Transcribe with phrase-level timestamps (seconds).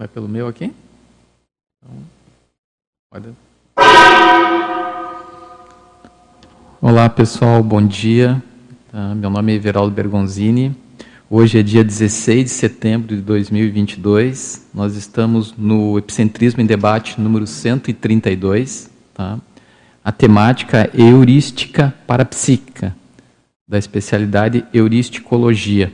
[0.00, 0.72] Vai pelo meu aqui?
[3.12, 3.36] Então.
[6.80, 8.42] Olá pessoal, bom dia.
[8.94, 10.74] Uh, meu nome é Everaldo Bergonzini.
[11.28, 14.70] Hoje é dia 16 de setembro de 2022.
[14.72, 18.90] Nós estamos no Epicentrismo em Debate número 132.
[19.12, 19.38] Tá?
[20.02, 22.96] A temática é heurística parapsíquica,
[23.68, 25.92] da especialidade Euristicologia.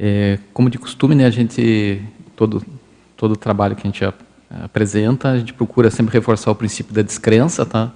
[0.00, 2.00] É, como de costume, né, a gente
[2.38, 2.62] todo
[3.18, 4.04] todo o trabalho que a gente
[4.64, 7.90] apresenta, a gente procura sempre reforçar o princípio da descrença, tá?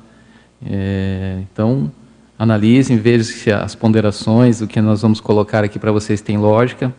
[0.67, 1.91] É, então,
[2.37, 6.93] analisem, vejam se as ponderações, o que nós vamos colocar aqui para vocês tem lógica,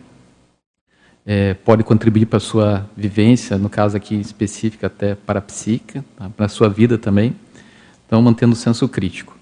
[1.26, 6.02] é, pode contribuir para a sua vivência, no caso aqui específico até para a psíquica,
[6.16, 6.30] tá?
[6.34, 7.36] para a sua vida também.
[8.06, 9.36] Então, mantendo o senso crítico.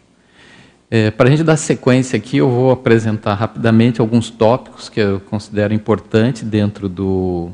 [0.90, 5.20] É, para a gente dar sequência aqui, eu vou apresentar rapidamente alguns tópicos que eu
[5.20, 7.50] considero importantes dentro do,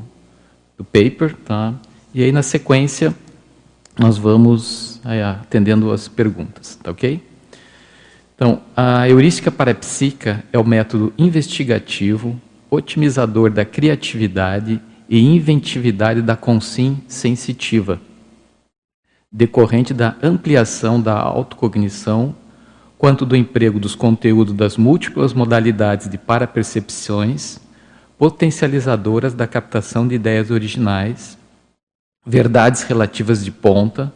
[0.79, 1.73] do paper, tá?
[2.13, 3.13] E aí, na sequência,
[3.99, 7.21] nós vamos aí, atendendo as perguntas, tá ok?
[8.33, 12.39] Então, a heurística parapsíquica é o método investigativo,
[12.71, 17.99] otimizador da criatividade e inventividade da consim sensitiva,
[19.29, 22.33] decorrente da ampliação da autocognição,
[22.97, 27.59] quanto do emprego dos conteúdos das múltiplas modalidades de parapercepções,
[28.19, 31.37] potencializadoras da captação de ideias originais,
[32.25, 34.13] verdades relativas de ponta,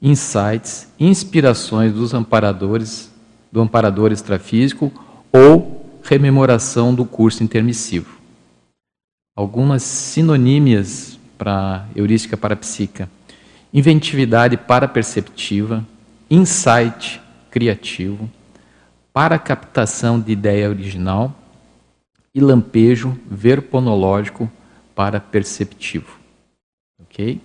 [0.00, 3.12] insights, inspirações dos amparadores
[3.50, 4.92] do amparador extrafísico
[5.32, 8.16] ou rememoração do curso intermissivo.
[9.34, 13.10] Algumas sinonímias para heurística parapsíquica:
[13.74, 15.84] inventividade paraperceptiva,
[16.30, 18.30] insight criativo,
[19.12, 21.34] para captação de ideia original
[22.36, 24.50] e lampejo verponológico
[24.94, 26.18] para perceptivo.
[27.00, 27.40] Ok?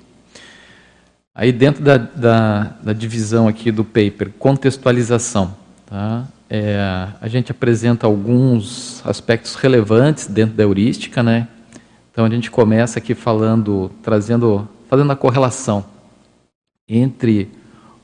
[1.34, 5.56] Aí dentro da, da, da divisão aqui do paper, contextualização.
[5.86, 6.28] Tá?
[6.50, 11.48] É, a gente apresenta alguns aspectos relevantes dentro da heurística, né?
[12.12, 15.86] Então a gente começa aqui falando, trazendo, fazendo a correlação
[16.86, 17.50] entre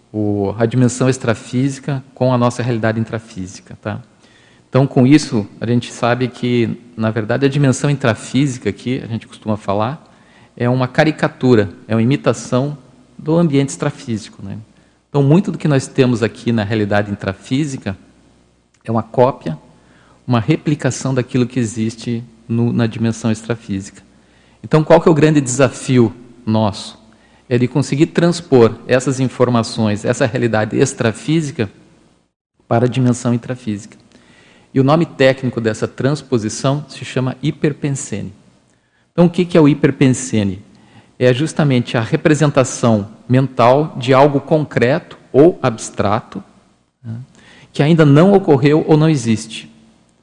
[0.09, 4.01] o, a dimensão extrafísica com a nossa realidade intrafísica, tá?
[4.69, 9.27] Então com isso a gente sabe que na verdade a dimensão intrafísica aqui a gente
[9.27, 10.03] costuma falar
[10.55, 12.77] é uma caricatura, é uma imitação
[13.17, 14.57] do ambiente extrafísico, né?
[15.09, 17.97] Então, muito do que nós temos aqui na realidade intrafísica
[18.83, 19.57] é uma cópia,
[20.25, 24.03] uma replicação daquilo que existe no, na dimensão extrafísica.
[24.63, 26.13] Então, qual que é o grande desafio
[26.45, 26.99] nosso?
[27.47, 31.69] É de conseguir transpor essas informações, essa realidade extrafísica,
[32.67, 33.97] para a dimensão intrafísica.
[34.77, 38.31] E o nome técnico dessa transposição se chama hiperpensene.
[39.11, 40.61] Então, o que é o hiperpensene?
[41.19, 46.43] é justamente a representação mental de algo concreto ou abstrato
[47.03, 47.15] né,
[47.73, 49.69] que ainda não ocorreu ou não existe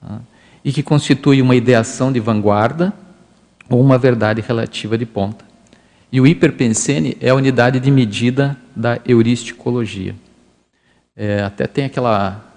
[0.00, 0.20] tá,
[0.64, 2.92] e que constitui uma ideação de vanguarda
[3.68, 5.44] ou uma verdade relativa de ponta.
[6.12, 10.14] E o hiperpensene é a unidade de medida da euristicologia.
[11.16, 12.53] É, até tem aquela,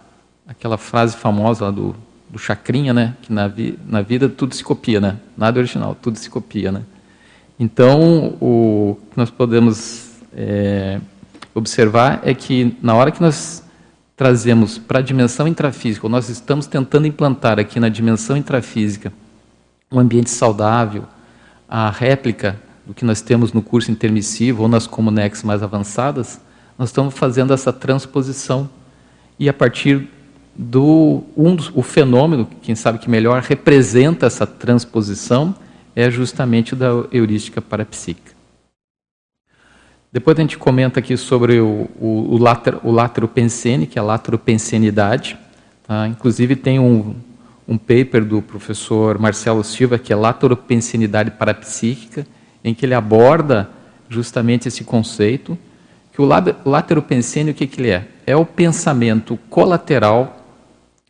[0.48, 1.96] aquela frase famosa lá do,
[2.30, 3.16] do Chacrinha, né?
[3.22, 5.18] que na, vi, na vida tudo se copia, né?
[5.38, 6.72] nada é original, tudo se copia.
[6.72, 6.84] Né?
[7.60, 11.00] Então, o que nós podemos é,
[11.54, 13.64] observar é que na hora que nós
[14.16, 19.12] trazemos para a dimensão intrafísica, ou nós estamos tentando implantar aqui na dimensão intrafísica
[19.92, 21.04] um ambiente saudável,
[21.70, 26.40] a réplica do que nós temos no curso intermissivo ou nas comunex mais avançadas,
[26.78, 28.70] nós estamos fazendo essa transposição
[29.38, 30.10] e a partir
[30.58, 35.54] do um, o fenômeno, quem sabe que melhor representa essa transposição,
[35.96, 38.36] é justamente da heurística parapsíquica.
[40.12, 42.92] Depois a gente comenta aqui sobre o, o, o, later, o
[43.88, 45.38] que é a lateropensenidade.
[45.86, 46.08] Tá?
[46.08, 47.16] Inclusive tem um,
[47.68, 52.26] um paper do professor Marcelo Silva, que é lateropensenidade parapsíquica,
[52.64, 53.70] em que ele aborda
[54.10, 55.58] justamente esse conceito,
[56.14, 56.26] que o
[56.66, 58.08] lateropensene, o que, que ele é?
[58.26, 60.37] É o pensamento colateral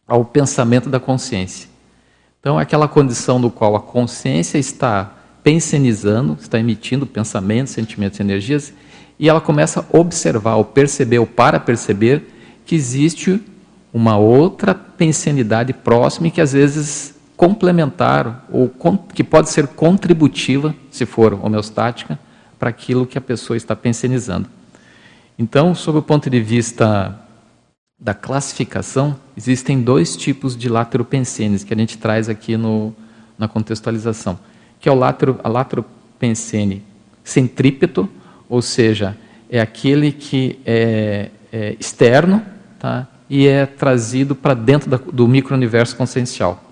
[0.08, 1.68] ao pensamento da consciência.
[2.40, 5.14] Então, é aquela condição no qual a consciência está
[5.44, 8.74] pensenizando, está emitindo pensamentos, sentimentos energias,
[9.20, 12.34] e ela começa a observar, ou perceber, ou para perceber,
[12.66, 13.42] que existe
[13.94, 18.72] uma outra pensenidade próxima e que às vezes complementar, ou
[19.14, 22.20] que pode ser contributiva, se for homeostática,
[22.58, 24.50] para aquilo que a pessoa está pensenizando.
[25.38, 27.16] Então, sob o ponto de vista
[28.00, 32.94] da classificação, existem dois tipos de lateropensenes que a gente traz aqui no,
[33.38, 34.40] na contextualização,
[34.80, 35.66] que é o latero, a
[37.24, 38.08] centrípeto,
[38.48, 39.18] ou seja,
[39.50, 42.44] é aquele que é, é externo
[42.80, 43.08] tá?
[43.30, 46.64] e é trazido para dentro da, do micro-universo consciencial,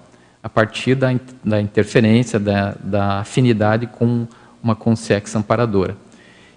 [0.44, 1.08] a partir da,
[1.44, 4.28] da interferência, da, da, afinidade com
[4.62, 5.98] uma consciência amparadora.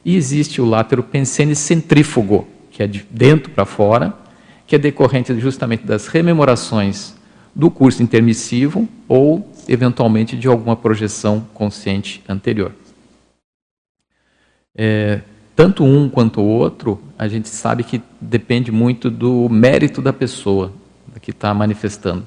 [0.05, 4.15] E existe o látero pensene centrífugo, que é de dentro para fora,
[4.69, 7.15] que é decorrente justamente das rememorações
[7.55, 12.73] do curso intermissivo ou, eventualmente, de alguma projeção consciente anterior.
[14.77, 15.23] É,
[15.57, 20.71] tanto um quanto o outro, a gente sabe que depende muito do mérito da pessoa
[21.23, 22.27] que está manifestando.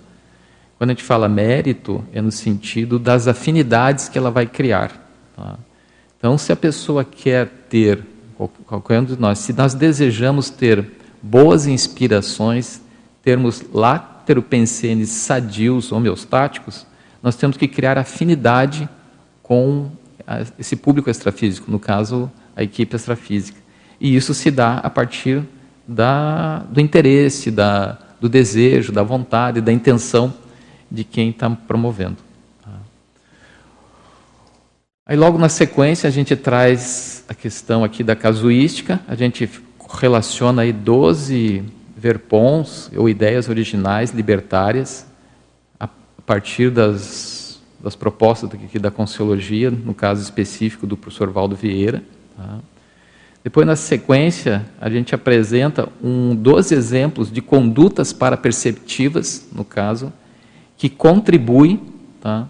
[0.80, 4.92] Quando a gente fala mérito, é no sentido das afinidades que ela vai criar.
[5.36, 5.60] Tá?
[6.18, 8.04] Então, se a pessoa quer ter,
[8.66, 12.82] qualquer um de nós, se nós desejamos ter boas inspirações,
[13.22, 16.86] termos láteropensenes sadios, homeostáticos,
[17.22, 18.90] nós temos que criar afinidade
[19.44, 19.92] com
[20.58, 23.60] esse público extrafísico, no caso, a equipe extrafísica.
[24.00, 25.44] E isso se dá a partir
[25.88, 30.34] da, do interesse, da, do desejo, da vontade, da intenção
[30.90, 32.18] de quem está promovendo.
[35.06, 39.50] Aí logo na sequência a gente traz a questão aqui da casuística, a gente
[39.94, 41.64] relaciona aí 12
[41.96, 45.06] verpons ou ideias originais libertárias
[45.80, 45.88] a
[46.26, 52.04] partir das, das propostas aqui da Conciologia, no caso específico do professor Valdo Vieira.
[52.36, 52.60] Tá?
[53.44, 60.14] Depois, na sequência, a gente apresenta um, 12 exemplos de condutas paraperceptivas, no caso,
[60.78, 61.80] que contribuem,
[62.20, 62.48] tá?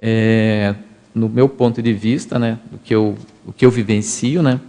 [0.00, 0.74] É,
[1.14, 3.16] no meu ponto de vista, né, do que eu,
[3.46, 4.60] o que eu vivencio, né,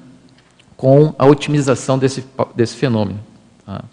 [0.81, 2.25] com a otimização desse,
[2.55, 3.19] desse fenômeno.
[3.63, 3.83] Tá?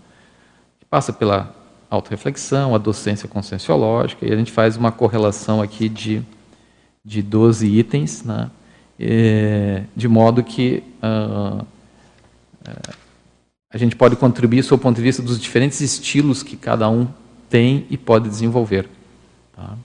[0.88, 1.54] Passa pela
[1.90, 6.22] autorreflexão, a docência conscienciológica, e a gente faz uma correlação aqui de,
[7.04, 8.50] de 12 itens, né?
[8.98, 11.62] é, de modo que uh,
[13.70, 17.06] a gente pode contribuir sob o ponto de vista dos diferentes estilos que cada um
[17.50, 18.88] tem e pode desenvolver.
[19.54, 19.76] Tá?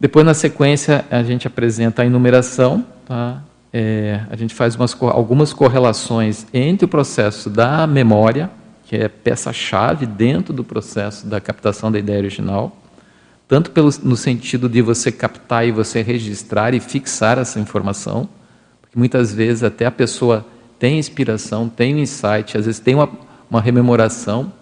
[0.00, 3.42] Depois, na sequência, a gente apresenta a enumeração, tá?
[3.72, 8.50] É, a gente faz umas, algumas correlações entre o processo da memória,
[8.84, 12.76] que é peça-chave dentro do processo da captação da ideia original,
[13.48, 18.28] tanto pelo, no sentido de você captar e você registrar e fixar essa informação,
[18.80, 20.44] porque muitas vezes até a pessoa
[20.78, 23.08] tem inspiração, tem um insight, às vezes tem uma,
[23.48, 24.52] uma rememoração,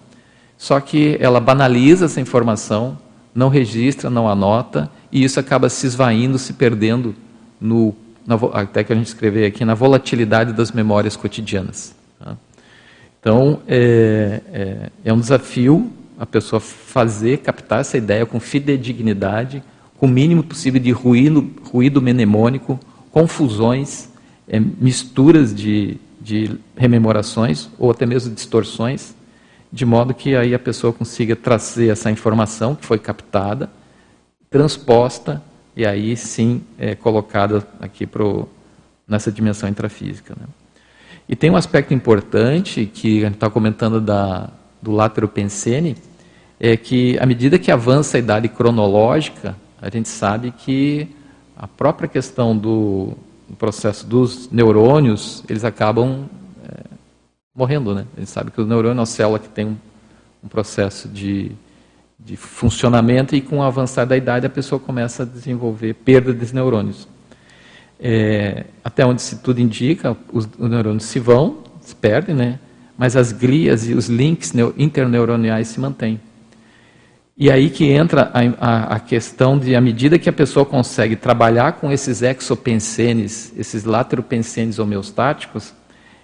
[0.57, 2.99] só que ela banaliza essa informação,
[3.35, 7.15] não registra, não anota, e isso acaba se esvaindo, se perdendo
[7.61, 7.95] no,
[8.31, 11.95] na, até que a gente escreveu aqui, na volatilidade das memórias cotidianas.
[12.19, 12.37] Tá?
[13.19, 19.63] Então, é, é, é um desafio a pessoa fazer, captar essa ideia com fidedignidade,
[19.99, 22.79] com o mínimo possível de ruído, ruído mnemônico,
[23.11, 24.09] confusões,
[24.47, 29.15] é, misturas de, de rememorações ou até mesmo distorções,
[29.73, 33.71] de modo que aí a pessoa consiga trazer essa informação que foi captada,
[34.51, 35.43] transposta
[35.77, 38.49] e aí sim é, colocada aqui pro,
[39.07, 40.35] nessa dimensão intrafísica.
[40.39, 40.47] Né?
[41.29, 44.51] E tem um aspecto importante que a gente está comentando da,
[44.83, 45.97] do látero pensene,
[46.59, 51.09] é que, à medida que avança a idade cronológica, a gente sabe que
[51.57, 53.15] a própria questão do,
[53.49, 56.29] do processo dos neurônios, eles acabam
[56.69, 56.83] é,
[57.55, 58.07] morrendo, né?
[58.17, 59.77] A gente sabe que o neurônio é uma célula que tem um,
[60.45, 61.53] um processo de,
[62.25, 66.53] de funcionamento e com o avançar da idade a pessoa começa a desenvolver perda desses
[66.53, 67.09] neurônios.
[67.99, 72.59] É, até onde se tudo indica, os, os, neurônios se vão, se perdem, né?
[72.97, 76.21] mas as glias e os links interneuroniais se mantêm.
[77.37, 81.17] E aí que entra a, a, a, questão de, à medida que a pessoa consegue
[81.17, 85.73] trabalhar com esses exopensenes, esses lateropensenes homeostáticos,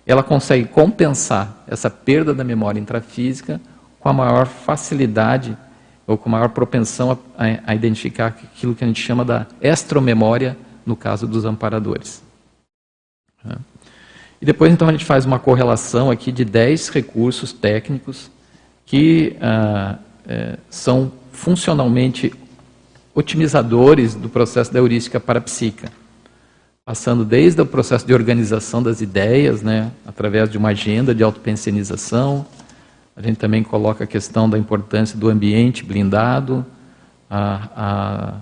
[0.07, 3.61] ela consegue compensar essa perda da memória intrafísica
[3.99, 5.57] com a maior facilidade
[6.07, 10.95] ou com maior propensão a, a identificar aquilo que a gente chama da estromemória no
[10.95, 12.23] caso dos amparadores.
[14.41, 18.31] E depois, então, a gente faz uma correlação aqui de 10 recursos técnicos
[18.85, 19.99] que ah,
[20.29, 22.33] é, são funcionalmente
[23.15, 25.91] otimizadores do processo da heurística parapsíquica,
[26.85, 32.47] passando desde o processo de organização das ideias, né, através de uma agenda de autopensenização.
[33.17, 36.65] A gente também coloca a questão da importância do ambiente blindado,
[37.31, 38.35] a, a,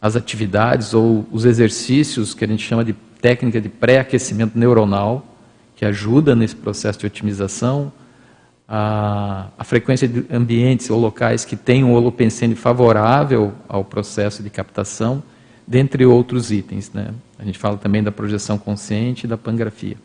[0.00, 5.26] as atividades ou os exercícios que a gente chama de técnica de pré-aquecimento neuronal,
[5.74, 7.92] que ajuda nesse processo de otimização,
[8.68, 14.50] a, a, frequência de ambientes ou locais que tenham um holopensene favorável ao processo de
[14.50, 15.22] captação,
[15.66, 16.92] dentre outros itens.
[16.92, 17.12] Né?
[17.36, 19.96] A gente fala também da projeção consciente e da pangrafia.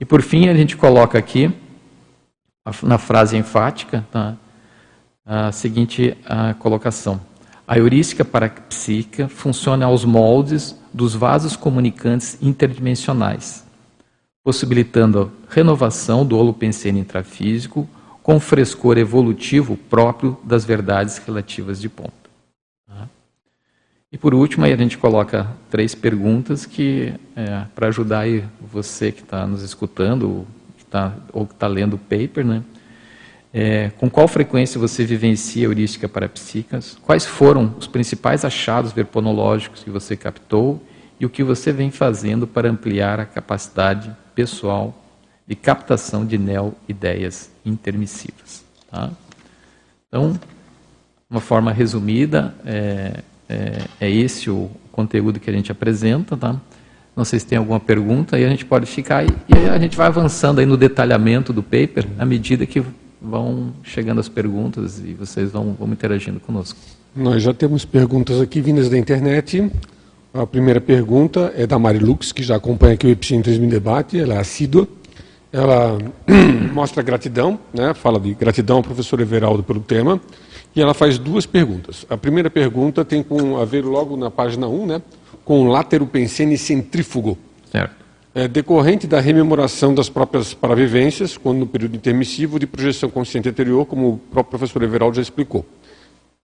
[0.00, 1.52] E por fim, a gente coloca aqui,
[2.82, 4.36] na frase enfática, tá?
[5.24, 7.20] a seguinte a colocação.
[7.66, 13.64] A heurística parapsíquica funciona aos moldes dos vasos comunicantes interdimensionais,
[14.42, 17.88] possibilitando a renovação do holopensene intrafísico
[18.22, 22.12] com frescor evolutivo próprio das verdades relativas de ponta.
[22.86, 23.08] Tá?
[24.12, 29.12] E por último, aí a gente coloca três perguntas que é, para ajudar aí você
[29.12, 30.44] que está nos escutando
[30.90, 32.62] tá, ou que está lendo o paper, né?
[33.52, 36.96] É, com qual frequência você vivencia heurística parapsíquicas?
[37.02, 40.80] Quais foram os principais achados verponológicos que você captou
[41.18, 44.96] e o que você vem fazendo para ampliar a capacidade pessoal
[45.46, 48.64] de captação de neo-ideias intermissivas?
[48.88, 49.10] Tá?
[50.06, 50.38] Então,
[51.28, 56.36] uma forma resumida, é, é, é, esse o conteúdo que a gente apresenta.
[56.36, 56.56] Tá?
[57.20, 59.34] Não sei se tem alguma pergunta, e a gente pode ficar, e,
[59.70, 62.82] a gente vai avançando aí no detalhamento do paper, à medida que
[63.20, 66.78] vão chegando as perguntas e vocês vão, vão interagindo conosco.
[67.14, 69.70] Nós já temos perguntas aqui vindas da internet.
[70.32, 74.18] A primeira pergunta é da Mari Lux, que já acompanha aqui o Epicentrismo em Debate,
[74.18, 74.88] ela é assídua.
[75.52, 75.98] Ela
[76.72, 77.92] mostra gratidão, né?
[77.92, 80.18] fala de gratidão ao professor Everaldo pelo tema,
[80.74, 82.06] e ela faz duas perguntas.
[82.08, 85.02] A primeira pergunta tem com, a ver logo na página 1, né?
[85.50, 87.36] Com o látero pensene centrífugo.
[87.72, 88.00] Certo
[88.34, 93.84] é, decorrente da rememoração das próprias paravivências, quando no período intermissivo de projeção consciente anterior,
[93.84, 95.66] como o próprio professor Everaldo já explicou.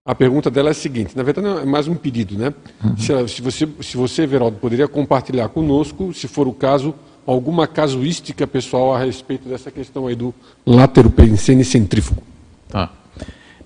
[0.04, 2.54] A pergunta dela é a seguinte, na verdade é mais um pedido, né?
[2.82, 2.96] Uhum.
[2.96, 6.94] Se, se, você, se você, Everaldo, poderia compartilhar conosco, se for o caso,
[7.26, 10.32] alguma casuística pessoal a respeito dessa questão aí do
[10.64, 12.22] látero pensene centrífugo.
[12.68, 12.92] Tá.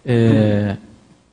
[0.04, 0.76] É,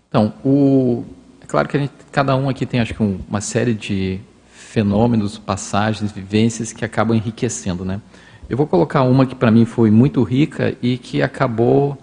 [0.10, 1.06] então, o,
[1.48, 4.20] claro que gente, cada um aqui tem, acho que, um, uma série de
[4.52, 8.02] fenômenos, passagens, vivências que acabam enriquecendo, né?
[8.50, 11.98] Eu vou colocar uma que para mim foi muito rica e que acabou,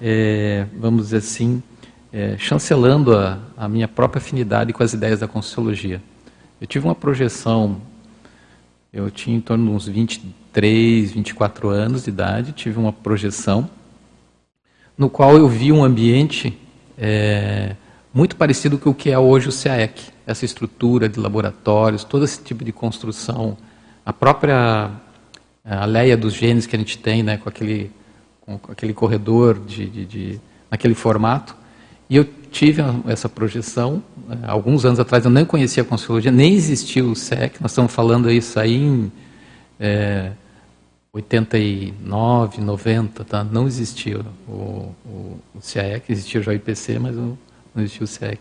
[0.00, 1.62] é, vamos dizer assim,
[2.12, 6.02] é, chancelando a, a, minha própria afinidade com as ideias da Conscienciologia.
[6.60, 7.80] Eu tive uma projeção,
[8.92, 13.68] eu tinha em torno de uns 23, 24 anos de idade, tive uma projeção
[14.96, 16.56] no qual eu vi um ambiente
[16.98, 17.74] é,
[18.12, 22.40] muito parecido com o que é hoje o CAEC essa estrutura de laboratórios, todo esse
[22.42, 23.56] tipo de construção,
[24.04, 24.90] a própria
[25.64, 27.90] a leia dos genes que a gente tem, né, com aquele,
[28.40, 30.40] com aquele corredor de, de, de
[30.70, 31.54] naquele formato.
[32.08, 36.54] E eu tive essa projeção, né, alguns anos atrás eu nem conhecia a Consciologia, nem
[36.54, 39.12] existia o SEC, nós estamos falando isso aí em
[39.78, 40.32] é,
[41.12, 43.44] 89, 90, tá?
[43.44, 45.60] não existia o, o, o
[46.08, 47.16] existia já o IPC, mas
[47.74, 48.40] não existia o SEC.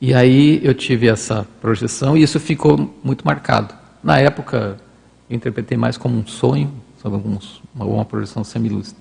[0.00, 3.74] E aí eu tive essa projeção e isso ficou muito marcado.
[4.02, 4.76] Na época,
[5.28, 8.98] eu interpretei mais como um sonho, sobre alguns, uma, projeção semilúcida.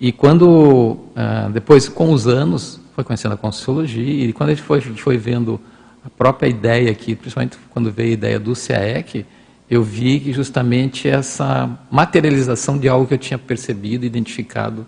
[0.00, 4.64] E quando, ah, depois, com os anos, foi conhecendo a Conscienciologia, e quando a gente
[4.64, 5.60] foi, foi vendo
[6.04, 9.24] a própria ideia aqui, principalmente quando veio a ideia do CAEC,
[9.70, 14.86] eu vi que justamente essa materialização de algo que eu tinha percebido, identificado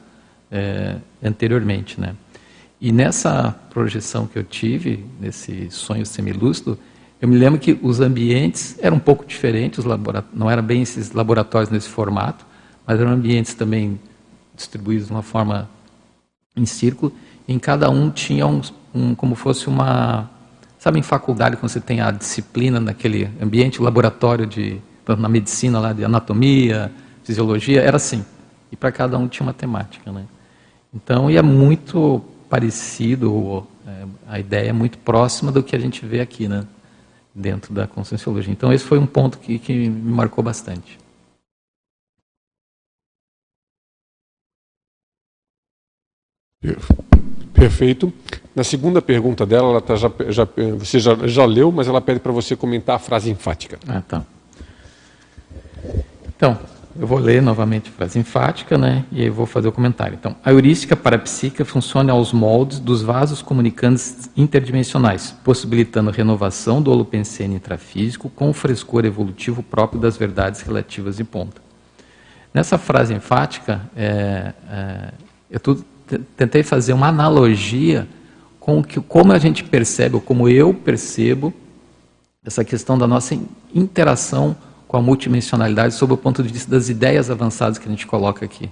[0.51, 2.15] é, anteriormente, né?
[2.81, 6.79] E nessa projeção que eu tive, nesse sonho semilúcido,
[7.21, 9.85] eu me lembro que os ambientes eram um pouco diferentes,
[10.33, 12.47] não eram bem esses laboratórios nesse formato,
[12.87, 14.01] mas eram ambientes também
[14.55, 15.69] distribuídos de uma forma
[16.57, 17.13] em círculo.
[17.47, 18.61] E em cada um tinha um,
[18.95, 20.31] um, como fosse uma,
[20.79, 24.81] sabe, em faculdade quando você tem a disciplina naquele ambiente, o laboratório de
[25.17, 26.93] na medicina lá de anatomia,
[27.25, 28.25] fisiologia, era assim.
[28.71, 30.27] E para cada um tinha uma temática, né?
[30.93, 36.21] Então, ia muito parecido, é, a ideia é muito próxima do que a gente vê
[36.21, 36.67] aqui, né?
[37.35, 38.53] Dentro da Conscienciologia.
[38.53, 40.99] Então, esse foi um ponto que, que me marcou bastante.
[47.53, 48.13] Perfeito.
[48.55, 52.19] Na segunda pergunta dela, ela tá já, já, você já, já leu, mas ela pede
[52.19, 53.79] para você comentar a frase enfática.
[53.87, 54.25] Ah, tá.
[56.37, 56.59] Então,
[56.97, 59.05] eu vou ler novamente a frase enfática, né?
[59.13, 60.15] E aí vou fazer o comentário.
[60.15, 66.91] Então, a heurística parapsíquica funciona aos moldes dos vasos comunicantes interdimensionais, possibilitando a renovação do
[66.91, 71.61] holopensene intrafísico com o frescor evolutivo próprio das verdades relativas de ponta.
[72.53, 75.13] Nessa frase enfática, é, é,
[75.51, 75.61] eu
[76.37, 78.09] tentei fazer uma analogia
[78.59, 81.53] com que, como a gente percebe, ou como eu percebo,
[82.45, 83.39] essa questão da nossa
[83.75, 84.57] interação
[84.89, 88.45] com a multidimensionalidade sob o ponto de vista das ideias avançadas que a gente coloca
[88.45, 88.69] aqui.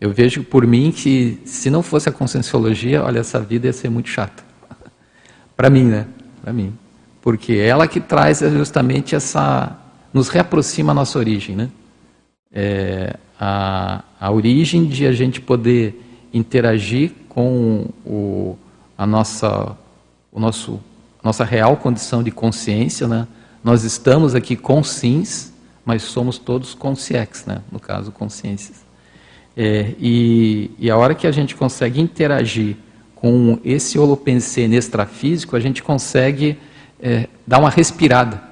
[0.00, 3.88] Eu vejo por mim que se não fosse a conscienciologia, olha, essa vida ia ser
[3.88, 4.42] muito chata.
[5.56, 6.06] Para mim, né?
[6.42, 6.72] para mim.
[7.20, 9.76] Porque ela que traz justamente essa.
[10.12, 11.68] nos reaproxima a nossa origem, né?
[12.52, 18.56] É, a, a origem de a gente poder interagir com o,
[18.96, 19.76] a nossa,
[20.32, 20.80] o nosso,
[21.22, 23.28] nossa real condição de consciência, né?
[23.62, 25.52] Nós estamos aqui com sims,
[25.84, 27.60] mas somos todos consciex, né?
[27.70, 28.84] No caso, consciências.
[29.56, 32.76] É, e, e a hora que a gente consegue interagir
[33.14, 36.58] com esse holopensene extrafísico, a gente consegue
[36.98, 38.42] é, dar uma respirada.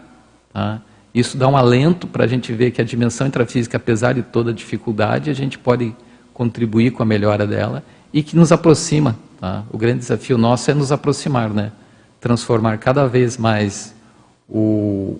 [0.52, 0.82] Tá?
[1.14, 4.50] Isso dá um alento para a gente ver que a dimensão intrafísica, apesar de toda
[4.50, 5.96] a dificuldade, a gente pode
[6.34, 9.16] contribuir com a melhora dela e que nos aproxima.
[9.40, 9.64] Tá?
[9.72, 11.72] O grande desafio nosso é nos aproximar, né?
[12.20, 13.94] transformar cada vez mais
[14.48, 15.18] o,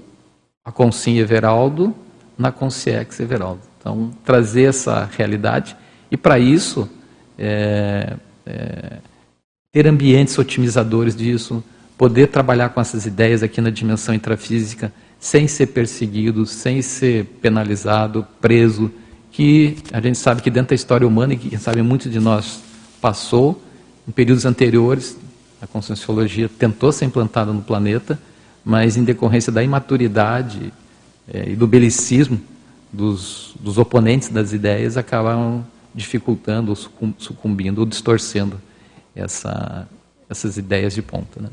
[0.65, 1.95] a Consim Everaldo
[2.37, 3.61] na Consciex Everaldo.
[3.79, 5.77] Então, trazer essa realidade
[6.11, 6.89] e, para isso,
[7.39, 8.17] é,
[8.47, 8.99] é,
[9.73, 11.63] ter ambientes otimizadores disso,
[11.97, 18.25] poder trabalhar com essas ideias aqui na dimensão intrafísica sem ser perseguido, sem ser penalizado,
[18.41, 18.91] preso,
[19.33, 22.21] que a gente sabe que dentro da história humana e que quem sabe muitos de
[22.21, 22.61] nós
[23.01, 23.61] passou
[24.07, 25.19] em períodos anteriores,
[25.61, 28.19] a conscienciologia tentou ser implantada no planeta,
[28.65, 30.73] mas em decorrência da imaturidade
[31.33, 32.41] é, e do belicismo
[32.93, 36.75] dos, dos oponentes das ideias, acabaram dificultando,
[37.19, 38.61] sucumbindo ou distorcendo
[39.15, 39.89] essa,
[40.29, 41.41] essas ideias de ponta.
[41.41, 41.49] Né?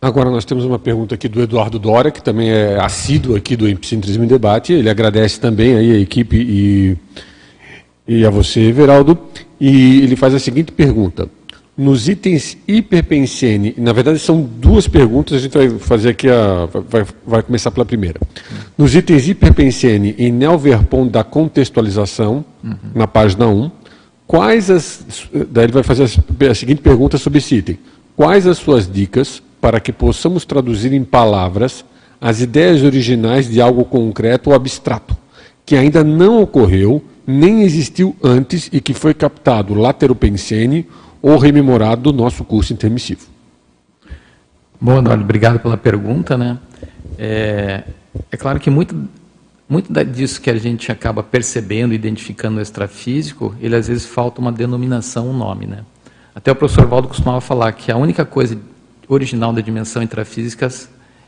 [0.00, 3.68] Agora nós temos uma pergunta aqui do Eduardo Dora, que também é assíduo aqui do
[3.68, 4.72] Epicentrismo em Debate.
[4.72, 6.96] Ele agradece também aí a equipe e,
[8.06, 9.18] e a você, Everaldo.
[9.60, 11.28] E ele faz a seguinte pergunta.
[11.76, 16.66] Nos itens hiperpensene, na verdade são duas perguntas, a gente vai fazer aqui a.
[16.88, 18.18] vai, vai começar pela primeira.
[18.78, 22.76] Nos itens hiperpensene e Nelverpon da contextualização, uhum.
[22.94, 23.70] na página 1,
[24.26, 25.04] Quais as.
[25.50, 27.78] Daí ele vai fazer a seguinte pergunta sobre esse item:
[28.16, 31.84] Quais as suas dicas para que possamos traduzir em palavras
[32.20, 35.16] as ideias originais de algo concreto ou abstrato,
[35.64, 40.86] que ainda não ocorreu, nem existiu antes e que foi captado lateropensene
[41.26, 43.26] ou rememorado do nosso curso intermissivo?
[44.80, 46.38] Bom, Eduardo, obrigado pela pergunta.
[46.38, 46.56] Né?
[47.18, 47.82] É,
[48.30, 48.96] é claro que muito
[49.68, 54.52] muito disso que a gente acaba percebendo, identificando no extrafísico, ele às vezes falta uma
[54.52, 55.66] denominação, um nome.
[55.66, 55.78] Né?
[56.32, 58.56] Até o professor Valdo costumava falar que a única coisa
[59.08, 60.68] original da dimensão intrafísica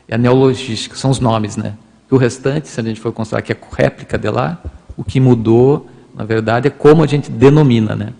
[0.07, 1.57] é a neologística, são os nomes.
[1.57, 1.73] Né?
[2.09, 4.63] E o restante, se a gente for considerar que é réplica de lá,
[4.95, 7.97] o que mudou, na verdade, é como a gente denomina.
[7.97, 8.13] Né?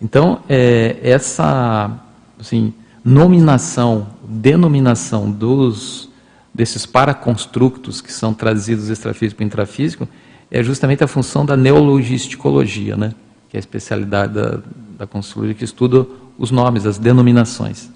[0.00, 1.90] Então, é, essa
[2.38, 2.72] assim,
[3.04, 6.08] nominação, denominação dos
[6.52, 10.08] desses paraconstructos que são trazidos extrafísico para intrafísico,
[10.50, 13.14] é justamente a função da neologisticologia, né?
[13.48, 14.60] que é a especialidade da,
[14.98, 16.06] da construologia que estuda
[16.38, 17.90] os nomes, as denominações.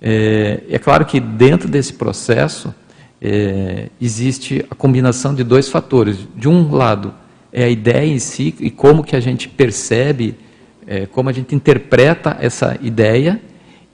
[0.00, 2.74] É, é claro que dentro desse processo
[3.20, 6.18] é, existe a combinação de dois fatores.
[6.36, 7.12] De um lado,
[7.52, 10.36] é a ideia em si e como que a gente percebe,
[10.88, 13.38] é, como a gente interpreta essa ideia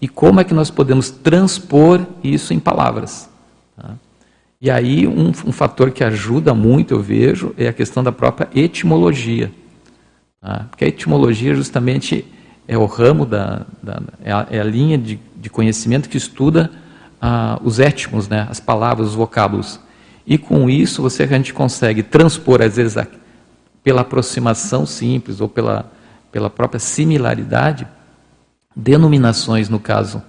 [0.00, 3.28] e como é que nós podemos transpor isso em palavras.
[3.76, 3.96] Tá?
[4.62, 8.48] E aí, um, um, fator que ajuda muito, eu vejo, é a questão da própria
[8.54, 9.50] etimologia.
[10.40, 10.66] Tá?
[10.70, 12.24] Porque a etimologia, justamente,
[12.68, 16.70] é o ramo, da, da é, a, é, a, linha de, de, conhecimento que estuda
[17.20, 18.46] ah, os étimos, né?
[18.48, 19.80] as palavras, os vocábulos.
[20.24, 23.06] E com isso, você a gente consegue transpor, às vezes, a,
[23.82, 25.92] pela aproximação simples ou pela,
[26.34, 27.86] pela própria similaridade,
[28.74, 30.20] denominações, no caso,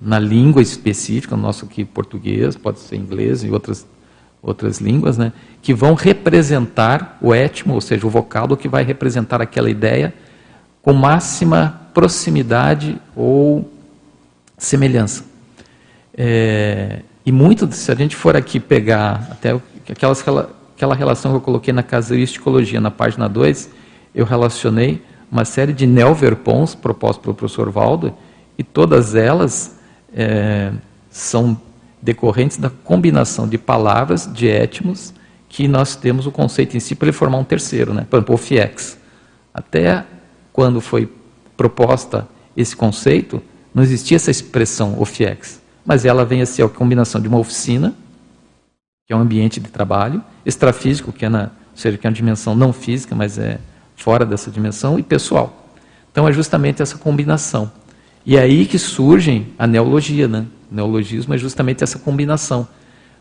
[0.00, 3.86] na língua específica, no nosso aqui português, pode ser inglês e outras,
[4.42, 9.40] outras línguas, né, que vão representar o étimo, ou seja, o vocábulo que vai representar
[9.40, 10.12] aquela ideia
[10.82, 13.72] com máxima proximidade ou
[14.58, 15.24] semelhança.
[16.18, 19.56] É, e muito, se a gente for aqui pegar até
[19.88, 20.20] aquelas,
[20.74, 23.70] aquela relação que eu coloquei na casuísticologia, na página 2,
[24.12, 25.00] eu relacionei
[25.34, 28.14] uma série de neoverpons propostos pelo professor Valdo,
[28.56, 29.76] e todas elas
[30.14, 30.72] é,
[31.10, 31.60] são
[32.00, 35.12] decorrentes da combinação de palavras, de étimos,
[35.48, 38.06] que nós temos o conceito em si para ele formar um terceiro, né?
[38.08, 38.96] por exemplo, o FIEX.
[39.52, 40.04] Até
[40.52, 41.12] quando foi
[41.56, 43.42] proposta esse conceito,
[43.74, 47.92] não existia essa expressão OFIEX, mas ela vem a ser a combinação de uma oficina,
[49.04, 52.14] que é um ambiente de trabalho, extrafísico, que é, na, ou seja, que é uma
[52.14, 53.58] dimensão não física, mas é
[53.96, 55.68] fora dessa dimensão, e pessoal.
[56.10, 57.70] Então é justamente essa combinação.
[58.24, 60.46] E é aí que surge a neologia, né?
[60.70, 62.66] O neologismo é justamente essa combinação,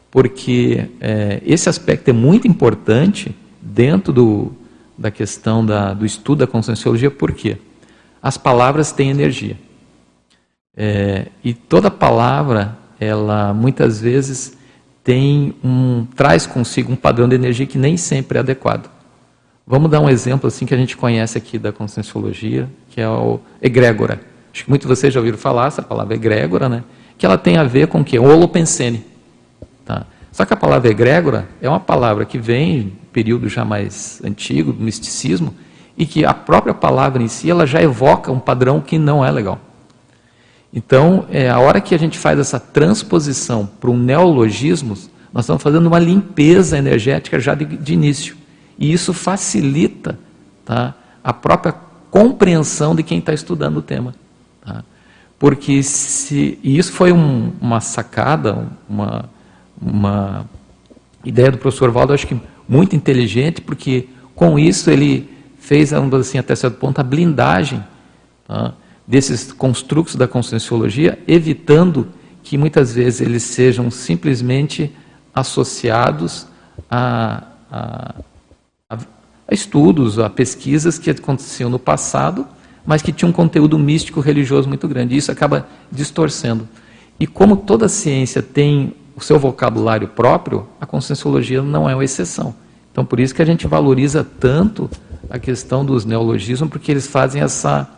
[0.10, 4.54] porque é, esse aspecto é muito importante dentro do,
[4.98, 7.58] da questão da, do estudo da conscienciologia, por quê?
[8.22, 9.58] As palavras têm energia.
[10.76, 14.58] É, e toda palavra, ela muitas vezes
[15.04, 18.90] tem um traz consigo um padrão de energia que nem sempre é adequado.
[19.66, 23.40] Vamos dar um exemplo assim que a gente conhece aqui da conscienciologia, que é o
[23.62, 24.20] egrégora.
[24.54, 26.84] Acho que muitos de vocês já ouviram falar essa palavra egrégora, né?
[27.18, 28.20] Que ela tem a ver com o quê?
[28.20, 29.06] O holopensene.
[29.86, 30.06] Tá?
[30.32, 34.84] Só que a palavra egrégora é uma palavra que vem período já mais antigo, do
[34.84, 35.56] misticismo,
[35.98, 39.32] e que a própria palavra em si ela já evoca um padrão que não é
[39.32, 39.60] legal.
[40.74, 44.98] Então, é, a hora que a gente faz essa transposição para um neologismo,
[45.32, 48.36] nós estamos fazendo uma limpeza energética já de, de início.
[48.78, 50.18] E isso facilita
[50.66, 51.74] tá, a própria
[52.10, 54.14] compreensão de quem está estudando o tema.
[54.64, 54.84] Tá?
[55.40, 59.30] Porque se, e isso foi um, uma sacada, uma,
[59.82, 60.50] uma
[61.24, 66.56] ideia do professor Valdo, acho que muito inteligente, porque com isso ele fez, assim, até
[66.56, 67.84] certo ponto, a blindagem
[68.48, 68.74] tá,
[69.08, 72.08] desses construtos da conscienciologia, evitando
[72.44, 74.92] que muitas vezes eles sejam simplesmente
[75.34, 76.46] associados
[76.90, 78.16] a, a,
[79.48, 82.46] a, estudos, a pesquisas que aconteciam no passado,
[82.86, 85.16] mas que tinham um conteúdo místico religioso muito grande.
[85.16, 86.68] E isso acaba distorcendo.
[87.20, 92.54] E como toda ciência tem o seu vocabulário próprio, a conscienciologia não é uma exceção.
[92.92, 94.90] Então, por isso que a gente valoriza tanto
[95.30, 97.90] a questão dos neologismos, porque eles fazem essa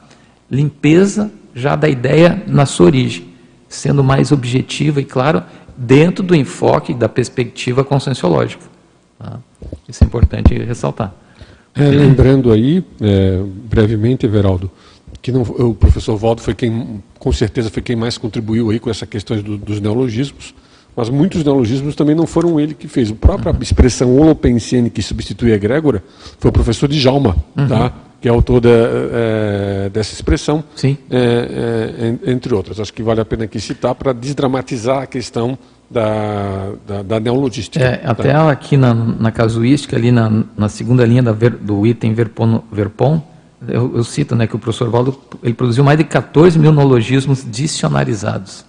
[0.50, 3.28] limpeza já da ideia na sua origem,
[3.68, 5.44] sendo mais objetiva e, claro,
[5.76, 8.64] dentro do enfoque da perspectiva conscienciológica.
[9.18, 9.40] Tá?
[9.88, 11.14] Isso é importante ressaltar.
[11.76, 14.72] É, lembrando aí, é, brevemente, Everaldo,
[15.22, 18.90] que não, o professor Valdo foi quem, com certeza, foi quem mais contribuiu aí com
[18.90, 20.54] essa questão do, dos neologismos.
[20.96, 23.12] Mas muitos neologismos também não foram ele que fez.
[23.12, 23.62] A própria uhum.
[23.62, 26.02] expressão holopensiene que substitui a egrégora
[26.40, 27.68] foi o professor Djalma, uhum.
[27.68, 27.94] tá?
[28.22, 30.64] que é autor de, é, dessa expressão,
[31.12, 32.80] é, é, entre outras.
[32.80, 35.58] Acho que vale a pena aqui citar para desdramatizar a questão
[35.90, 37.84] da, da, da neologística.
[37.84, 38.12] É, tá?
[38.12, 43.22] até aqui na, na, casuística, ali na, na segunda linha ver, do item Verpon, Verpon
[43.68, 47.46] eu, eu, cito né, que o professor Valdo ele produziu mais de 14 mil neologismos
[47.50, 48.66] dicionarizados.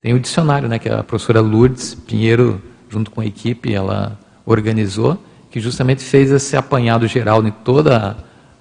[0.00, 5.18] Tem o dicionário, né, que a professora Lourdes Pinheiro, junto com a equipe, ela organizou,
[5.50, 8.16] que justamente fez esse apanhado geral de toda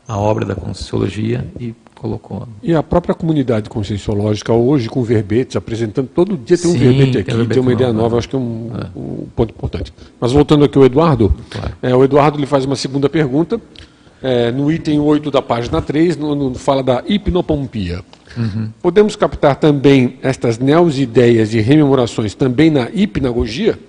[0.07, 2.45] a obra da Conscienciologia e colocou.
[2.61, 7.17] E a própria comunidade conscienciológica, hoje com verbetes, apresentando, todo dia tem um Sim, verbete
[7.17, 9.93] aqui, tem, verbete tem uma ideia nova, acho que é um, é um, ponto importante.
[10.19, 11.71] Mas voltando aqui ao Eduardo, claro.
[11.81, 13.59] é, o Eduardo lhe faz uma segunda pergunta,
[14.21, 18.01] é, no item 8 da página 3, no, no, fala da hipnopompia.
[18.35, 18.69] Uhum.
[18.81, 23.79] Podemos captar também estas neos-ideias e rememorações também na hipnagogia?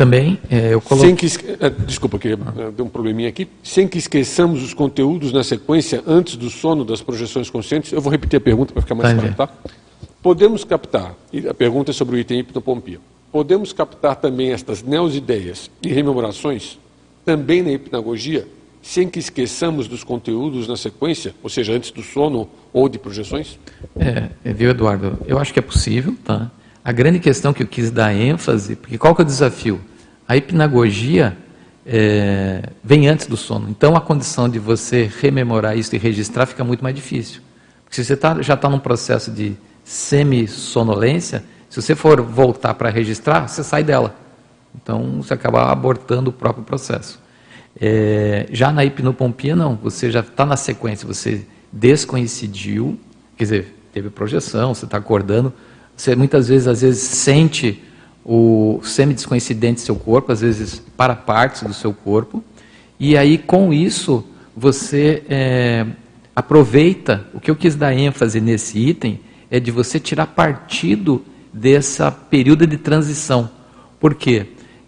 [0.00, 1.06] Também, é, eu coloco...
[1.06, 1.26] Sem que,
[1.60, 2.72] é, desculpa, que ah.
[2.74, 3.46] deu um probleminha aqui.
[3.62, 7.92] Sem que esqueçamos os conteúdos na sequência antes do sono das projeções conscientes.
[7.92, 9.50] Eu vou repetir a pergunta para ficar mais claro, tá?
[10.22, 12.98] Podemos captar, e a pergunta é sobre o item hipnopompia.
[13.30, 16.78] Podemos captar também estas neos-ideias e rememorações
[17.22, 18.48] também na hipnagogia
[18.80, 23.58] sem que esqueçamos dos conteúdos na sequência, ou seja, antes do sono ou de projeções?
[23.98, 25.18] É, é, viu, Eduardo?
[25.26, 26.50] Eu acho que é possível, tá?
[26.82, 29.78] A grande questão que eu quis dar ênfase, porque qual que é o desafio?
[30.30, 31.36] A hipnagogia
[31.84, 33.68] é, vem antes do sono.
[33.68, 37.40] Então, a condição de você rememorar isso e registrar fica muito mais difícil.
[37.82, 42.90] Porque se você tá, já está num processo de semi-sonolência, se você for voltar para
[42.90, 44.14] registrar, você sai dela.
[44.80, 47.20] Então, você acaba abortando o próprio processo.
[47.80, 49.74] É, já na hipnopompia, não.
[49.82, 52.96] Você já está na sequência, você descoincidiu,
[53.36, 55.52] quer dizer, teve projeção, você está acordando.
[55.96, 57.82] Você muitas vezes, às vezes, sente
[58.24, 62.44] o semi-descoincidente do seu corpo, às vezes para partes do seu corpo.
[62.98, 64.24] E aí, com isso,
[64.56, 65.86] você é,
[66.34, 67.26] aproveita.
[67.32, 72.66] O que eu quis dar ênfase nesse item é de você tirar partido dessa período
[72.66, 73.50] de transição.
[73.98, 74.46] Por quê?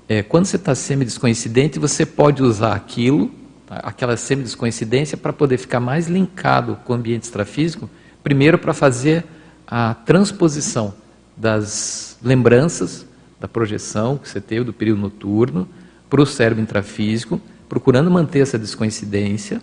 [0.09, 3.31] É, quando você está semi-descoincidente, você pode usar aquilo,
[3.67, 7.89] tá, aquela semi-descoincidência, para poder ficar mais linkado com o ambiente extrafísico,
[8.23, 9.25] primeiro para fazer
[9.67, 10.95] a transposição
[11.37, 13.07] das lembranças
[13.43, 15.69] da projeção que você teve do período noturno
[16.09, 19.61] para o cérebro intrafísico, procurando manter essa descoincidência.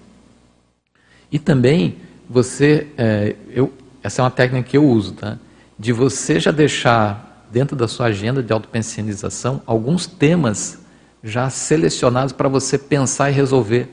[1.32, 1.96] E também
[2.30, 3.72] você, é, eu,
[4.04, 5.38] essa é uma técnica que eu uso, tá?
[5.78, 10.80] de você já deixar dentro da sua agenda de autopensionização alguns temas
[11.24, 13.88] já selecionados para você pensar e resolver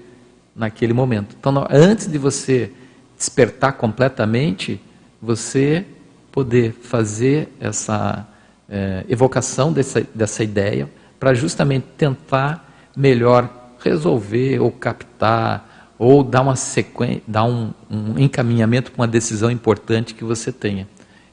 [0.54, 1.36] naquele momento.
[1.38, 2.72] Então, antes de você
[3.16, 4.80] despertar completamente,
[5.22, 5.86] você
[6.32, 8.26] poder fazer essa
[8.68, 13.48] é, evocação dessa, dessa ideia para justamente tentar melhor
[13.82, 20.14] resolver ou captar ou dar uma sequência, dar um, um encaminhamento para uma decisão importante
[20.14, 20.86] que você tenha.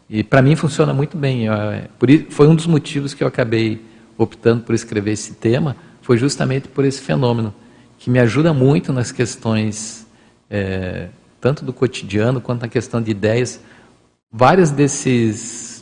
[0.10, 1.50] E para mim funciona muito bem.
[1.50, 3.82] É, por isso, foi um dos motivos que eu acabei
[4.18, 7.54] optando por escrever esse tema, foi justamente por esse fenômeno,
[7.98, 10.06] que me ajuda muito nas questões,
[10.50, 11.08] é,
[11.42, 13.60] tanto do cotidiano quanto na questão de ideias.
[14.32, 15.73] Vários desses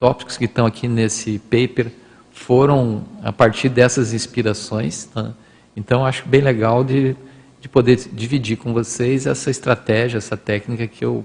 [0.00, 1.92] tópicos que estão aqui nesse paper
[2.32, 5.04] foram a partir dessas inspirações.
[5.04, 5.34] Tá?
[5.76, 7.14] Então, acho bem legal de,
[7.60, 11.22] de poder dividir com vocês essa estratégia, essa técnica que eu,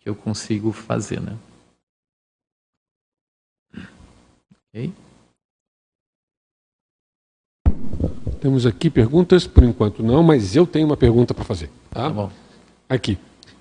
[0.00, 1.20] que eu consigo fazer.
[1.20, 1.36] Né?
[4.74, 4.92] Okay.
[8.40, 11.70] Temos aqui perguntas, por enquanto não, mas eu tenho uma pergunta para fazer.
[11.90, 12.02] Tá?
[12.02, 12.30] tá bom.
[12.88, 13.16] Aqui.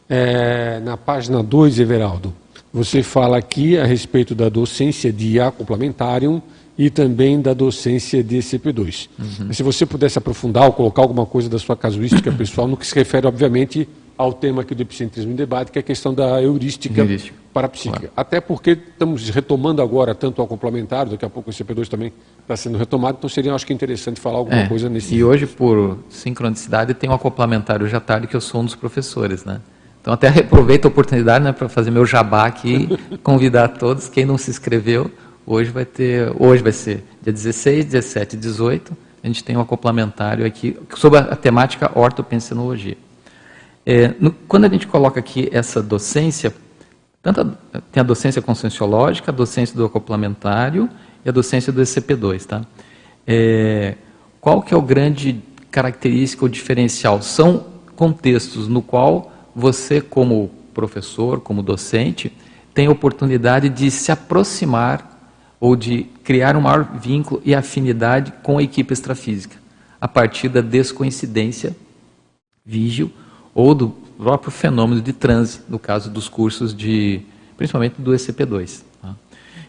[0.10, 2.34] É, na página 2, Everaldo,
[2.73, 6.41] você fala aqui a respeito da docência de IA complementarium
[6.75, 9.09] e também da docência de CP2.
[9.19, 9.53] Uhum.
[9.53, 12.95] Se você pudesse aprofundar ou colocar alguma coisa da sua casuística pessoal, no que se
[12.95, 16.99] refere, obviamente, ao tema aqui do epicentrismo em debate, que é a questão da heurística,
[16.99, 17.38] heurística.
[17.53, 17.69] para a.
[17.69, 18.09] Claro.
[18.17, 22.57] Até porque estamos retomando agora tanto ao complementar, daqui a pouco o CP2 também está
[22.57, 25.13] sendo retomado, então seria, acho que, interessante falar alguma é, coisa nesse...
[25.13, 29.45] E hoje, por sincronicidade, tem um acoplamentário já tarde que eu sou um dos professores,
[29.45, 29.62] né?
[30.04, 32.88] Então até aproveito a oportunidade né, para fazer meu jabá aqui,
[33.24, 35.10] convidar todos, quem não se inscreveu,
[35.46, 38.98] Hoje vai ter, hoje vai ser dia 16, 17 e 18.
[39.22, 42.98] A gente tem um acoplamentário aqui sobre a, temática ortopensinologia.
[43.86, 46.54] É, no, quando a gente coloca aqui essa docência,
[47.22, 50.89] tanto a, tem a docência conscienciológica, a docência do acoplamentário
[51.26, 52.62] e a docência do ECP2, tá?
[53.28, 53.96] É,
[54.39, 57.22] qual que é o grande característica ou diferencial?
[57.22, 57.66] São
[57.98, 62.32] contextos no qual você, como professor, como docente,
[62.74, 65.13] tem a oportunidade de se aproximar
[65.60, 69.58] ou de criar um maior vínculo e afinidade com a equipe extrafísica,
[70.02, 71.76] a partir da descoincidência
[72.66, 73.12] vígil
[73.54, 77.22] ou do próprio fenômeno de transe, no caso dos cursos de,
[77.56, 78.84] principalmente do ECP2.
[79.02, 79.16] Tá?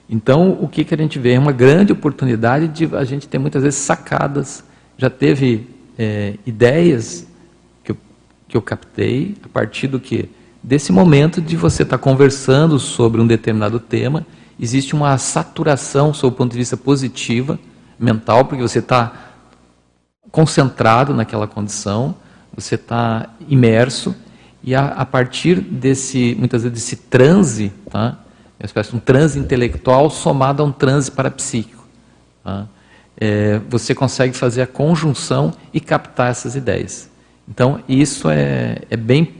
[0.08, 1.32] Então, o que, que a gente vê?
[1.32, 4.64] É uma grande oportunidade de a gente ter muitas vezes sacadas,
[4.96, 5.68] já teve
[5.98, 7.26] é, ideias
[8.48, 10.28] que eu captei a partir do que?
[10.62, 14.26] Desse momento de você estar tá conversando sobre um determinado tema
[14.58, 17.58] existe uma saturação, sob o ponto de vista positivo,
[17.98, 19.12] mental, porque você está
[20.30, 22.14] concentrado naquela condição,
[22.54, 24.14] você está imerso,
[24.62, 28.18] e a, a, partir desse, muitas vezes, desse transe, tá?
[28.58, 31.86] uma espécie de um transe intelectual somado a um transe parapsíquico,
[32.42, 32.66] tá?
[33.20, 37.10] é, você consegue fazer a conjunção e captar essas ideias.
[37.48, 39.34] Então, isso é, é bem,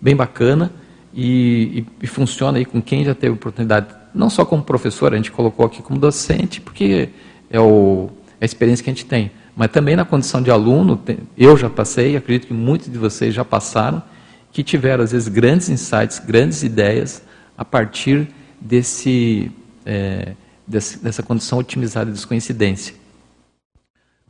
[0.00, 0.72] bem bacana
[1.12, 5.16] e, e, e funciona aí com quem já teve oportunidade não só como professor, a
[5.16, 7.10] gente colocou aqui como docente, porque
[7.50, 11.00] é, o, é a experiência que a gente tem, mas também na condição de aluno,
[11.36, 14.02] eu já passei, acredito que muitos de vocês já passaram,
[14.52, 17.22] que tiveram, às vezes, grandes insights, grandes ideias,
[17.56, 18.28] a partir
[18.60, 19.50] desse,
[19.84, 20.32] é,
[20.66, 22.94] desse dessa condição otimizada de descoincidência.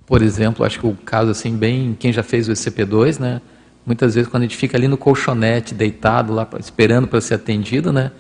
[0.09, 3.43] Por exemplo, acho que o caso, assim, bem, quem já fez o ECP2, né,
[3.85, 7.93] muitas vezes quando a gente fica ali no colchonete, deitado lá, esperando para ser atendido,
[7.93, 8.11] né,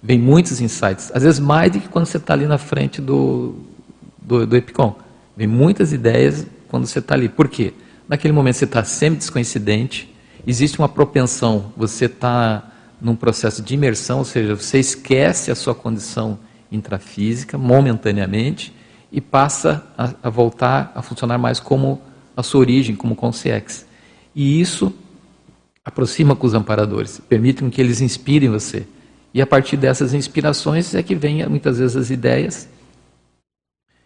[0.00, 3.56] vem muitos insights, às vezes mais do que quando você está ali na frente do,
[4.18, 4.96] do, do Epicom.
[5.36, 7.28] Vem muitas ideias quando você está ali.
[7.28, 7.72] Por quê?
[8.08, 10.14] Naquele momento você está sempre descoincidente,
[10.46, 15.74] existe uma propensão, você está num processo de imersão, ou seja, você esquece a sua
[15.74, 16.38] condição
[16.70, 18.72] intrafísica momentaneamente
[19.12, 22.00] e passa a, a voltar a funcionar mais como
[22.34, 23.86] a sua origem, como consciex.
[24.34, 24.92] E isso
[25.84, 28.86] aproxima com os amparadores, permite que eles inspirem você.
[29.34, 32.68] E a partir dessas inspirações é que vem muitas vezes as ideias.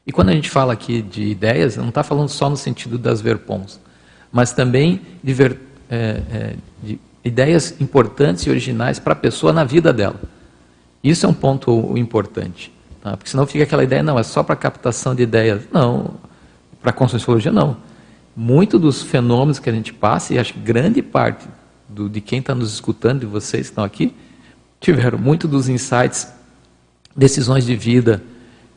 [0.07, 3.21] E quando a gente fala aqui de ideias, não está falando só no sentido das
[3.21, 3.81] verpons,
[4.33, 5.59] mas também de, ver,
[5.91, 10.21] é, é, de ideias importantes e originais para a pessoa na vida dela.
[11.03, 12.73] Isso é um ponto importante.
[13.07, 13.17] Tá?
[13.17, 15.63] Porque senão fica aquela ideia, não, é só para captação de ideias.
[15.73, 16.15] Não,
[16.83, 17.77] para conscienciologia não.
[18.35, 21.47] Muito dos fenômenos que a gente passa, e acho que grande parte
[21.89, 24.13] do, de quem está nos escutando, de vocês que estão aqui,
[24.81, 26.27] tiveram muito dos insights,
[27.17, 28.21] decisões de vida,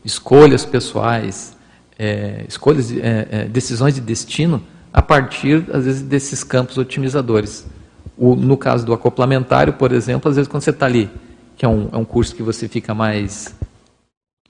[0.04, 1.56] escolhas pessoais,
[1.98, 4.62] é, escolhas, é, é, decisões de destino,
[4.92, 7.66] a partir, às vezes, desses campos otimizadores.
[8.16, 11.10] O, no caso do acoplamentário, por exemplo, às vezes quando você está ali,
[11.56, 13.52] que é um, é um curso que você fica mais,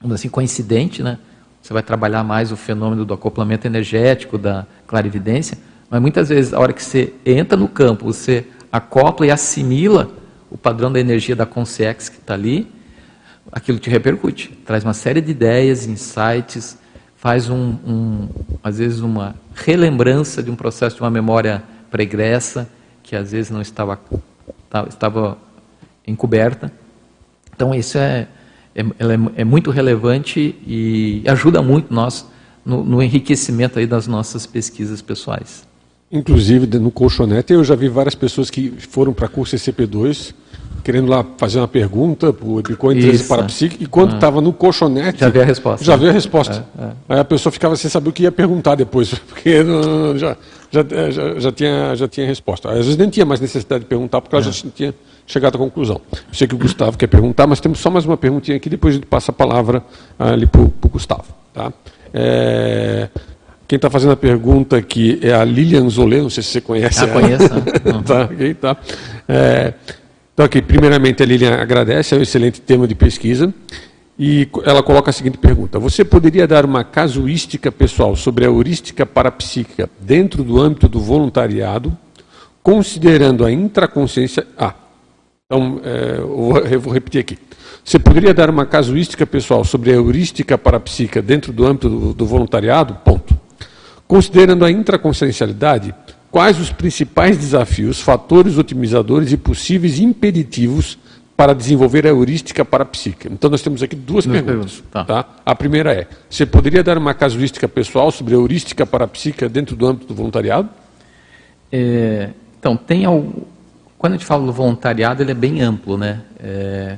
[0.09, 1.17] assim, coincidente, né?
[1.61, 5.57] Você vai trabalhar mais o fenômeno do acoplamento energético, da clarividência,
[5.89, 10.09] mas muitas vezes, a hora que você entra no campo, você acopla e assimila
[10.49, 12.71] o padrão da energia da Consex que está ali,
[13.51, 14.49] aquilo te repercute.
[14.65, 16.77] Traz uma série de ideias, insights,
[17.15, 18.29] faz um, um,
[18.63, 21.61] às vezes uma relembrança de um processo de uma memória
[21.91, 22.67] pregressa
[23.03, 23.99] que às vezes não estava
[24.87, 25.37] estava
[26.07, 26.71] encoberta
[27.53, 28.27] Então, isso é,
[28.75, 32.29] é, é, é muito relevante e ajuda muito nós
[32.65, 35.67] no, no enriquecimento aí das nossas pesquisas pessoais.
[36.11, 40.33] Inclusive, no colchonete, eu já vi várias pessoas que foram para curso CCP2
[40.81, 44.41] querendo lá fazer uma pergunta para o Bitcoin para parapsíquico, e quando estava ah.
[44.41, 45.19] no colchonete.
[45.19, 45.85] Já veio a resposta.
[45.85, 46.65] Já veio a resposta.
[46.77, 46.91] É, é.
[47.09, 50.35] Aí a pessoa ficava sem saber o que ia perguntar depois, porque não, já,
[50.71, 52.69] já, já, já, tinha, já tinha resposta.
[52.69, 54.71] Às vezes nem tinha mais necessidade de perguntar, porque ela já é.
[54.73, 54.95] tinha
[55.25, 56.01] chegado à conclusão.
[56.11, 58.95] Eu sei que o Gustavo quer perguntar, mas temos só mais uma perguntinha aqui, depois
[58.95, 59.83] a gente passa a palavra
[60.17, 61.25] ali para o Gustavo.
[61.53, 61.71] Tá?
[62.13, 63.09] É,
[63.71, 67.05] quem está fazendo a pergunta aqui é a Lilian Zolê, não sei se você conhece.
[67.05, 67.47] Ah, conheço.
[67.85, 68.03] Uhum.
[68.03, 68.77] tá, okay, tá.
[69.25, 69.73] É,
[70.33, 73.53] então, aqui, primeiramente, a Lilian agradece, é um excelente tema de pesquisa.
[74.19, 79.05] E ela coloca a seguinte pergunta: Você poderia dar uma casuística pessoal sobre a heurística
[79.05, 81.97] parapsíquica dentro do âmbito do voluntariado,
[82.61, 84.45] considerando a intraconsciência.
[84.57, 84.75] Ah,
[85.45, 86.17] então é,
[86.73, 87.37] eu vou repetir aqui.
[87.85, 92.25] Você poderia dar uma casuística pessoal sobre a heurística parapsíquica dentro do âmbito do, do
[92.25, 92.95] voluntariado?
[92.95, 93.30] Ponto.
[94.11, 95.95] Considerando a intraconsciencialidade,
[96.29, 100.99] quais os principais desafios, fatores otimizadores e possíveis impeditivos
[101.37, 103.29] para desenvolver a heurística parapsíquica?
[103.31, 104.81] Então nós temos aqui duas, duas perguntas.
[104.81, 104.91] perguntas.
[104.91, 105.05] Tá.
[105.05, 105.29] Tá?
[105.45, 109.87] A primeira é: você poderia dar uma casuística pessoal sobre a heurística parapsíquica dentro do
[109.87, 110.67] âmbito do voluntariado?
[111.71, 113.47] É, então, tem algo,
[113.97, 116.19] quando a gente fala do voluntariado, ele é bem amplo, né?
[116.37, 116.97] É,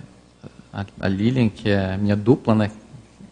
[0.74, 2.72] a, a, Lilian, que é a minha dupla, né?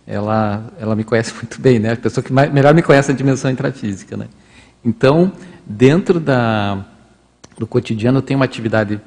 [0.05, 1.93] Ela, ela me conhece muito bem, né?
[1.93, 4.27] A pessoa que mais, melhor me conhece a dimensão intrafísica, né?
[4.83, 5.31] Então,
[5.65, 6.83] dentro da,
[7.57, 8.99] do cotidiano, tem uma atividade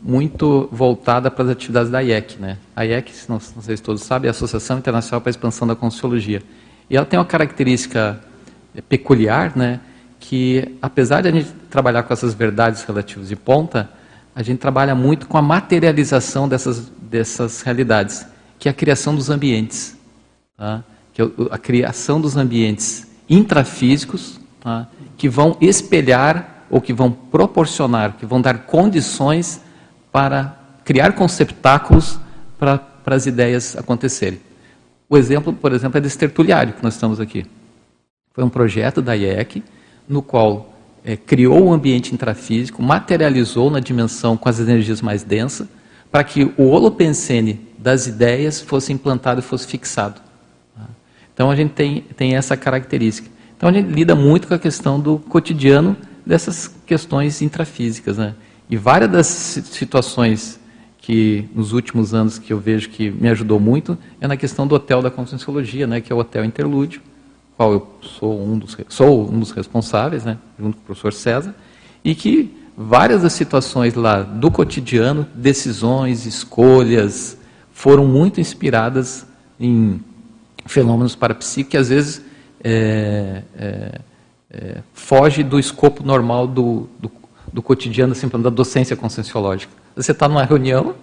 [0.00, 2.58] muito voltada para as atividades da IEC, né?
[2.74, 5.66] A IEC, não, não sei se todos sabem, é a Associação Internacional para a Expansão
[5.66, 6.42] da Consciologia.
[6.88, 8.20] E ela tem uma característica
[8.88, 9.80] peculiar, né?
[10.20, 13.90] Que apesar de a gente trabalhar com essas verdades relativas de ponta,
[14.34, 18.24] a gente trabalha muito com a materialização dessas, dessas realidades,
[18.58, 19.97] que é a criação dos ambientes.
[20.58, 20.82] Tá?
[21.14, 24.88] Que é a criação dos ambientes intrafísicos, tá?
[25.16, 29.60] que vão espelhar ou que vão proporcionar, que vão dar condições
[30.10, 32.18] para criar conceptáculos
[32.58, 34.40] para, para as ideias acontecerem.
[35.08, 37.46] O exemplo, por exemplo, é desse tertuliário que nós estamos aqui.
[38.34, 39.62] Foi um projeto da IEC,
[40.08, 45.22] no qual é, criou o um ambiente intrafísico, materializou na dimensão com as energias mais
[45.22, 45.68] densas,
[46.10, 50.27] para que o holopensene das ideias fosse implantado e fosse fixado.
[51.38, 53.30] Então a gente tem, tem essa característica.
[53.56, 55.96] Então a gente lida muito com a questão do cotidiano
[56.26, 58.18] dessas questões intrafísicas.
[58.18, 58.34] Né?
[58.68, 60.58] E várias das situações
[60.98, 64.74] que nos últimos anos que eu vejo que me ajudou muito é na questão do
[64.74, 67.00] hotel da conscienciologia, né, que é o Hotel Interlúdio,
[67.56, 71.54] qual eu sou um dos, sou um dos responsáveis, né, junto com o professor César,
[72.04, 77.38] e que várias das situações lá do cotidiano, decisões, escolhas,
[77.70, 79.24] foram muito inspiradas
[79.58, 80.00] em
[80.68, 82.22] fenômenos parapsíquicos que às vezes
[82.62, 84.00] é, é,
[84.50, 87.10] é, foge do escopo normal do, do,
[87.52, 89.72] do cotidiano, assim, da docência conscienciológica.
[89.96, 90.94] Você está numa reunião,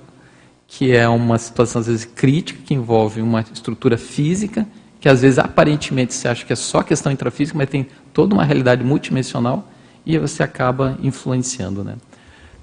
[0.67, 4.65] que é uma situação, às vezes, crítica, que envolve uma estrutura física,
[4.99, 8.43] que às vezes, aparentemente, você acha que é só questão intrafísica, mas tem toda uma
[8.43, 9.67] realidade multidimensional,
[10.05, 11.83] e você acaba influenciando.
[11.83, 11.95] Né?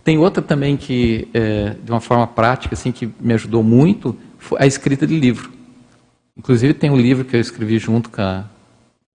[0.04, 4.60] Tem outra também que, é, de uma forma prática, assim, que me ajudou muito, foi
[4.60, 5.61] a escrita de livro.
[6.36, 8.44] Inclusive, tem um livro que eu escrevi junto com a,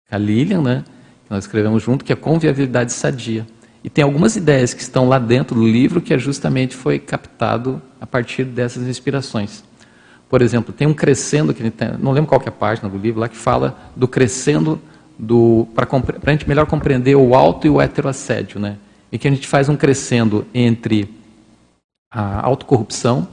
[0.10, 0.84] a Lilian, né?
[1.26, 3.48] Que nós escrevemos junto, que é Conviabilidade Sadia.
[3.84, 7.82] E tem algumas ideias que estão lá dentro do livro que é justamente foi captado
[8.02, 9.64] a partir dessas inspirações.
[10.28, 13.22] Por exemplo, tem um crescendo, que tem, não lembro qual é a página do livro,
[13.22, 14.82] lá que fala do crescendo
[15.74, 15.88] para
[16.26, 18.78] a gente melhor compreender o alto e o heteroassédio, né?
[19.12, 21.10] E que a gente faz um crescendo entre
[22.12, 23.28] a autocorrupção,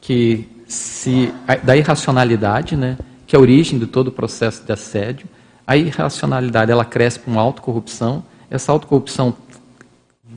[0.00, 1.32] que se
[1.62, 2.98] da irracionalidade, né?
[3.32, 5.26] Que é a origem de todo o processo de assédio,
[5.66, 9.34] a irracionalidade ela cresce para uma autocorrupção, essa autocorrupção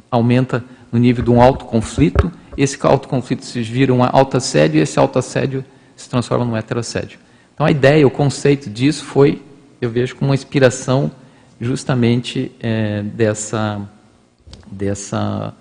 [0.10, 5.66] aumenta no nível de um autoconflito, esse autoconflito se vira um autoassédio e esse autoassédio
[5.94, 7.20] se transforma num heterassédio.
[7.54, 9.42] Então a ideia, o conceito disso foi,
[9.82, 11.12] eu vejo como uma inspiração
[11.60, 13.82] justamente é, dessa,
[14.72, 15.54] dessa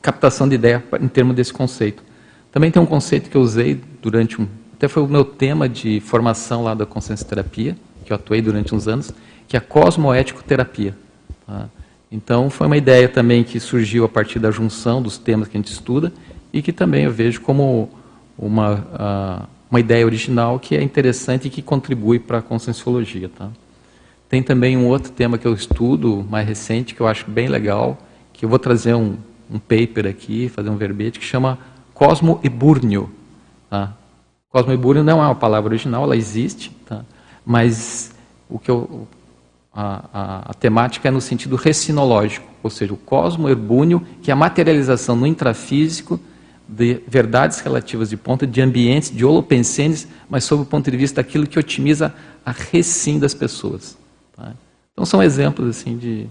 [0.00, 2.04] captação de ideia em termos desse conceito.
[2.52, 4.46] Também tem um conceito que eu usei durante um,
[4.78, 8.72] até foi o meu tema de formação lá da consciência terapia, que eu atuei durante
[8.72, 9.12] uns anos,
[9.48, 10.96] que é a cosmoético-terapia.
[11.44, 11.68] Tá?
[12.12, 15.58] Então, foi uma ideia também que surgiu a partir da junção dos temas que a
[15.58, 16.12] gente estuda
[16.52, 17.90] e que também eu vejo como
[18.38, 23.28] uma, uh, uma ideia original que é interessante e que contribui para a conscienciologia.
[23.36, 23.48] Tá?
[24.28, 27.98] Tem também um outro tema que eu estudo, mais recente, que eu acho bem legal,
[28.32, 29.16] que eu vou trazer um,
[29.50, 31.58] um paper aqui, fazer um verbete, que chama
[31.92, 33.10] Cosmo e Burnio.
[33.68, 33.98] Tá?
[34.50, 37.04] Cosmoerbúrio não é uma palavra original, ela existe, tá?
[37.44, 38.12] mas
[38.48, 39.06] o que eu,
[39.72, 44.36] a, a, a, temática é no sentido recinológico, ou seja, o cosmoerbúnio, que é a
[44.36, 46.18] materialização no intrafísico
[46.66, 51.22] de verdades relativas de ponta, de ambientes, de holopensenes, mas sob o ponto de vista
[51.22, 53.96] daquilo que otimiza a recim das pessoas.
[54.36, 54.52] Tá?
[54.92, 56.26] Então são exemplos assim de,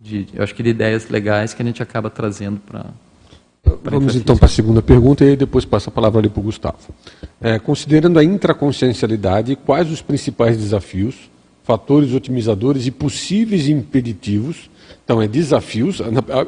[0.00, 2.86] de, eu acho que de ideias legais que a gente acaba trazendo para
[3.84, 6.78] Vamos então para a segunda pergunta e depois passo a palavra ali para o Gustavo.
[7.40, 11.30] É, considerando a intraconsciencialidade, quais os principais desafios,
[11.64, 14.70] fatores otimizadores e possíveis impeditivos?
[15.04, 16.00] Então, é desafios,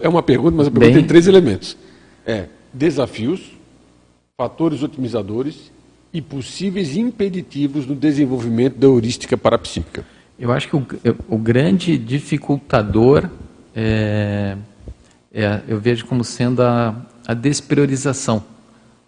[0.02, 1.00] é uma pergunta, mas a pergunta Bem...
[1.00, 1.76] tem três elementos.
[2.26, 3.40] É desafios,
[4.36, 5.70] fatores otimizadores
[6.12, 10.04] e possíveis impeditivos no desenvolvimento da heurística parapsíquica.
[10.38, 10.86] Eu acho que o,
[11.28, 13.28] o grande dificultador
[13.74, 14.56] é,
[15.32, 18.42] é, eu vejo como sendo a, a despriorização.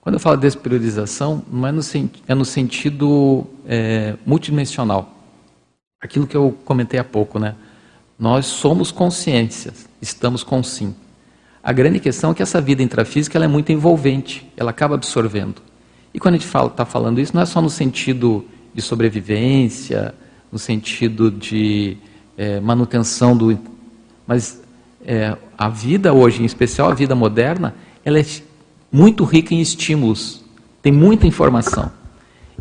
[0.00, 1.80] Quando eu falo despriorização, não é no,
[2.28, 5.12] é no sentido é, multidimensional.
[6.00, 7.56] Aquilo que eu comentei há pouco, né?
[8.16, 10.94] Nós somos consciências, estamos com sim.
[11.60, 15.60] A grande questão é que essa vida intrafísica ela é muito envolvente, ela acaba absorvendo.
[16.14, 18.82] E quando a gente está fala, tá falando isso, não é só no sentido de
[18.82, 20.14] sobrevivência,
[20.52, 21.96] no sentido de
[22.36, 23.58] é, manutenção do.
[24.28, 24.62] Mas
[25.04, 27.74] é, a vida hoje, em especial a vida moderna,
[28.04, 28.26] ela é
[28.90, 30.44] muito rica em estímulos,
[30.82, 31.90] tem muita informação.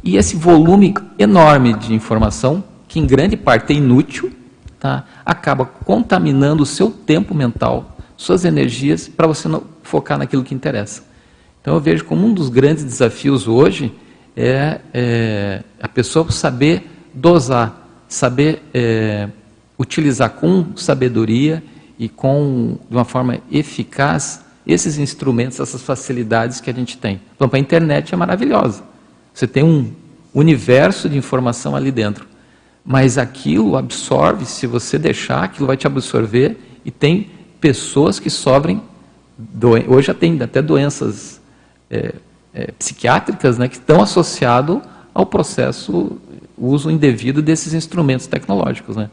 [0.04, 4.32] E esse volume enorme de informação, que em grande parte é inútil,
[4.80, 10.56] tá, acaba contaminando o seu tempo mental, suas energias, para você não focar naquilo que
[10.56, 11.04] interessa.
[11.62, 13.94] Então eu vejo como um dos grandes desafios hoje
[14.36, 19.30] é, é a pessoa saber dosar, saber é,
[19.78, 21.64] utilizar com sabedoria
[22.00, 27.22] e com de uma forma eficaz esses instrumentos, essas facilidades que a gente tem.
[27.36, 28.84] Então, a internet é maravilhosa.
[29.34, 29.92] Você tem um
[30.34, 32.26] universo de informação ali dentro.
[32.84, 38.82] Mas aquilo absorve, se você deixar, aquilo vai te absorver e tem pessoas que sofrem,
[39.88, 41.40] hoje já tem até doenças
[41.90, 42.16] é,
[42.54, 44.80] é, psiquiátricas né, que estão associadas
[45.14, 46.18] ao processo,
[46.58, 48.96] uso indevido desses instrumentos tecnológicos.
[48.96, 49.10] Né.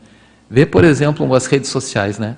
[0.49, 2.19] Vê, por exemplo, as redes sociais.
[2.19, 2.37] Né?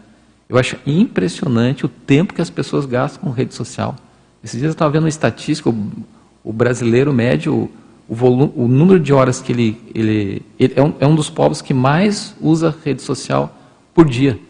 [0.51, 3.95] Eu acho impressionante o tempo que as pessoas gastam com rede social.
[4.43, 5.93] Esses dias eu estava vendo uma estatística, o,
[6.43, 7.71] o brasileiro médio,
[8.09, 11.31] o, volume, o, número de horas que ele, ele, ele é, um, é, um, dos
[11.31, 13.57] povos que mais usa rede social
[13.95, 14.41] por dia.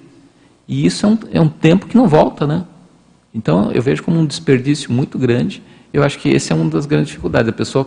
[0.66, 2.64] E isso é um, é um tempo que não volta, né?
[3.34, 5.62] Então eu vejo como um desperdício muito grande.
[5.92, 7.86] Eu acho que esse é uma das grandes dificuldades, a pessoa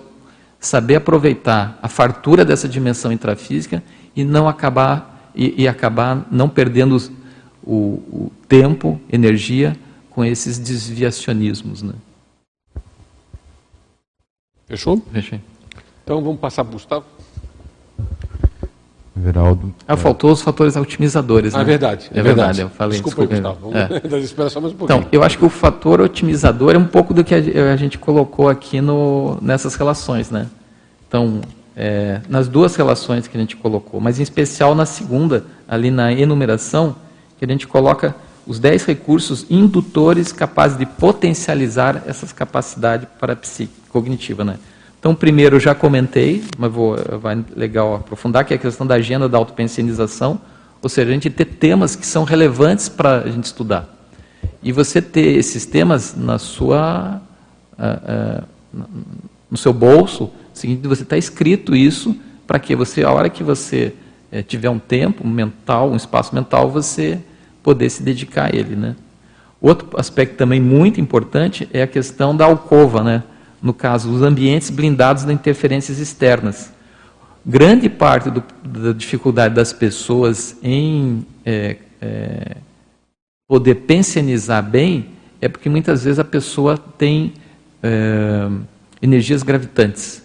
[0.59, 3.83] saber aproveitar a fartura dessa dimensão intrafísica
[4.15, 6.95] e não acabar e, e acabar não perdendo
[7.65, 9.75] o, o tempo, energia
[10.09, 11.81] com esses desviacionismos.
[11.81, 11.93] Né?
[14.67, 15.01] Fechou?
[15.11, 15.41] Fechei.
[16.03, 17.05] Então vamos passar para o Gustavo.
[19.15, 19.73] Veraldo.
[19.87, 21.53] Ah, faltou os fatores otimizadores.
[21.53, 21.63] Ah, né?
[21.63, 22.09] é verdade.
[22.13, 22.99] É, é verdade, eu falei.
[22.99, 23.77] Desculpa, desculpa Gustavo.
[23.77, 24.49] É.
[24.49, 24.99] só mais um pouquinho.
[24.99, 28.49] Então, eu acho que o fator otimizador é um pouco do que a, gente colocou
[28.49, 30.47] aqui no, nessas relações, né?
[31.07, 31.41] Então,
[31.75, 36.11] é, nas duas relações que a gente colocou, mas em especial na segunda, ali na
[36.11, 36.95] enumeração,
[37.45, 38.15] que a gente coloca
[38.45, 43.37] os 10 recursos indutores capazes de potencializar essas capacidades para
[43.89, 44.43] cognitiva.
[44.43, 44.57] Né?
[44.99, 48.95] Então, primeiro, eu já comentei, mas vou, vai legal aprofundar, que é a questão da
[48.95, 50.39] agenda da autopensionização,
[50.81, 53.89] ou seja, a gente ter temas que são relevantes para a gente estudar.
[54.61, 57.21] E você ter esses temas na sua,
[57.77, 58.43] uh,
[58.77, 58.83] uh,
[59.49, 62.15] no seu bolso, seguinte, você está escrito isso
[62.45, 63.93] para que você, a hora que você
[64.31, 67.19] uh, tiver um tempo mental, um espaço mental, você
[67.63, 68.75] poder se dedicar a ele.
[68.75, 68.95] Né?
[69.61, 73.23] Outro aspecto também muito importante é a questão da alcova, né?
[73.61, 76.71] no caso, os ambientes blindados de interferências externas.
[77.45, 82.57] Grande parte do, da dificuldade das pessoas em é, é,
[83.47, 85.07] poder pensionizar bem
[85.39, 87.33] é porque muitas vezes a pessoa tem
[87.81, 88.49] é,
[89.01, 90.23] energias gravitantes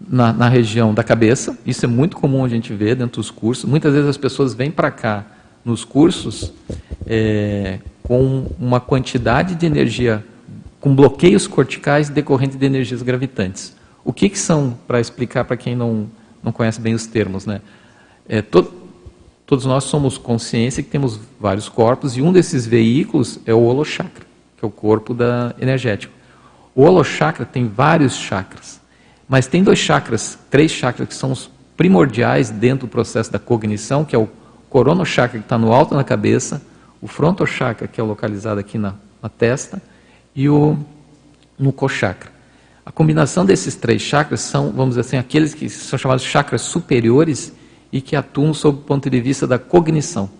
[0.00, 1.56] na, na, região da cabeça.
[1.64, 3.64] Isso é muito comum a gente ver dentro dos cursos.
[3.64, 5.24] Muitas vezes as pessoas vêm para cá
[5.64, 6.52] nos cursos
[7.06, 10.24] é, com uma quantidade de energia,
[10.80, 13.74] com bloqueios corticais decorrentes de energias gravitantes.
[14.04, 16.08] O que, que são, para explicar para quem não,
[16.42, 17.46] não conhece bem os termos?
[17.46, 17.60] Né?
[18.28, 18.70] É, to,
[19.46, 24.24] todos nós somos consciência que temos vários corpos e um desses veículos é o holochakra,
[24.56, 26.12] que é o corpo da, energético.
[26.74, 28.80] O holochakra tem vários chakras,
[29.28, 34.04] mas tem dois chakras, três chakras que são os primordiais dentro do processo da cognição,
[34.04, 34.28] que é o
[34.72, 36.62] corono chakra que está no alto na cabeça,
[37.00, 39.82] o fronto chakra que é localizado aqui na, na testa
[40.34, 40.78] e o
[41.58, 42.32] mucochakra.
[42.84, 47.52] A combinação desses três chakras são, vamos dizer assim, aqueles que são chamados chakras superiores
[47.92, 50.30] e que atuam sob o ponto de vista da cognição.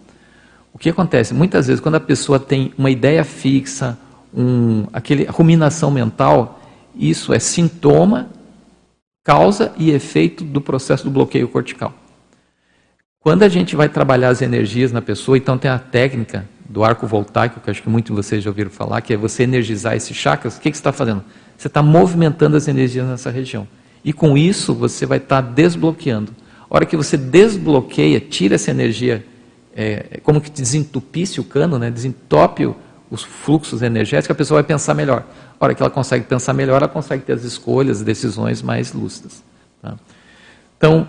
[0.73, 1.35] O que acontece?
[1.35, 3.99] Muitas vezes, quando a pessoa tem uma ideia fixa,
[4.35, 6.59] um, aquele ruminação mental,
[6.97, 8.31] isso é sintoma,
[9.23, 11.93] causa e efeito do processo do bloqueio cortical.
[13.23, 17.07] Quando a gente vai trabalhar as energias na pessoa, então tem a técnica do arco
[17.07, 20.17] voltaico, que acho que muitos de vocês já ouviram falar, que é você energizar esses
[20.17, 20.57] chakras.
[20.57, 21.23] O que, que você está fazendo?
[21.57, 23.69] Você está movimentando as energias nessa região.
[24.05, 26.33] E com isso você vai estar tá desbloqueando.
[26.69, 29.25] A hora que você desbloqueia, tira essa energia,
[29.77, 31.93] é, como que desentupisse o cano, né?
[31.93, 32.75] desentope
[33.09, 35.25] os fluxos energéticos, a pessoa vai pensar melhor.
[35.61, 39.45] A hora que ela consegue pensar melhor, ela consegue ter as escolhas, decisões mais lúcidas.
[39.81, 39.95] Tá?
[40.77, 41.07] Então,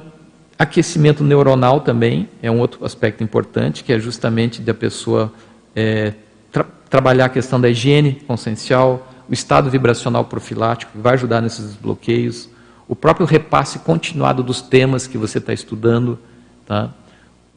[0.64, 5.32] aquecimento neuronal também é um outro aspecto importante, que é justamente da pessoa
[5.76, 6.14] é,
[6.52, 11.66] tra trabalhar a questão da higiene consciencial, o estado vibracional profilático, que vai ajudar nesses
[11.66, 12.50] desbloqueios,
[12.88, 16.20] o próprio repasse continuado dos temas que você está estudando,
[16.66, 16.92] tá?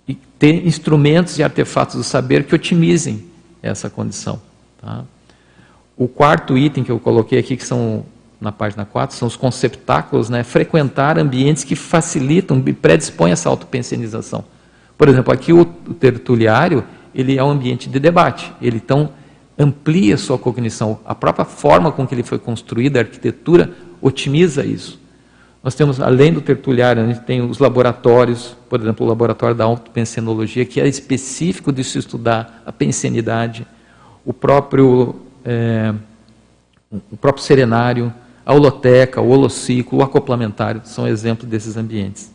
[0.09, 3.25] e ter instrumentos e artefatos do saber que otimizem
[3.63, 4.41] essa condição.
[4.81, 5.05] Tá?
[5.97, 8.07] O quarto item que eu coloquei aqui, que são
[8.41, 10.43] na página 4, são os conceptáculos, né?
[10.43, 14.45] frequentar ambientes que facilitam e predispõem essa autopensionização.
[14.97, 16.85] Por exemplo, aqui o, o tertuliário,
[17.15, 18.53] ele é um ambiente de debate.
[18.61, 19.11] Ele então
[19.59, 21.01] amplia sua cognição.
[21.05, 25.01] A própria forma com que ele foi construído, a arquitetura, otimiza isso.
[25.63, 29.65] Nós temos, além do tertuliário, a gente tem os laboratórios, por exemplo, o laboratório da
[29.65, 33.67] autopensenologia, que é específico de se estudar a pensenidade,
[34.25, 35.93] o próprio, é,
[37.11, 38.13] o próprio serenário,
[38.47, 42.33] a holoteca, o holociclo, o acoplamentário, são exemplos desses ambientes.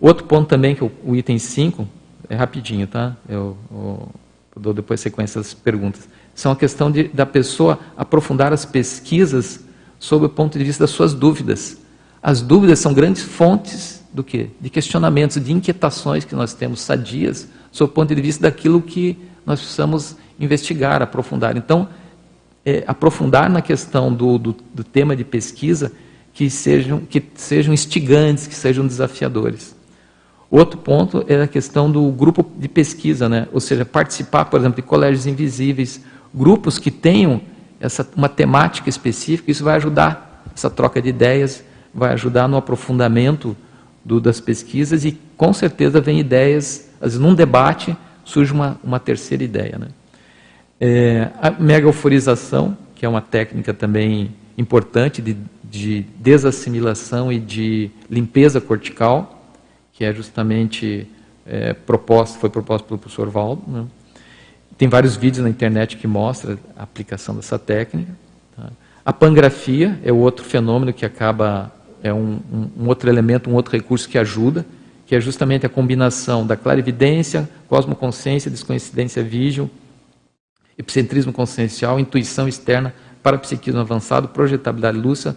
[0.00, 1.88] Outro ponto também, que o item 5,
[2.28, 3.16] é rapidinho, tá?
[3.28, 4.08] Eu, eu,
[4.54, 6.08] dou depois sequência das perguntas.
[6.34, 9.64] São a questão de, da pessoa aprofundar as pesquisas
[9.98, 11.78] sob o ponto de vista das suas dúvidas
[12.22, 14.50] as dúvidas são grandes fontes do que?
[14.60, 19.16] De questionamentos, de inquietações que nós temos sadias, sob o ponto de vista daquilo que
[19.46, 21.56] nós precisamos investigar, aprofundar.
[21.56, 21.88] Então,
[22.64, 25.92] é, aprofundar na questão do, do, do, tema de pesquisa
[26.32, 29.76] que sejam, que sejam instigantes, que sejam desafiadores.
[30.50, 33.48] Outro ponto é a questão do grupo de pesquisa, né?
[33.52, 36.00] ou seja, participar, por exemplo, de colégios invisíveis,
[36.34, 37.40] grupos que tenham
[37.80, 41.62] essa, uma temática específica, isso vai ajudar essa troca de ideias
[41.98, 43.56] vai ajudar no aprofundamento
[44.04, 49.00] do, das pesquisas e com certeza vem ideias, às vezes num debate surge uma, uma
[49.00, 49.78] terceira ideia.
[49.78, 49.88] Né?
[50.80, 57.90] É, a mega euforização, que é uma técnica também importante de, de desassimilação e de
[58.08, 59.52] limpeza cortical,
[59.92, 61.08] que é justamente
[61.46, 63.62] é, proposta, foi proposta pelo professor Valdo.
[63.66, 63.84] Né?
[64.76, 68.12] Tem vários vídeos na internet que mostram a aplicação dessa técnica.
[68.56, 68.70] Tá?
[69.04, 71.72] A pangrafia é outro fenômeno que acaba
[72.02, 74.64] é um, um, um, outro elemento, um outro recurso que ajuda,
[75.06, 79.68] que é justamente a combinação da clarividência, cosmoconsciência, descoincidência vígil,
[80.78, 85.36] epicentrismo consciencial, intuição externa, parapsiquismo avançado, projetabilidade lúcida,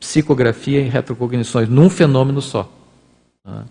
[0.00, 2.72] psicografia e retrocognições, num fenômeno só.
[3.44, 3.64] Tá?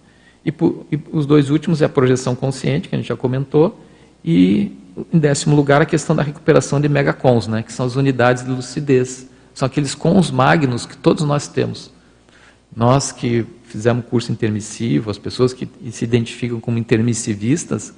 [0.45, 3.84] E, por, e, os dois últimos é a projeção consciente, que a gente já comentou,
[4.24, 4.78] e,
[5.12, 8.51] em décimo lugar, a questão da recuperação de megacons, né, que são as unidades de
[8.51, 9.28] lucidez.
[9.53, 11.91] São aqueles cons magnos que todos nós temos.
[12.76, 17.93] Nós que fizemos curso intermissivo, as pessoas que se identificam como intermissivistas,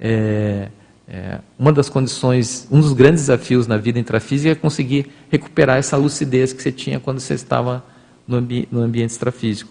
[0.00, 0.68] é,
[1.08, 5.96] é, uma das condições, um dos grandes desafios na vida intrafísica é conseguir recuperar essa
[5.96, 7.84] lucidez que você tinha quando você estava
[8.26, 9.70] no, ambi no ambiente extrafísico.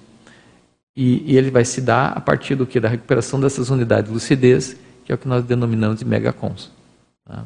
[0.95, 2.79] E, e, ele vai se dar a partir do que?
[2.79, 6.71] Da recuperação dessas unidades de lucidez, que é o que nós denominamos de megacons.
[7.25, 7.43] Tá?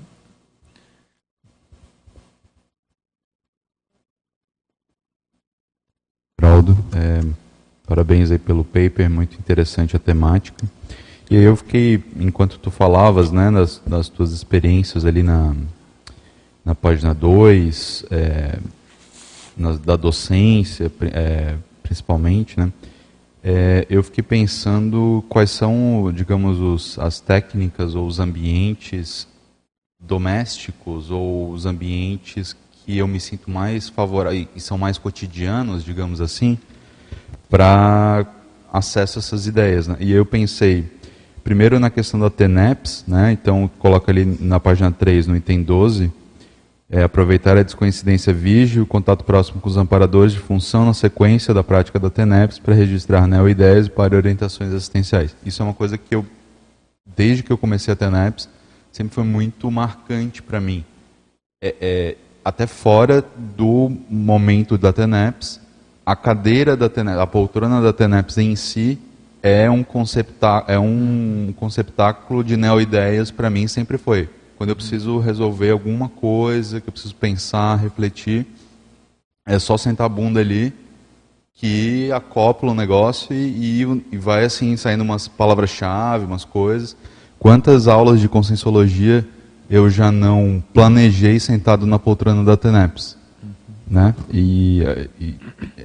[6.40, 6.78] Geraldo.
[6.94, 7.26] É,
[7.88, 10.68] parabéns aí pelo paper, muito interessante a temática.
[11.30, 15.56] E aí eu fiquei, enquanto tu falavas, né, das, das tuas experiências ali na,
[16.66, 18.58] na página 2, é,
[19.86, 22.74] da docência, é, principalmente, né,
[23.44, 29.28] é, eu fiquei pensando quais são, digamos, os, as técnicas ou os ambientes
[30.00, 32.56] domésticos ou os ambientes
[32.86, 36.58] que eu me sinto mais favorável e são mais cotidianos, digamos assim,
[37.50, 38.26] para
[38.74, 39.88] acesso a essas ideias.
[39.88, 39.98] Né?
[40.00, 40.90] E eu pensei,
[41.40, 43.32] primeiro na questão da TENEPS, né?
[43.32, 46.12] então coloca ali na página 3, no item 12,
[46.90, 51.64] é, aproveitar a descoincidência vigio, contato próximo com os amparadores de função na sequência da
[51.64, 55.36] prática da TENEPS para registrar neo-ideias para orientações assistenciais.
[55.46, 56.26] Isso é uma coisa que eu,
[57.06, 58.50] desde que eu comecei a TENEPS,
[58.92, 60.84] sempre foi muito marcante para mim.
[61.62, 65.62] É, é, até fora do momento da TENEPS,
[66.04, 68.98] a cadeira da TENEPS, a poltrona da TENEPS em si
[69.42, 74.30] é um, conceptá é um conceptáculo de neoideias para mim sempre foi.
[74.58, 78.46] Quando eu preciso resolver alguma coisa, que eu preciso pensar, refletir,
[79.46, 80.74] é só sentar a bunda ali
[81.54, 83.82] que acopla o negócio e,
[84.12, 86.96] e vai assim saindo umas palavras-chave, umas coisas.
[87.38, 89.28] Quantas aulas de conscienciologia
[89.70, 93.19] eu já não planejei sentado na poltrona da TENEPS?
[93.90, 94.14] Né?
[94.32, 94.84] E,
[95.20, 95.36] e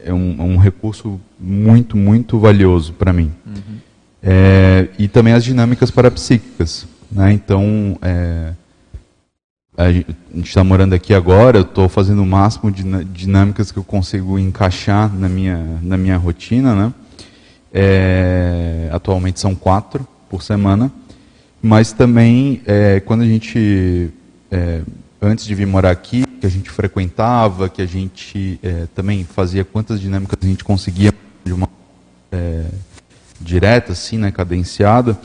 [0.05, 3.33] é um, um, recurso muito, muito valioso para mim.
[3.47, 3.79] Uhum.
[4.23, 6.87] É, e também as dinâmicas parapsíquicas.
[7.11, 7.33] Né?
[7.33, 8.53] Então, é,
[9.77, 13.85] a gente está morando aqui agora, eu estou fazendo o máximo de dinâmicas que eu
[13.85, 16.75] consigo encaixar na minha, na minha rotina.
[16.75, 16.93] Né?
[17.73, 20.93] É, atualmente são quatro por semana,
[21.63, 24.11] mas também é, quando a gente,
[24.51, 24.83] é,
[25.21, 29.65] antes de vir morar aqui, que a gente frequentava, que a gente é, também fazia
[29.65, 31.11] quantas dinâmicas a gente conseguia
[31.43, 31.67] de uma
[32.31, 32.67] é,
[33.41, 35.19] direta, assim, né, cadenciada,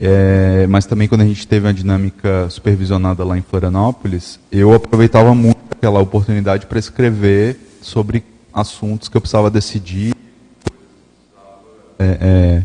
[0.00, 5.34] é, mas também quando a gente teve uma dinâmica supervisionada lá em Florianópolis, eu aproveitava
[5.34, 10.14] muito aquela oportunidade para escrever sobre assuntos que eu precisava decidir,
[11.98, 12.62] é, é,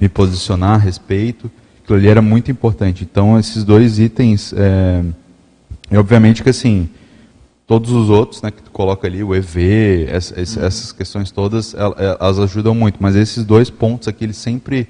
[0.00, 1.50] me posicionar a respeito.
[1.82, 3.02] Aquilo ali era muito importante.
[3.02, 5.02] Então, esses dois itens, é,
[5.98, 6.88] obviamente que assim,
[7.70, 10.42] todos os outros, né, que tu coloca ali, o EV, essa, uhum.
[10.42, 12.96] essas questões todas, elas ajudam muito.
[12.98, 14.88] Mas esses dois pontos aqui, eles sempre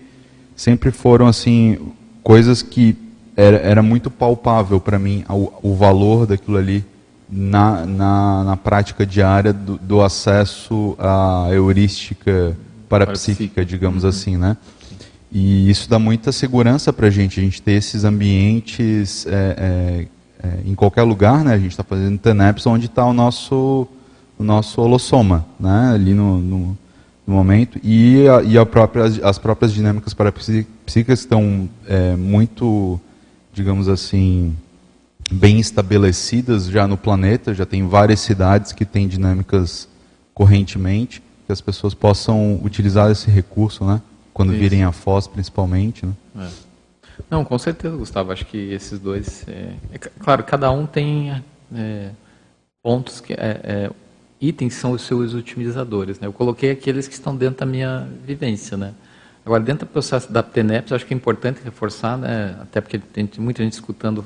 [0.57, 2.97] sempre foram assim coisas que
[3.37, 6.83] era, era muito palpável para mim o, o, valor daquilo ali
[7.29, 12.57] na, na, na prática diária do, do, acesso à heurística
[12.89, 14.09] parapsíquica, digamos uhum.
[14.09, 14.57] assim, né?
[15.31, 20.07] E isso dá muita segurança para a gente, a gente ter esses ambientes é, é,
[20.43, 21.55] é, em qualquer lugar, né?
[21.55, 23.87] A gente está fazendo TENEPS onde está o nosso,
[24.39, 25.93] o nosso holossoma, né?
[25.95, 26.79] Ali no, no
[27.31, 33.01] no momento e, a, e a própria, as próprias dinâmicas parapsíquicas estão é, muito,
[33.53, 34.57] digamos assim,
[35.31, 39.89] bem estabelecidas já no planeta, já tem várias cidades que têm dinâmicas
[40.35, 44.03] correntemente, que as pessoas possam utilizar esse recurso, né?
[44.35, 44.61] Quando Isso.
[44.61, 46.13] virem a Foz, principalmente, né?
[46.37, 46.49] É.
[47.29, 48.33] Não, com certeza, Gustavo.
[48.33, 51.43] Acho que esses dois, é, é claro, cada um tem
[51.75, 52.11] é,
[52.83, 53.91] pontos que é, é
[54.41, 56.19] itens são os seus otimizadores.
[56.19, 56.27] Né?
[56.27, 58.77] Eu coloquei aqueles que estão dentro da minha vivência.
[58.77, 58.95] Né?
[59.45, 62.57] Agora, dentro do processo da PNEPS, acho que é importante reforçar, né?
[62.61, 64.25] até porque tem muita gente escutando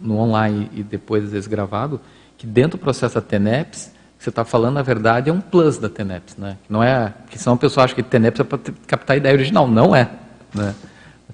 [0.00, 2.00] no online e depois, às vezes, gravado,
[2.36, 5.88] que dentro do processo da TENEPS, você está falando, na verdade, é um plus da
[5.88, 6.36] TENEPS.
[6.36, 6.56] Né?
[6.68, 9.68] Não é, porque senão a pessoa acha que TENEPS é para captar a ideia original.
[9.68, 10.10] Não é.
[10.54, 10.74] Né?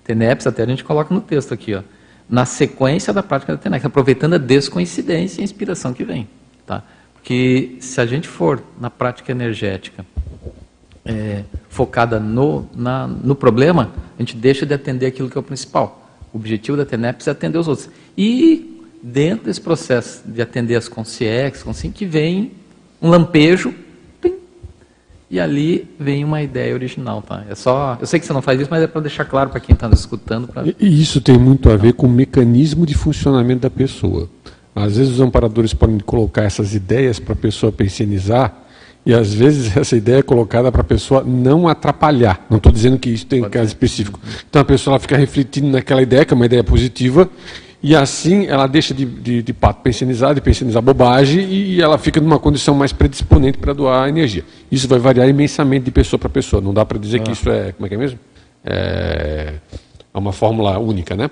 [0.09, 1.82] TENEPS, até a gente coloca no texto aqui, ó,
[2.28, 6.28] na sequência da prática da TENEPS, aproveitando a descoincidência e a inspiração que vem.
[6.66, 6.82] Tá?
[7.28, 10.02] que se a gente for na prática energética
[11.04, 15.44] é, focada no, na, no problema, a gente deixa de atender aquilo que é o
[15.44, 16.11] principal.
[16.32, 17.90] O objetivo da TENEPS é atender os outros.
[18.16, 22.52] E dentro desse processo de atender as consciex, assim, que vem
[23.00, 23.74] um lampejo,
[25.30, 27.22] e ali vem uma ideia original.
[27.22, 27.44] Tá?
[27.48, 29.60] É só, eu sei que você não faz isso, mas é para deixar claro para
[29.60, 30.48] quem está nos escutando.
[30.48, 30.64] Pra...
[30.78, 34.28] E isso tem muito a ver com o mecanismo de funcionamento da pessoa.
[34.74, 38.54] Às vezes os amparadores podem colocar essas ideias para a pessoa pensionizar,
[39.04, 42.46] e às vezes essa ideia é colocada para a pessoa não atrapalhar.
[42.48, 44.20] Não estou dizendo que isso tem um caso específico.
[44.48, 47.28] Então a pessoa fica refletindo naquela ideia, que é uma ideia positiva,
[47.82, 49.52] e assim ela deixa de, de, de
[49.82, 54.44] pensionizar, de pensionizar bobagem, e ela fica numa condição mais predisponente para doar energia.
[54.70, 56.60] Isso vai variar imensamente de pessoa para pessoa.
[56.60, 57.22] Não dá para dizer ah.
[57.22, 57.72] que isso é.
[57.72, 58.18] Como é que é mesmo?
[58.64, 59.54] É,
[60.12, 61.30] é uma fórmula única, né?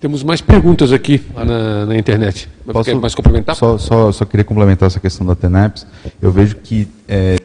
[0.00, 2.48] Temos mais perguntas aqui na, na internet.
[2.64, 3.54] Posso Quer mais complementar?
[3.54, 5.86] Só, só, só, queria complementar essa questão da TENEPS.
[6.22, 7.36] Eu vejo que é,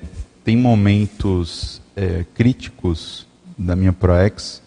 [0.44, 3.28] tem momentos é, críticos
[3.58, 4.62] da minha ProEx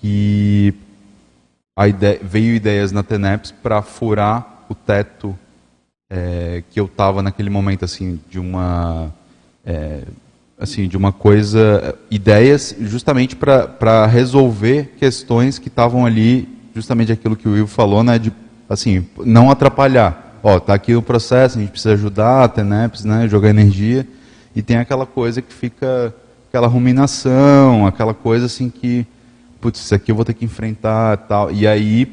[0.00, 0.74] que
[1.88, 5.36] ideia, veio ideias na TENEPS para furar o teto
[6.08, 9.12] é, que eu estava naquele momento, assim, de uma
[9.64, 10.02] é,
[10.58, 17.48] assim, de uma coisa, ideias justamente para resolver questões que estavam ali justamente aquilo que
[17.48, 18.32] o Ivo falou, né, de
[18.68, 20.38] assim, não atrapalhar.
[20.42, 24.06] Ó, tá aqui o processo, a gente precisa ajudar a TENEPS, né, jogar energia,
[24.54, 26.14] e tem aquela coisa que fica
[26.48, 29.06] aquela ruminação, aquela coisa assim que,
[29.64, 31.50] putz, isso aqui eu vou ter que enfrentar, tal.
[31.50, 32.06] E aí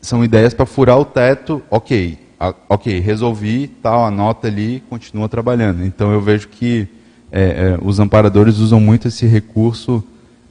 [0.00, 2.18] são ideias para furar o teto, OK.
[2.40, 5.84] A, OK, resolvi, tal, anota ali, continua trabalhando.
[5.84, 6.88] Então eu vejo que
[7.30, 10.02] é, é, os amparadores usam muito esse recurso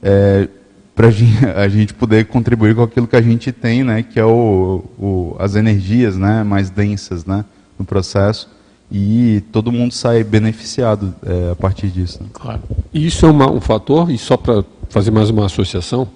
[0.02, 0.48] é,
[0.96, 1.08] para
[1.54, 5.36] a gente poder contribuir com aquilo que a gente tem, né, que é o, o,
[5.38, 7.44] as energias, né, mais densas, né,
[7.78, 8.48] no processo
[8.90, 12.22] e todo mundo sai beneficiado é, a partir disso.
[12.22, 12.30] Né?
[12.32, 12.62] Claro.
[12.92, 16.08] Isso é uma, um fator, e só para fazer mais uma associação,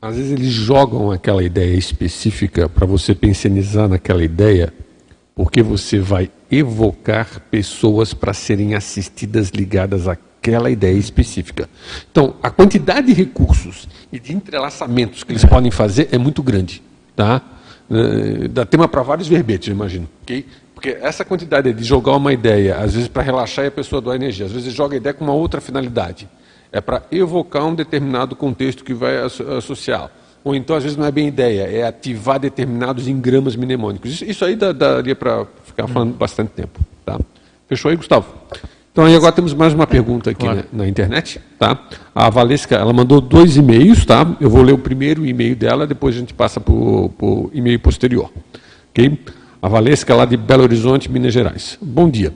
[0.00, 4.72] às vezes eles jogam aquela ideia específica para você pensionizar naquela ideia,
[5.34, 11.68] porque você vai evocar pessoas para serem assistidas ligadas àquela ideia específica.
[12.10, 16.82] Então, a quantidade de recursos e de entrelaçamentos que eles podem fazer é muito grande.
[17.14, 17.42] Tá?
[17.90, 20.08] Uh, dá tema para vários verbetes, eu imagino.
[20.22, 20.46] Okay?
[20.74, 24.16] Porque essa quantidade de jogar uma ideia, às vezes para relaxar e a pessoa doar
[24.16, 26.26] energia, às vezes joga a ideia com uma outra finalidade.
[26.72, 30.10] É para evocar um determinado contexto que vai associar.
[30.42, 34.12] Ou então, às vezes, não é bem ideia, é ativar determinados engramas mnemônicos.
[34.12, 36.80] Isso, isso aí daria para ficar falando bastante tempo.
[37.04, 37.18] Tá?
[37.68, 38.26] Fechou aí, Gustavo?
[38.92, 40.64] Então, aí agora temos mais uma pergunta aqui claro.
[40.72, 41.40] na, na, internet.
[41.58, 41.78] Tá?
[42.14, 44.26] A Valesca, ela mandou dois e-mails, tá?
[44.40, 48.32] Eu vou ler o primeiro e-mail dela, depois a gente passa para o e-mail posterior.
[48.90, 49.18] Ok?
[49.62, 51.78] A Valesca, lá de Belo Horizonte, Minas Gerais.
[51.80, 52.32] Bom dia.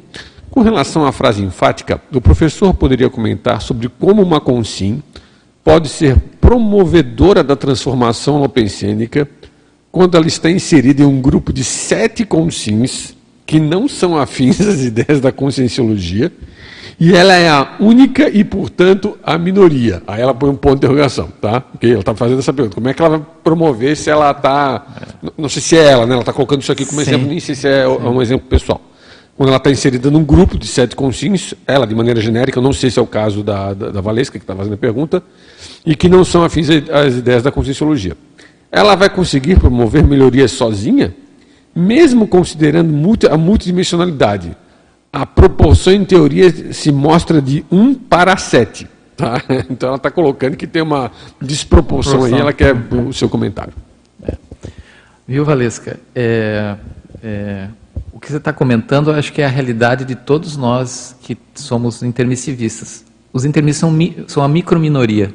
[0.54, 5.02] Com relação à frase enfática, o professor poderia comentar sobre como uma consim
[5.64, 9.28] pode ser promovedora da transformação lopensênica
[9.90, 14.82] quando ela está inserida em um grupo de sete consins que não são afins às
[14.84, 16.30] ideias da conscienciologia
[17.00, 20.04] e ela é a única e, portanto, a minoria.
[20.06, 21.64] Aí ela põe um ponto de interrogação, tá?
[21.74, 21.90] Okay?
[21.90, 22.76] Ela está fazendo essa pergunta.
[22.76, 24.86] Como é que ela vai promover se ela está...
[25.36, 26.12] Não sei se é ela, né?
[26.12, 27.10] Ela está colocando isso aqui como Sim.
[27.10, 28.06] exemplo, nem sei se é Sim.
[28.06, 28.80] um exemplo pessoal.
[29.36, 32.72] Quando ela está inserida num grupo de sete consciências, ela, de maneira genérica, eu não
[32.72, 35.22] sei se é o caso da, da, da Valesca, que está fazendo a pergunta,
[35.84, 38.16] e que não são afins às ideias da conscienciologia.
[38.70, 41.14] Ela vai conseguir promover melhorias sozinha,
[41.74, 42.94] mesmo considerando
[43.30, 44.56] a multidimensionalidade
[45.14, 48.88] a proporção, em teoria, se mostra de 1 para 7.
[49.16, 49.40] Tá?
[49.70, 52.36] Então ela está colocando que tem uma desproporção Proporção.
[52.36, 53.72] aí, ela quer o seu comentário.
[54.24, 54.34] É.
[55.26, 56.00] Viu, Valesca?
[56.12, 56.74] É,
[57.22, 57.68] é,
[58.14, 61.36] o que você está comentando, eu acho que é a realidade de todos nós que
[61.52, 63.04] somos intermissivistas.
[63.32, 65.34] Os intermissivos são, são a microminoria.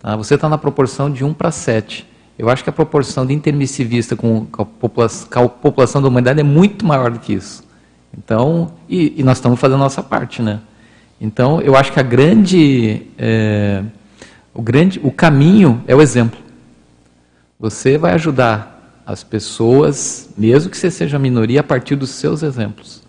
[0.00, 0.16] Tá?
[0.16, 2.08] Você está na proporção de 1 para 7.
[2.38, 6.40] Eu acho que a proporção de intermissivista com a, população, com a população da humanidade
[6.40, 7.62] é muito maior do que isso.
[8.16, 10.60] Então, e, e, nós estamos fazendo a nossa parte, né?
[11.20, 13.84] Então, eu acho que a grande, é,
[14.54, 16.38] o grande, o caminho é o exemplo.
[17.60, 18.73] Você vai ajudar
[19.06, 23.02] as pessoas, mesmo que você seja minoria, a partir dos seus exemplos.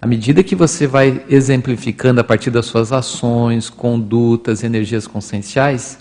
[0.00, 5.98] À medida que você vai exemplificando a partir das suas ações, condutas, energias conscienciais,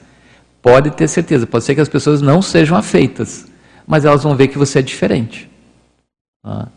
[0.61, 3.47] pode ter certeza, pode ser que as pessoas não sejam afeitas,
[3.86, 5.49] mas elas vão ver que você é diferente.
[6.43, 6.67] Tá?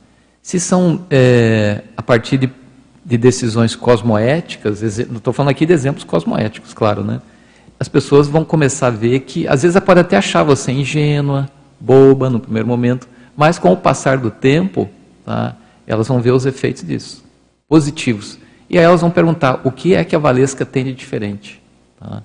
[0.42, 2.50] Se são é, a partir de,
[3.04, 7.20] de decisões cosmoéticas, estou falando aqui de exemplos cosmoéticos, claro, né?
[7.80, 11.50] As pessoas vão começar a ver que, às vezes, pode até achar você ingênua,
[11.80, 14.88] boba no primeiro momento, mas com o passar do tempo,
[15.24, 15.56] tá,
[15.86, 17.24] elas vão ver os efeitos disso,
[17.68, 18.38] positivos.
[18.68, 21.62] E aí elas vão perguntar o que é que a Valesca tem de diferente.
[21.98, 22.22] Tá?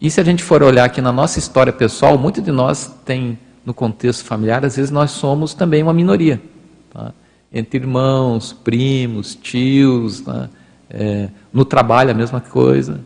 [0.00, 3.38] E se a gente for olhar aqui na nossa história pessoal, muito de nós tem,
[3.64, 6.40] no contexto familiar, às vezes nós somos também uma minoria.
[6.92, 7.12] Tá?
[7.52, 10.48] entre irmãos, primos, tios, né?
[10.88, 13.00] é, no trabalho a mesma coisa.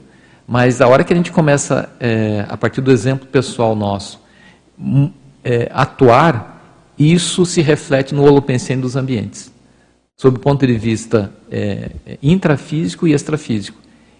[0.46, 4.20] Mas a hora que a gente começa, é, a partir do exemplo pessoal nosso,
[5.46, 6.60] é, atuar,
[6.98, 9.52] isso se reflete no holopensene dos ambientes,
[10.16, 13.78] sob o ponto de vista é, intrafísico e extrafísico.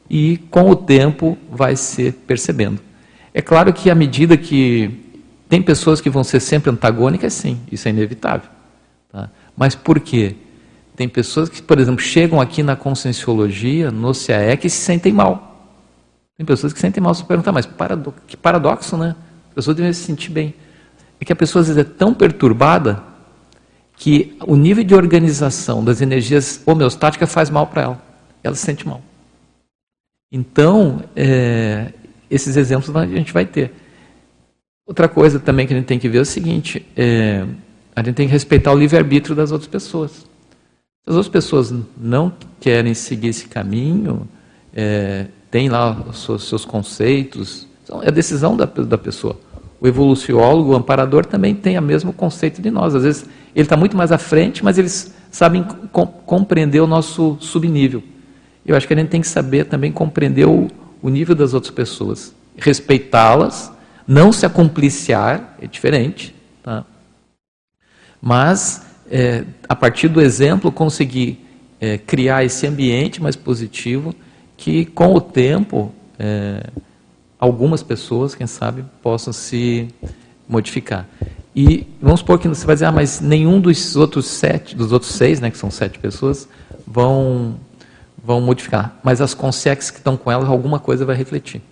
[0.09, 2.81] E com o tempo vai se percebendo.
[3.35, 4.89] É claro que à medida que
[5.49, 8.49] tem pessoas que vão ser sempre antagônicas, sim, isso é inevitável.
[9.11, 9.29] Tá?
[9.57, 10.37] Mas por quê?
[10.95, 15.75] Tem pessoas que, por exemplo, chegam aqui na conscienciologia, no CAE, que se sentem mal.
[16.37, 17.13] Tem pessoas que se sentem mal.
[17.13, 19.17] Você pergunta, mas parado que paradoxo, né?
[19.51, 20.55] A pessoa deve se sentir bem.
[21.21, 23.03] É que a pessoa às vezes é tão perturbada
[23.97, 28.03] que o nível de organização das energias homeostáticas faz mal para ela.
[28.43, 29.03] Ela se sente mal.
[30.31, 31.93] Então, é,
[32.31, 33.73] esses exemplos a gente vai ter.
[34.87, 37.47] Outra coisa também que a gente tem que ver é o seguinte: é,
[37.95, 40.11] a gente tem que respeitar o livre-arbítrio das outras pessoas.
[40.13, 44.29] Se as outras pessoas não querem seguir esse caminho,
[44.75, 47.67] é, tem lá os seus, seus conceitos,
[48.03, 49.39] é a decisão da, da pessoa.
[49.81, 52.95] O evoluciólogo, o amparador, também tem o mesmo conceito de nós.
[52.95, 55.63] Às vezes ele está muito mais à frente, mas eles sabem
[55.93, 58.03] com, compreender o nosso subnível.
[58.65, 60.69] Eu acho que a gente tem que saber também compreender o,
[61.03, 63.73] o nível das outras pessoas, respeitá-las,
[64.07, 66.85] não se acompliciar, é diferente, tá?
[68.21, 71.45] mas é, a partir do exemplo conseguir
[71.81, 74.15] é, criar esse ambiente mais positivo
[74.57, 76.65] que com o tempo é,
[77.39, 79.89] algumas pessoas, quem sabe, possam se
[80.49, 81.07] modificar.
[81.55, 85.13] E vamos supor que você vai dizer, ah, mas nenhum dos outros sete, dos outros
[85.13, 86.49] seis, né, que são sete pessoas,
[86.87, 87.57] vão,
[88.23, 88.99] vão modificar.
[89.03, 91.63] Mas as consex que estão com elas, alguma coisa vai refletir.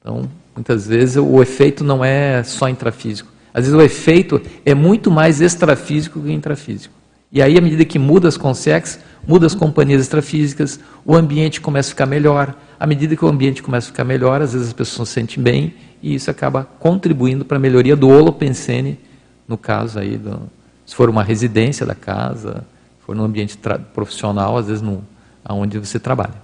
[0.00, 3.32] Então, muitas vezes o efeito não é só intrafísico.
[3.52, 6.94] Às vezes o efeito é muito mais extrafísico que intrafísico.
[7.32, 11.88] E aí, à medida que muda as consex, muda as companhias extrafísicas, o ambiente começa
[11.88, 12.54] a ficar melhor.
[12.78, 15.42] À medida que o ambiente começa a ficar melhor, às vezes as pessoas se sentem
[15.42, 18.98] bem e isso acaba contribuindo para a melhoria do holopensene
[19.46, 20.40] no caso aí, do,
[20.86, 22.64] se for uma residência da casa,
[23.00, 23.58] for num ambiente
[23.92, 25.04] profissional, às vezes no,
[25.44, 26.34] aonde você trabalha.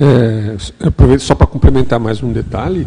[0.00, 0.56] É,
[1.18, 2.86] só para complementar mais um detalhe,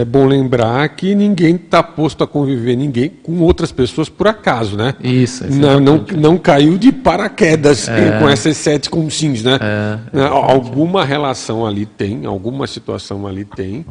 [0.00, 4.76] é bom lembrar que ninguém está posto a conviver ninguém com outras pessoas por acaso,
[4.76, 4.94] né?
[5.02, 5.44] Isso.
[5.50, 8.18] Não, não, não, caiu de paraquedas é.
[8.18, 9.58] com essas sete com sims, né?
[9.60, 10.26] É, né?
[10.26, 13.84] alguma relação ali tem, alguma situação ali tem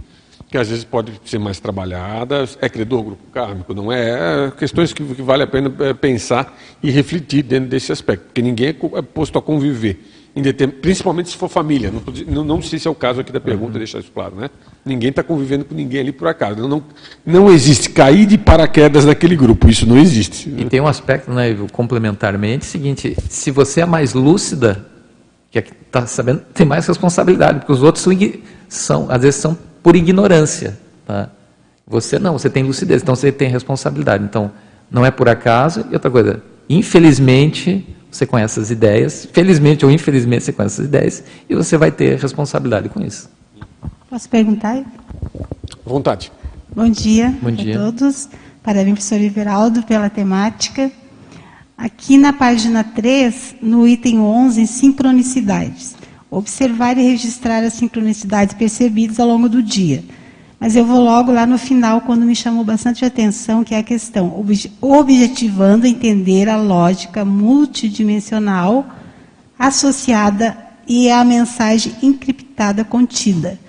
[0.53, 2.47] que às vezes pode ser mais trabalhada.
[2.61, 4.49] É credor grupo kármico, não é?
[4.49, 8.39] é questões que, que, vale a pena é, pensar e refletir dentro desse aspecto, porque
[8.39, 9.99] ninguém é, é posto a conviver,
[10.81, 11.93] principalmente se for família.
[12.27, 13.77] Não, não, sei se é o caso aqui da pergunta, uhum.
[13.77, 14.49] deixar isso claro, né?
[14.83, 16.59] Ninguém está convivendo com ninguém ali por acaso.
[16.59, 16.83] Não, não,
[17.25, 20.49] não existe cair de paraquedas naquele grupo, isso não existe.
[20.49, 24.87] E tem um aspecto, né, complementarmente, seguinte, se você é mais lúcida,
[25.51, 28.17] que está sabendo, tem mais responsabilidade, porque os outros são,
[28.67, 30.79] são às vezes são por ignorância.
[31.05, 31.29] Tá?
[31.85, 34.23] Você não, você tem lucidez, então você tem responsabilidade.
[34.23, 34.51] Então,
[34.89, 35.85] não é por acaso.
[35.91, 41.23] E outra coisa, infelizmente, você conhece as ideias, felizmente ou infelizmente você conhece as ideias,
[41.49, 43.29] e você vai ter responsabilidade com isso.
[44.09, 44.83] Posso perguntar?
[45.85, 46.31] Vontade.
[46.75, 47.75] Bom dia, Bom dia.
[47.75, 48.29] a todos.
[48.61, 50.91] Parabéns, professor Everaldo, pela temática.
[51.77, 55.95] Aqui na página 3, no item 11, sincronicidades
[56.37, 60.03] observar e registrar as sincronicidades percebidas ao longo do dia.
[60.63, 63.83] Mas eu vou logo lá no final, quando me chamou bastante atenção, que é a
[63.83, 64.45] questão
[64.79, 68.85] objetivando entender a lógica multidimensional
[69.59, 70.55] associada
[70.87, 73.59] e a mensagem encriptada contida.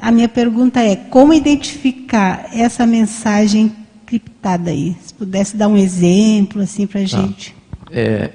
[0.00, 3.72] A minha pergunta é: como identificar essa mensagem
[4.04, 4.96] encriptada aí?
[5.04, 7.08] Se pudesse dar um exemplo assim para a tá.
[7.08, 7.56] gente.
[7.90, 8.30] É,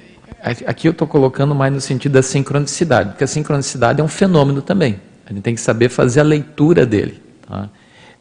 [0.66, 4.60] Aqui eu estou colocando mais no sentido da sincronicidade, porque a sincronicidade é um fenômeno
[4.60, 5.00] também.
[5.24, 7.22] A gente tem que saber fazer a leitura dele.
[7.48, 7.70] Tá?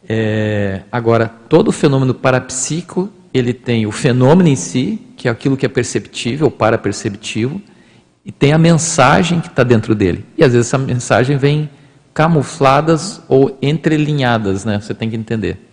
[0.08, 5.66] É, agora, todo fenômeno parapsíquico, ele tem o fenômeno em si, que é aquilo que
[5.66, 7.62] é perceptível, paraperceptivo,
[8.24, 10.26] e tem a mensagem que está dentro dele.
[10.38, 11.70] E às vezes essa mensagem vem
[12.14, 14.80] camufladas ou entrelinhadas, né?
[14.80, 15.70] Você tem que entender.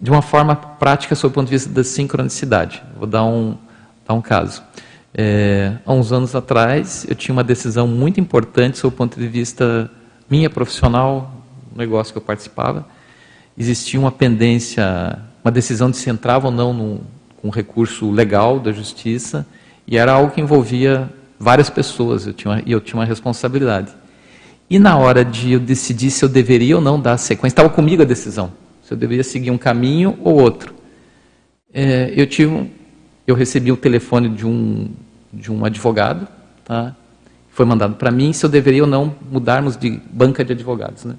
[0.00, 2.82] De uma forma prática, sob o ponto de vista da sincronicidade.
[2.96, 3.56] Vou dar um,
[4.06, 4.62] dar um caso.
[5.14, 9.28] É, há uns anos atrás, eu tinha uma decisão muito importante sob o ponto de
[9.28, 9.90] vista
[10.30, 11.30] minha profissional,
[11.76, 12.86] negócio que eu participava.
[13.56, 17.00] Existia uma pendência, uma decisão de se entrava ou não num,
[17.40, 19.46] com recurso legal da justiça,
[19.86, 23.92] e era algo que envolvia várias pessoas, eu tinha, e eu tinha uma responsabilidade.
[24.70, 28.02] E na hora de eu decidir se eu deveria ou não dar sequência, estava comigo
[28.02, 30.74] a decisão, se eu deveria seguir um caminho ou outro.
[31.74, 32.70] É, eu tive
[33.26, 34.90] eu recebi o telefone de um,
[35.32, 36.26] de um advogado,
[36.64, 36.94] tá?
[37.50, 41.04] foi mandado para mim se eu deveria ou não mudarmos de banca de advogados.
[41.04, 41.14] Né?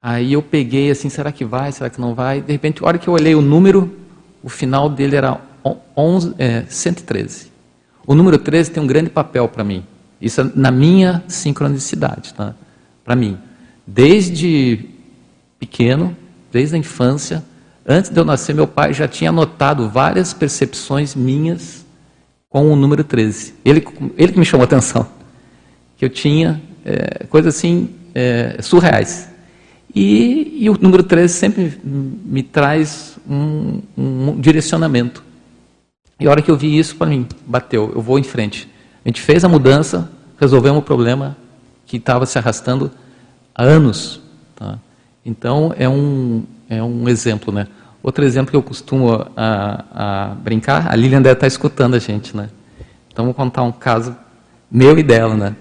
[0.00, 2.40] Aí eu peguei assim, será que vai, será que não vai?
[2.40, 3.92] De repente, a hora que eu olhei o número,
[4.42, 5.40] o final dele era
[5.96, 7.50] 11, é, 113.
[8.06, 9.84] O número 13 tem um grande papel para mim.
[10.20, 12.54] Isso é na minha sincronicidade, tá?
[13.04, 13.38] Para mim.
[13.86, 14.86] Desde
[15.58, 16.16] pequeno,
[16.50, 17.44] desde a infância,
[17.90, 21.86] Antes de eu nascer, meu pai já tinha anotado várias percepções minhas
[22.50, 23.54] com o número 13.
[23.64, 23.82] Ele,
[24.14, 25.08] ele que me chamou a atenção.
[25.96, 29.27] Que eu tinha é, coisas assim é, surreais.
[30.00, 35.24] E, e, o número 13 sempre me traz um, um direcionamento.
[36.20, 38.68] E a hora que eu vi isso, para mim, bateu, eu vou em frente.
[39.04, 41.36] A gente fez a mudança, resolvemos o problema
[41.84, 42.92] que estava se arrastando
[43.52, 44.20] há anos.
[44.54, 44.78] Tá?
[45.26, 47.66] Então, é um, é um exemplo, né?
[48.00, 52.36] Outro exemplo que eu costumo a, a brincar, a Lilian deve estar escutando a gente,
[52.36, 52.50] né?
[53.12, 54.16] Então, vou contar um caso
[54.70, 55.56] meu e dela, né?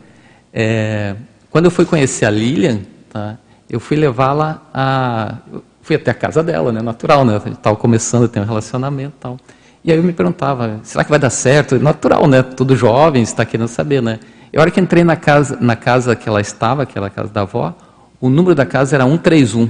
[0.54, 1.16] É,
[1.50, 3.40] quando eu fui conhecer a Lilian, tá,
[3.70, 5.36] eu fui levá-la a...
[5.82, 6.82] Fui até a casa dela, né?
[6.82, 7.42] Natural, né?
[7.46, 9.38] A estava começando a ter um relacionamento e tal.
[9.84, 11.80] E aí eu me perguntava, será que vai dar certo?
[11.80, 12.44] Natural, né?
[12.44, 14.20] Tudo jovem, está querendo saber, né?
[14.52, 17.42] E a hora que entrei na casa, na casa que ela estava, aquela casa da
[17.42, 17.74] avó,
[18.20, 19.70] o número da casa era 131.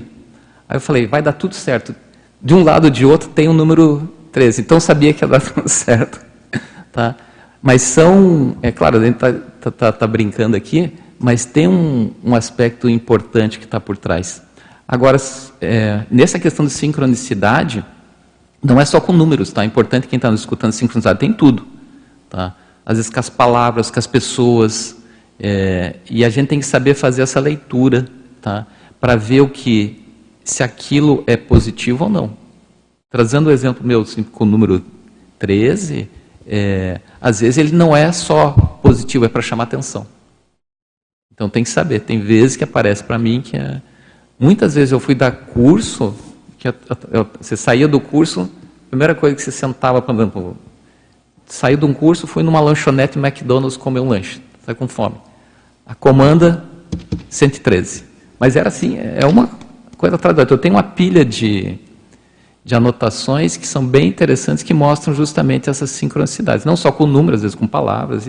[0.68, 1.94] Aí eu falei, vai dar tudo certo
[2.42, 4.62] de um lado ou de outro tem o um número 13.
[4.62, 6.20] Então eu sabia que ia dar tudo certo.
[6.92, 7.16] Tá?
[7.62, 12.12] Mas são, é claro, a gente está tá, tá, tá, brincando aqui, mas tem um,
[12.24, 14.42] um aspecto importante que está por trás.
[14.88, 15.18] Agora,
[15.60, 17.84] é, nessa questão de sincronicidade,
[18.64, 19.62] Não é só com números, tá?
[19.62, 21.66] É importante quem está nos escutando sincronizado, tem tudo,
[22.28, 22.56] tá?
[22.86, 24.98] Às vezes com as palavras, com as pessoas,
[25.40, 28.08] é, e a gente tem que saber fazer essa leitura,
[28.42, 28.66] tá?
[29.00, 30.04] Para ver o que,
[30.44, 32.32] se aquilo é positivo ou não.
[33.12, 34.84] Trazendo o exemplo meu assim, com o número
[35.38, 36.10] 13,
[36.48, 38.52] é, às vezes ele não é só
[38.82, 40.08] positivo, é para chamar atenção.
[41.38, 42.00] Então tem que saber.
[42.00, 43.80] Tem vezes que aparece para mim que é...
[44.40, 46.16] muitas vezes eu fui dar curso,
[46.58, 46.74] que eu,
[47.12, 48.50] eu, você saía do curso,
[48.88, 50.58] a primeira coisa que você sentava, por exemplo,
[51.46, 55.18] saiu de um curso, fui numa lanchonete McDonald's comer um lanche, está com fome.
[55.86, 56.66] A comanda
[57.30, 58.04] 113.
[58.40, 59.48] Mas era assim, é uma
[59.96, 60.56] coisa atrás da outra.
[60.56, 61.78] Eu tenho uma pilha de,
[62.66, 67.40] de anotações que são bem interessantes, que mostram justamente essas sincronicidades, não só com números,
[67.40, 68.28] às vezes com palavras.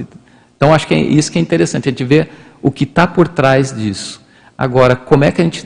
[0.59, 2.29] Então acho que é isso que é interessante, a gente ver
[2.61, 4.21] o que está por trás disso.
[4.57, 5.65] Agora, como é que a gente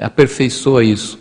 [0.00, 1.18] aperfeiçoa isso?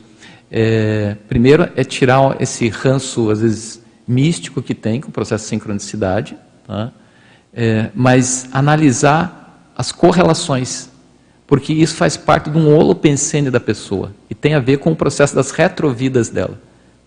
[0.51, 5.49] É, primeiro é tirar esse ranço, às vezes, místico que tem com o processo de
[5.49, 6.91] sincronicidade, tá?
[7.51, 10.89] é, mas analisar as correlações,
[11.47, 14.95] porque isso faz parte de um holopensene da pessoa e tem a ver com o
[14.95, 16.59] processo das retrovidas dela.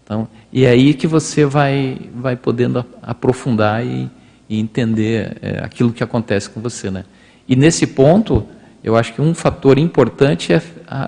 [0.03, 4.11] Então, e é aí que você vai, vai podendo aprofundar e,
[4.51, 7.05] e entender é, aquilo que acontece com você, né?
[7.49, 8.45] E nesse ponto,
[8.83, 10.61] eu acho que um fator importante é,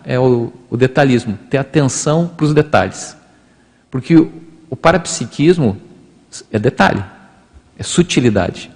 [0.04, 3.16] é o, o, detalhismo, ter atenção para os detalhes.
[3.90, 4.32] Porque o,
[4.70, 5.76] o, parapsiquismo
[6.52, 7.02] é detalhe,
[7.76, 8.70] é sutilidade.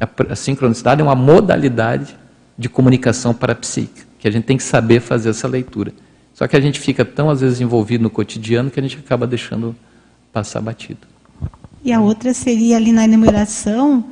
[0.00, 2.16] A, a sincronicidade é uma modalidade
[2.58, 5.92] de comunicação parapsíquica, que a gente tem que saber fazer essa leitura.
[6.34, 9.24] Só que a gente fica tão, às vezes, envolvido no cotidiano que a gente acaba
[9.24, 9.76] deixando
[10.32, 11.09] passar batido.
[11.84, 14.04] E a outra seria ali na enumeração,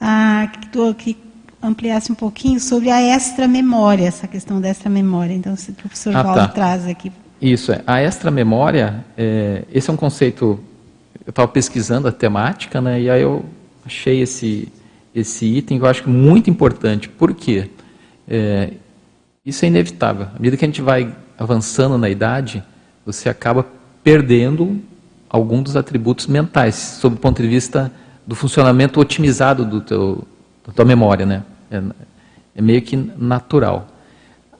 [0.00, 1.16] a, que, que
[1.62, 5.34] ampliasse um pouquinho sobre a extra-memória, essa questão da extra-memória.
[5.34, 6.48] Então, se o professor ah, Valdo tá.
[6.48, 7.12] traz aqui.
[7.40, 7.82] Isso, é.
[7.86, 10.58] a extra-memória, é, esse é um conceito,
[11.24, 13.44] eu estava pesquisando a temática, né, e aí eu
[13.84, 14.68] achei esse,
[15.14, 17.08] esse item que eu acho muito importante.
[17.08, 17.70] Por quê?
[18.28, 18.72] É,
[19.44, 20.26] isso é inevitável.
[20.34, 22.62] À medida que a gente vai avançando na idade,
[23.04, 23.66] você acaba
[24.04, 24.80] perdendo
[25.30, 27.90] algum dos atributos mentais, sob o ponto de vista
[28.26, 30.26] do funcionamento otimizado do teu,
[30.66, 31.44] da tua memória, né?
[31.70, 31.80] É,
[32.56, 33.86] é meio que natural.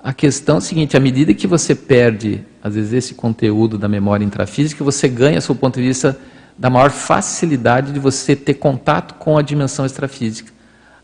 [0.03, 3.89] A questão é a seguinte: à medida que você perde, às vezes, esse conteúdo da
[3.89, 6.16] memória intrafísica, você ganha, do ponto de vista
[6.57, 10.53] da maior facilidade de você ter contato com a dimensão extrafísica.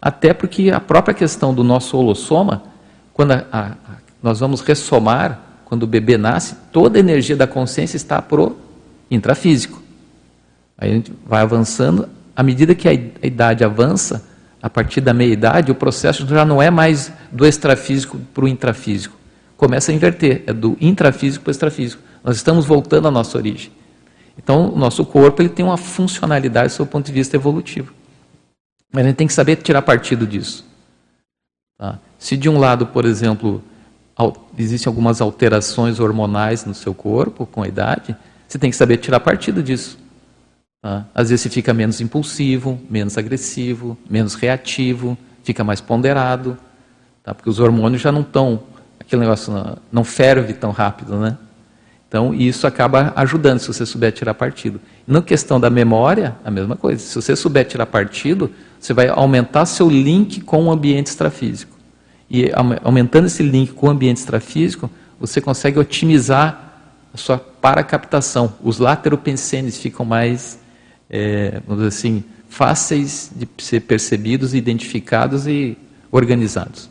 [0.00, 2.62] Até porque a própria questão do nosso holossoma,
[3.12, 3.70] quando a, a,
[4.22, 8.56] nós vamos ressomar, quando o bebê nasce, toda a energia da consciência está pro
[9.10, 9.82] intrafísico.
[10.78, 14.24] Aí a gente vai avançando, à medida que a idade avança,
[14.62, 19.16] a partir da meia-idade, o processo já não é mais do extrafísico para o intrafísico.
[19.56, 22.02] Começa a inverter, é do intrafísico para o extrafísico.
[22.22, 23.70] Nós estamos voltando à nossa origem.
[24.36, 27.92] Então, o nosso corpo ele tem uma funcionalidade do ponto de vista evolutivo.
[28.92, 30.66] Mas a gente tem que saber tirar partido disso.
[31.78, 31.98] Tá?
[32.18, 33.62] Se de um lado, por exemplo,
[34.58, 39.20] existem algumas alterações hormonais no seu corpo com a idade, você tem que saber tirar
[39.20, 39.98] partido disso.
[40.80, 41.06] Tá?
[41.14, 46.56] Às vezes você fica menos impulsivo, menos agressivo, menos reativo, fica mais ponderado,
[47.22, 47.34] tá?
[47.34, 48.62] porque os hormônios já não estão,
[49.00, 51.38] aquele negócio não, não ferve tão rápido, né?
[52.08, 54.80] Então, isso acaba ajudando se você souber tirar partido.
[55.06, 57.00] Na questão da memória, a mesma coisa.
[57.00, 61.76] Se você souber tirar partido, você vai aumentar seu link com o ambiente extrafísico.
[62.30, 62.50] E
[62.82, 64.88] aumentando esse link com o ambiente extrafísico,
[65.18, 66.65] você consegue otimizar
[67.16, 68.52] sua paracaptação.
[68.62, 70.58] Os lateropensenes ficam mais
[71.08, 75.76] é, vamos dizer assim, fáceis de ser percebidos, identificados e
[76.10, 76.90] organizados.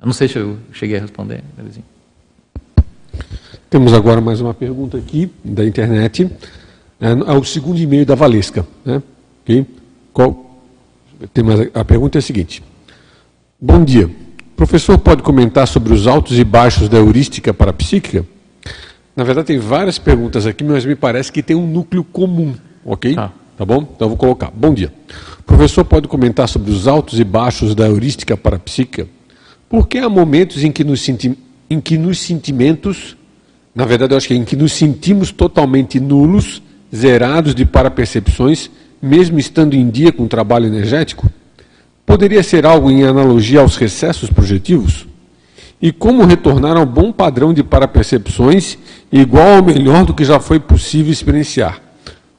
[0.00, 1.84] Eu não sei se eu cheguei a responder, Belezinho.
[3.68, 6.30] Temos agora mais uma pergunta aqui da internet.
[7.00, 8.66] É, é o segundo e-mail da Valesca.
[8.84, 9.02] Né?
[9.42, 9.66] Okay?
[10.12, 10.58] Qual,
[11.34, 12.62] tem mais, a pergunta é a seguinte.
[13.60, 14.06] Bom dia.
[14.06, 18.24] O professor pode comentar sobre os altos e baixos da heurística parapsíquica?
[19.18, 22.54] Na verdade, tem várias perguntas aqui, mas me parece que tem um núcleo comum
[22.84, 23.16] ok?
[23.16, 23.32] Tá.
[23.56, 23.82] tá bom?
[23.82, 24.48] Então eu vou colocar.
[24.54, 24.92] Bom dia.
[25.40, 29.08] O professor pode comentar sobre os altos e baixos da heurística parapsíquica?
[29.68, 31.36] Porque há momentos em que nos, senti
[31.68, 33.16] em que nos sentimentos,
[33.74, 36.62] na verdade eu acho que é em que nos sentimos totalmente nulos,
[36.94, 38.70] zerados de parapercepções,
[39.02, 41.28] mesmo estando em dia com o trabalho energético?
[42.06, 45.07] Poderia ser algo em analogia aos recessos projetivos?
[45.80, 48.76] E como retornar ao bom padrão de parapercepções,
[49.12, 51.80] igual ou melhor do que já foi possível experienciar?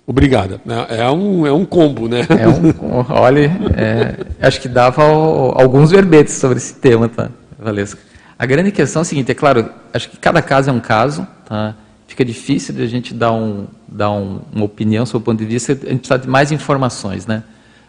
[0.06, 0.60] Obrigada.
[0.90, 2.26] É, é um, é um combo, né?
[2.30, 4.16] É um, olha, é,
[4.46, 8.00] acho que dava alguns verbetes sobre esse tema, tá, Valesca?
[8.38, 11.28] A grande questão é a seguinte, é claro, acho que cada caso é um caso,
[11.46, 11.76] tá?
[12.10, 15.46] fica difícil de a gente dar, um, dar um, uma opinião sobre o ponto de
[15.46, 17.44] vista, a gente precisa de mais informações, né?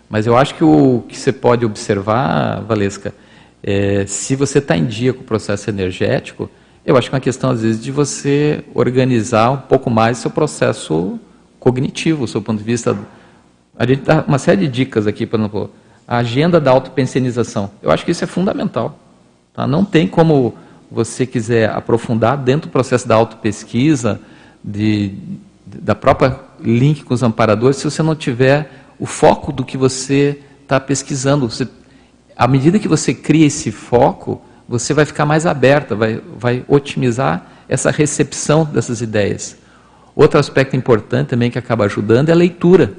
[0.09, 3.15] Mas eu acho que o que você pode observar, Valesca,
[3.63, 6.51] é, se você está em dia com o processo energético,
[6.85, 10.31] eu acho que é uma questão, às vezes, de você organizar um pouco mais seu
[10.31, 11.19] processo
[11.59, 12.97] cognitivo, seu ponto de vista.
[13.79, 15.71] A gente dá uma série de dicas aqui, por exemplo,
[16.09, 17.71] a agenda da autopensionização.
[17.83, 18.99] Eu acho que isso é fundamental.
[19.53, 19.67] Tá?
[19.67, 20.55] Não tem como
[20.91, 24.21] você quiser aprofundar dentro do processo da autopesquisa,
[24.65, 25.15] de,
[25.67, 30.41] da própria link com os amparadores, se você não tiver o foco do que você
[30.63, 31.49] está pesquisando.
[31.49, 31.69] Você,
[32.41, 37.47] à medida que você cria esse foco, você vai ficar mais aberta, vai, vai otimizar
[37.69, 39.59] essa recepção dessas ideias.
[40.17, 42.95] Outro aspecto importante também que acaba ajudando é a leitura.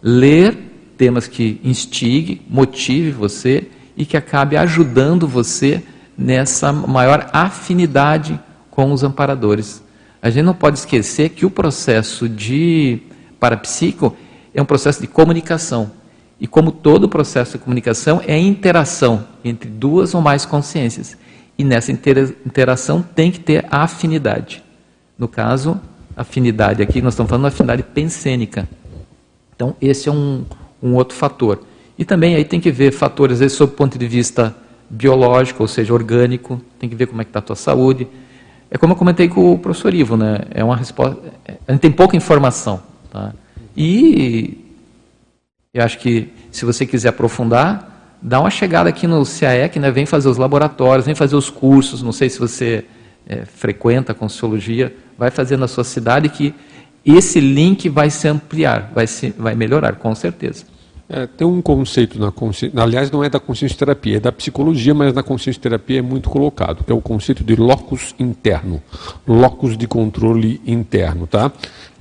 [0.00, 0.56] Ler
[0.96, 3.66] temas que instigue, motive você
[3.96, 5.82] e que acabe ajudando você
[6.16, 8.38] nessa maior afinidade
[8.70, 9.82] com os amparadores.
[10.22, 13.00] A gente não pode esquecer que o processo de
[13.40, 14.16] parapsíquico
[14.54, 16.03] é um processo de comunicação.
[16.40, 21.16] E como todo processo de comunicação, é interação entre duas ou mais consciências.
[21.56, 24.62] E nessa interação tem que ter afinidade.
[25.16, 25.80] No caso,
[26.16, 28.68] afinidade aqui, nós estamos falando de afinidade pensênica.
[29.54, 30.44] Então, esse é um,
[30.82, 31.60] um outro fator.
[31.96, 34.54] E também aí tem que ver fatores, às vezes, sob o ponto de vista
[34.90, 38.08] biológico, ou seja, orgânico, tem que ver como é que está a tua saúde.
[38.70, 40.40] É como eu comentei com o professor Ivo, né?
[40.50, 41.16] É uma resposta.
[41.66, 42.82] A gente tem pouca informação.
[43.10, 43.32] Tá?
[43.76, 44.63] E
[45.74, 49.90] eu acho que se você quiser aprofundar, dá uma chegada aqui no CAEC, né?
[49.90, 52.84] vem fazer os laboratórios, vem fazer os cursos, não sei se você
[53.26, 56.54] é, frequenta a Consciologia, vai fazer na sua cidade que
[57.04, 60.64] esse link vai se ampliar, vai, se, vai melhorar, com certeza.
[61.06, 64.94] É, tem um conceito na consciência, aliás, não é da consciência terapia, é da psicologia,
[64.94, 68.82] mas na consciência terapia é muito colocado, que é o conceito de locus interno,
[69.26, 71.52] locus de controle interno, tá?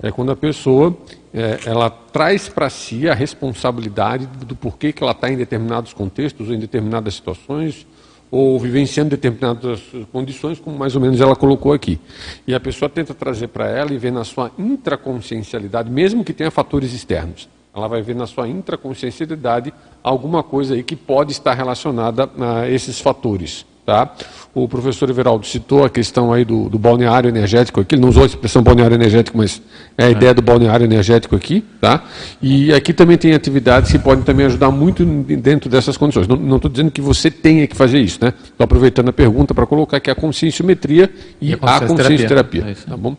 [0.01, 0.97] É quando a pessoa
[1.34, 6.49] é, ela traz para si a responsabilidade do porquê que ela está em determinados contextos,
[6.49, 7.88] em determinadas situações,
[8.29, 9.81] ou vivenciando determinadas
[10.11, 11.99] condições, como mais ou menos ela colocou aqui.
[12.47, 16.49] E a pessoa tenta trazer para ela e ver na sua intraconsciencialidade, mesmo que tenha
[16.49, 17.49] fatores externos.
[17.75, 19.73] Ela vai ver na sua intraconsciencialidade
[20.03, 23.65] alguma coisa aí que pode estar relacionada a esses fatores.
[23.86, 24.15] Tá?
[24.53, 28.23] O professor Everaldo citou a questão aí do, do balneário energético aqui, ele não usou
[28.23, 29.61] a expressão balneário energético, mas
[29.97, 30.11] é a é.
[30.11, 31.65] ideia do balneário energético aqui.
[31.81, 32.01] Tá?
[32.41, 36.27] E aqui também tem atividades que podem também ajudar muito dentro dessas condições.
[36.29, 38.34] Não estou dizendo que você tenha que fazer isso, né?
[38.41, 42.65] Estou aproveitando a pergunta para colocar aqui a conscienciometria e, e a consciência terapia.
[42.65, 43.17] É tá bom?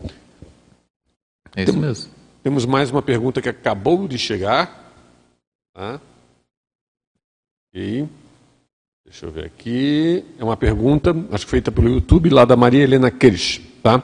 [1.54, 2.10] É isso mesmo.
[2.42, 4.92] Temos mais uma pergunta que acabou de chegar.
[5.74, 6.00] Tá?
[7.74, 8.06] E
[9.14, 10.24] deixa eu ver aqui.
[10.40, 13.60] É uma pergunta, acho que feita pelo YouTube, lá da Maria Helena Kirsch.
[13.80, 14.02] Tá?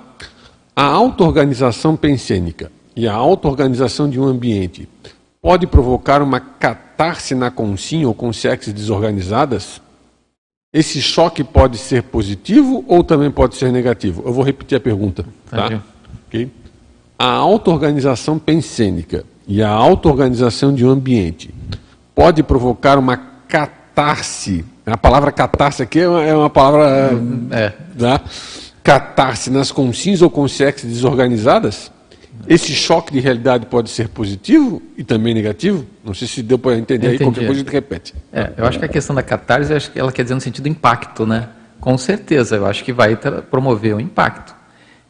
[0.77, 4.89] A auto-organização pensênica e a auto-organização de um ambiente
[5.43, 9.83] pode provocar uma catarse na consciência ou consciências desorganizadas?
[10.73, 14.23] Esse choque pode ser positivo ou também pode ser negativo?
[14.25, 15.27] Eu vou repetir a pergunta.
[15.51, 15.83] Tá?
[16.29, 16.49] Okay?
[17.19, 21.53] a auto-organização pensênica e a auto-organização de um ambiente
[22.15, 24.65] pode provocar uma catarse.
[24.93, 27.11] A palavra catarse aqui é uma, é uma palavra.
[27.51, 27.73] É.
[27.99, 28.21] Tá?
[28.83, 31.93] Catarse nas consciências ou consciências desorganizadas?
[32.49, 35.85] Esse choque de realidade pode ser positivo e também negativo?
[36.05, 37.23] Não sei se deu para entender Entendi.
[37.23, 38.15] aí, qualquer coisa a gente repete.
[38.33, 40.67] É, eu acho que a questão da catarse, acho que ela quer dizer no sentido
[40.67, 41.49] impacto, né?
[41.81, 43.17] Com certeza, eu acho que vai
[43.51, 44.55] promover o impacto.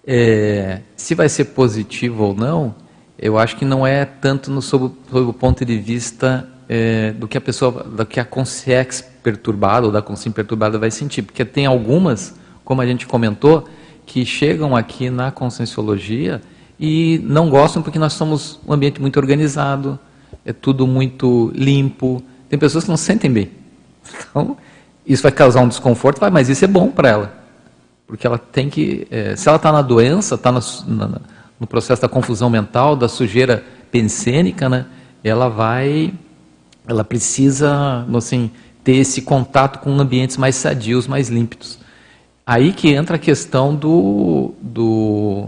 [0.07, 2.74] É, se vai ser positivo ou não,
[3.19, 7.28] eu acho que não é tanto no, sob, sob o ponto de vista é, do
[7.28, 11.44] que a pessoa, do que a consciência perturbada ou da consciência perturbada vai sentir, porque
[11.44, 12.34] tem algumas,
[12.64, 13.68] como a gente comentou,
[14.06, 16.40] que chegam aqui na conscienciologia
[16.78, 19.98] e não gostam porque nós somos um ambiente muito organizado,
[20.44, 22.22] é tudo muito limpo.
[22.48, 23.51] Tem pessoas que não sentem bem.
[24.30, 24.56] Então,
[25.06, 27.40] isso vai causar um desconforto, mas isso é bom para ela.
[28.06, 29.06] Porque ela tem que.
[29.10, 34.68] É, se ela está na doença, está no processo da confusão mental, da sujeira pensênica,
[34.68, 34.86] né,
[35.22, 36.12] ela vai.
[36.86, 38.51] Ela precisa assim,
[38.82, 41.78] ter esse contato com ambientes mais sadios, mais límpidos.
[42.47, 45.47] Aí que entra a questão do, do,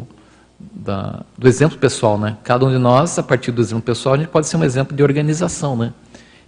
[0.60, 2.18] da, do exemplo pessoal.
[2.18, 2.36] Né?
[2.44, 4.96] Cada um de nós, a partir do exemplo pessoal, a gente pode ser um exemplo
[4.96, 5.76] de organização.
[5.76, 5.92] Né?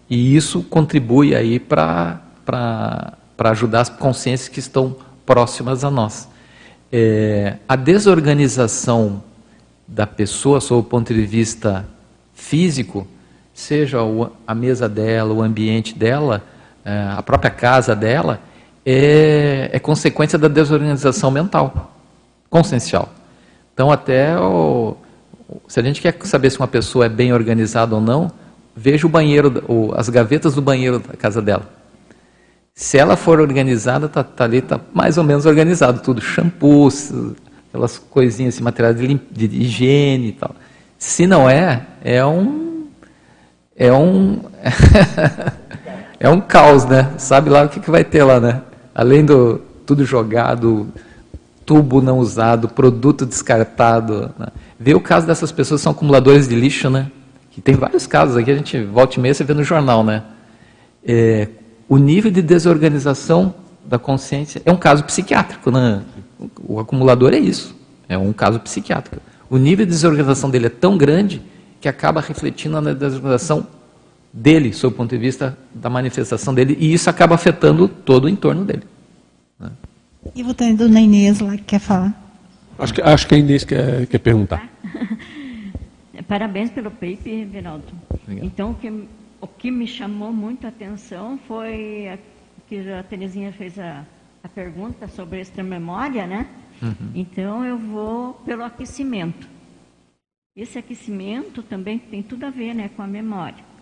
[0.09, 2.21] E isso contribui aí para
[3.39, 4.97] ajudar as consciências que estão
[5.27, 6.29] próximas a nós.
[6.93, 9.23] É, a desorganização
[9.89, 11.85] da pessoa, sob o ponto de vista
[12.35, 13.07] físico,
[13.53, 13.99] seja
[14.47, 16.43] a mesa dela, o ambiente dela,
[16.85, 18.41] a própria casa dela,
[18.85, 21.93] é, é consequência da desorganização mental,
[22.51, 23.09] consciencial.
[23.73, 24.97] Então, até o,
[25.67, 28.31] se a gente quer saber se uma pessoa é bem organizada ou não,
[28.77, 29.63] veja o banheiro,
[29.97, 31.69] as gavetas do banheiro da casa dela.
[32.75, 36.89] Se ela for organizada, tá, tá ali, tá mais ou menos organizado tudo, shampoo,
[37.69, 39.15] aquelas coisinhas, assim, materiais de,
[39.49, 40.55] de higiene e tal.
[40.99, 42.89] Se não é, é um
[43.77, 44.41] é um
[46.25, 47.13] é um caos, né?
[47.19, 48.63] Sabe lá o que, que vai ter lá, né?
[48.95, 50.89] Além do tudo jogado,
[51.67, 54.33] tubo não usado, produto descartado.
[54.39, 54.47] Né?
[54.81, 57.11] Vê o caso dessas pessoas que são acumuladores de lixo, né?
[57.51, 60.23] Que tem vários casos aqui, a gente volta e meia você vê no jornal, né?
[61.07, 61.49] É,
[61.87, 66.01] o nível de desorganização da consciência é um caso psiquiátrico, né?
[66.67, 67.77] O acumulador é isso,
[68.09, 69.21] é um caso psiquiátrico.
[69.51, 71.43] O nível de desorganização dele é tão grande
[71.83, 73.67] que acaba refletindo na desorganização
[74.35, 78.29] dele, sob o ponto de vista da manifestação dele, e isso acaba afetando todo o
[78.29, 78.83] entorno dele.
[79.59, 79.71] Né?
[80.35, 82.21] E voltando na Inês lá, que quer falar.
[82.77, 84.69] Acho que, acho que a Inês quer, quer perguntar.
[86.27, 87.85] Parabéns pelo paper, Reginaldo.
[88.29, 89.07] Então, o que,
[89.41, 92.19] o que me chamou muito a atenção foi a,
[92.67, 94.05] que a Terezinha fez a,
[94.43, 96.47] a pergunta sobre extra memória, né?
[96.83, 97.13] Uhum.
[97.15, 99.47] Então, eu vou pelo aquecimento.
[100.57, 103.74] Esse aquecimento também tem tudo a ver né, com a memória.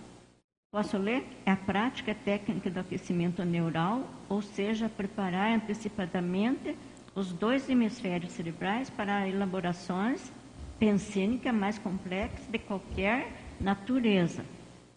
[0.72, 1.26] Posso ler?
[1.44, 6.74] É a prática técnica do aquecimento neural, ou seja, preparar antecipadamente
[7.14, 10.32] os dois hemisférios cerebrais para elaborações
[10.78, 13.30] pensênicas mais complexas de qualquer
[13.60, 14.46] natureza,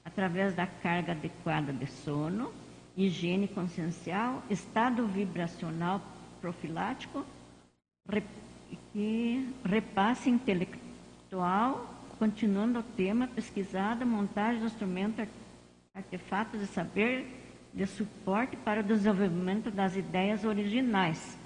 [0.05, 2.53] através da carga adequada de sono,
[2.95, 6.01] higiene consciencial, estado vibracional
[6.39, 7.25] profilático
[8.95, 15.21] e repasse intelectual, continuando o tema pesquisada, montagem do instrumento
[15.95, 17.25] artefatos de saber
[17.73, 21.37] de suporte para o desenvolvimento das ideias originais.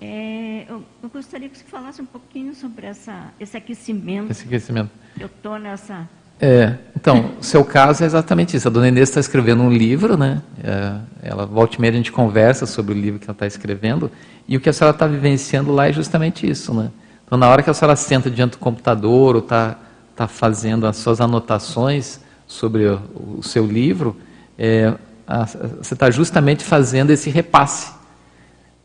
[0.00, 4.30] É, eu, eu, gostaria que você falasse um pouquinho sobre essa, esse aquecimento.
[4.30, 4.90] Esse aquecimento.
[5.18, 6.06] Eu estou nessa.
[6.38, 8.68] É, então, o seu caso é exatamente isso.
[8.68, 10.42] A dona Inês está escrevendo um livro, né?
[10.62, 14.10] É, ela volta e meia a gente conversa sobre o livro que ela está escrevendo
[14.46, 16.90] e o que a senhora está vivenciando lá é justamente isso, né?
[17.24, 19.78] Então, na hora que a senhora senta diante do computador ou está
[20.14, 22.20] tá fazendo as suas anotações,
[22.52, 24.16] sobre o, seu livro,
[24.58, 24.94] é,
[25.26, 27.92] a, você está justamente fazendo esse repasse.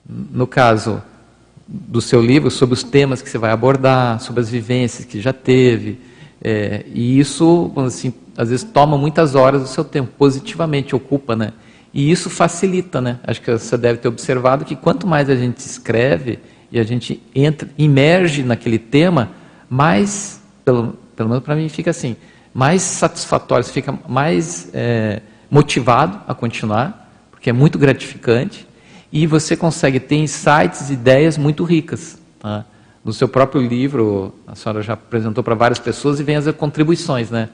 [0.10, 1.02] No caso
[1.68, 5.34] do seu livro, sobre os temas que você vai abordar, sobre as vivências que já
[5.34, 6.00] teve.
[6.42, 11.52] É, e isso, assim, às vezes toma muitas horas do seu tempo, positivamente ocupa, né?
[11.94, 13.20] E isso facilita, né?
[13.24, 16.40] Acho que você deve ter observado que quanto mais a gente escreve
[16.72, 19.32] e a gente entra, imerge naquele tema,
[19.70, 22.16] mais, pelo, pelo menos para mim, fica assim,
[22.58, 28.68] mais satisfatório, você fica mais é, motivado a continuar, porque é muito gratificante,
[29.12, 32.18] e você consegue ter insights, ideias muito ricas.
[32.40, 32.66] Tá?
[33.06, 37.30] No seu próprio livro, a senhora já apresentou para várias pessoas e vem as contribuições,
[37.30, 37.50] né?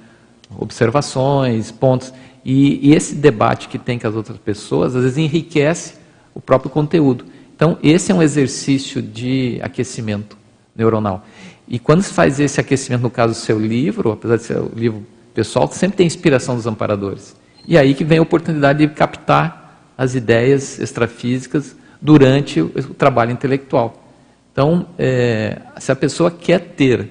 [0.58, 2.14] observações, pontos.
[2.46, 5.96] E, e esse debate que tem com as outras pessoas, às vezes enriquece
[6.34, 7.26] o próprio conteúdo.
[7.54, 10.38] Então, esse é um exercício de aquecimento
[10.74, 11.26] neuronal.
[11.68, 14.72] E quando se faz esse aquecimento, no caso do seu livro, apesar de ser o
[14.76, 17.36] livro pessoal, sempre tem inspiração dos amparadores.
[17.68, 24.04] E aí que vem a oportunidade de captar as ideias extrafísicas durante o, trabalho intelectual.
[24.52, 27.10] Então, é, se a pessoa quer ter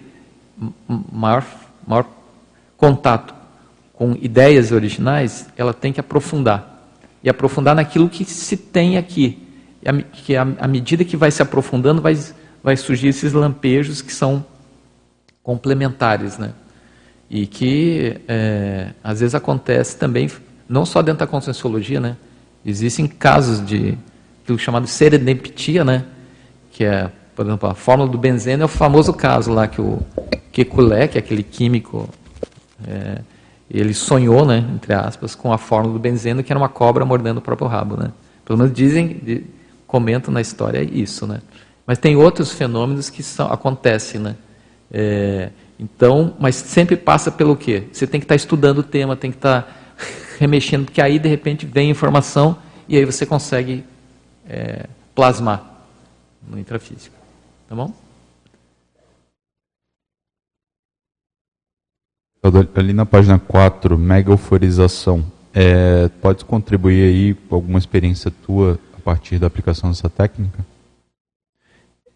[1.10, 1.44] maior,
[1.86, 2.06] maior
[2.76, 3.34] contato
[3.94, 6.90] com ideias originais, ela tem que aprofundar.
[7.24, 9.38] E aprofundar naquilo que se tem aqui.
[10.12, 12.16] Que à medida que vai se aprofundando, vai
[12.62, 14.44] vai surgir esses lampejos que são
[15.42, 16.52] complementares, né?
[17.28, 20.30] E que é, às vezes acontece também,
[20.68, 22.16] não só dentro da conscienciologia, né?
[22.64, 23.98] Existem casos de
[24.42, 26.04] aquilo chamado serendiptia, né?
[26.70, 30.00] Que é, por exemplo, a fórmula do benzeno é o famoso caso lá que o
[30.52, 32.08] Kekulé, que é aquele químico,
[32.86, 33.20] é,
[33.70, 37.38] ele sonhou, né, entre aspas, com a fórmula do benzeno que era uma cobra mordendo
[37.38, 38.12] o próprio rabo, né?
[38.44, 39.46] Pelo menos dizem,
[39.86, 41.40] comentam na história isso, né?
[41.86, 44.36] Mas tem outros fenômenos que são, acontecem, né?
[44.90, 47.84] É, então, mas sempre passa pelo quê?
[47.92, 49.68] Você tem que estar tá estudando o tema, tem que estar tá
[50.38, 52.56] remexendo, porque aí de repente vem informação
[52.88, 53.84] e aí você consegue
[54.48, 55.64] é, plasmar
[56.46, 57.16] no intrafísico.
[57.68, 57.92] Tá bom?
[62.74, 65.24] Ali na página 4, mega euforização.
[65.54, 70.71] É, pode contribuir aí com alguma experiência tua a partir da aplicação dessa técnica?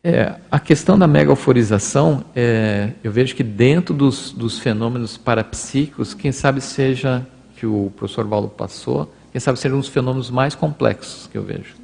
[0.08, 6.30] É, a questão da mega-euforização, é, eu vejo que dentro dos, dos, fenômenos parapsíquicos, quem
[6.30, 7.26] sabe seja,
[7.56, 11.42] que o professor Paulo passou, quem sabe seja um dos fenômenos mais complexos que eu
[11.42, 11.74] vejo.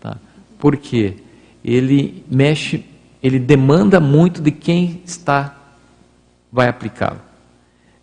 [0.00, 0.16] Tá?
[0.58, 1.16] Porque
[1.62, 2.82] ele mexe
[3.22, 5.54] ele demanda muito de quem está
[6.50, 7.20] vai aplicá-lo.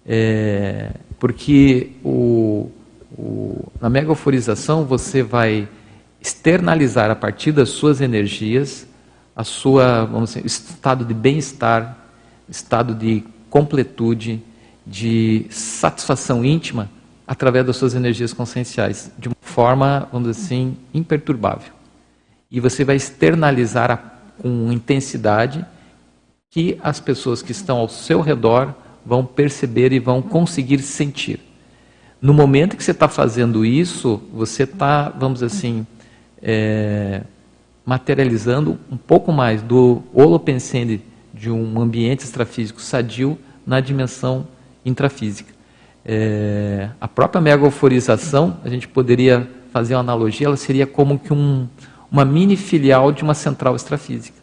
[0.06, 2.70] É, porque o,
[3.18, 5.68] o, na megaforização você vai
[6.22, 8.93] externalizar a partir das suas energias
[9.36, 11.98] a sua, vamos dizer, estado de bem-estar,
[12.48, 14.42] estado de completude,
[14.86, 16.90] de satisfação íntima
[17.26, 21.72] através das suas energias conscienciais, de uma forma, vamos dizer assim, imperturbável.
[22.52, 23.98] E você vai externalizar a,
[24.42, 25.66] com intensidade
[26.50, 28.74] que as pessoas que estão ao seu redor
[29.06, 31.40] vão perceber e vão conseguir sentir.
[32.22, 35.86] No momento que você está fazendo isso, você está, vamos dizer assim,
[36.42, 37.24] é,
[37.86, 41.02] materializando um pouco mais do holopensene
[41.34, 44.48] de um ambiente extrafísico sadio na dimensão
[44.86, 45.52] intrafísica.
[46.06, 51.68] É, a própria megaforização, a gente poderia fazer uma analogia, ela seria como que um,
[52.12, 54.38] uma mini filial de uma central extrafísica.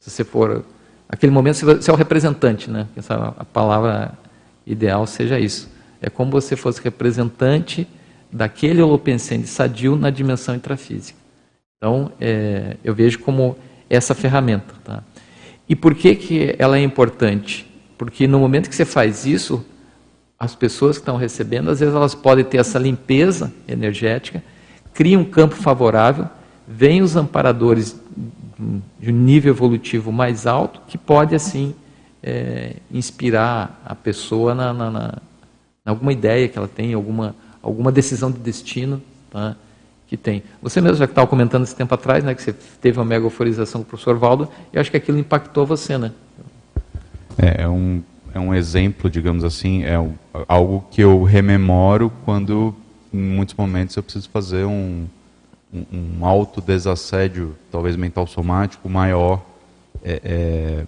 [0.00, 0.64] Se você for,
[1.08, 2.86] aquele momento você é o representante, né?
[2.96, 4.12] Essa, a palavra
[4.66, 5.70] ideal seja isso.
[6.00, 7.88] É como você fosse representante
[8.30, 11.18] daquele holopensene sadio na dimensão intrafísica.
[11.78, 13.56] Então, é, eu vejo como
[13.88, 14.74] essa ferramenta.
[14.82, 15.02] Tá?
[15.68, 17.64] E por que, que ela é importante?
[17.96, 19.64] Porque no momento que você faz isso,
[20.38, 24.42] as pessoas que estão recebendo, às vezes elas podem ter essa limpeza energética,
[24.92, 26.28] cria um campo favorável,
[26.66, 28.00] vem os amparadores
[28.98, 31.76] de um nível evolutivo mais alto, que pode, assim,
[32.20, 35.14] é, inspirar a pessoa na, na, na,
[35.86, 39.00] alguma ideia que ela tem, alguma, alguma decisão de destino
[39.30, 39.56] tá,
[40.08, 40.42] que tem.
[40.62, 43.82] Você mesmo já estava comentando esse tempo atrás, né, que você teve uma mega euforização
[43.82, 46.12] com o professor Valdo, e acho que aquilo impactou você, né?
[47.36, 48.02] É, é um
[48.34, 49.94] é um exemplo, digamos assim, é
[50.46, 52.74] algo que eu rememoro quando,
[53.12, 55.06] em muitos momentos, eu preciso fazer um,
[55.72, 59.42] um, um autodesassédio, talvez mental somático, maior.
[60.04, 60.84] É, é,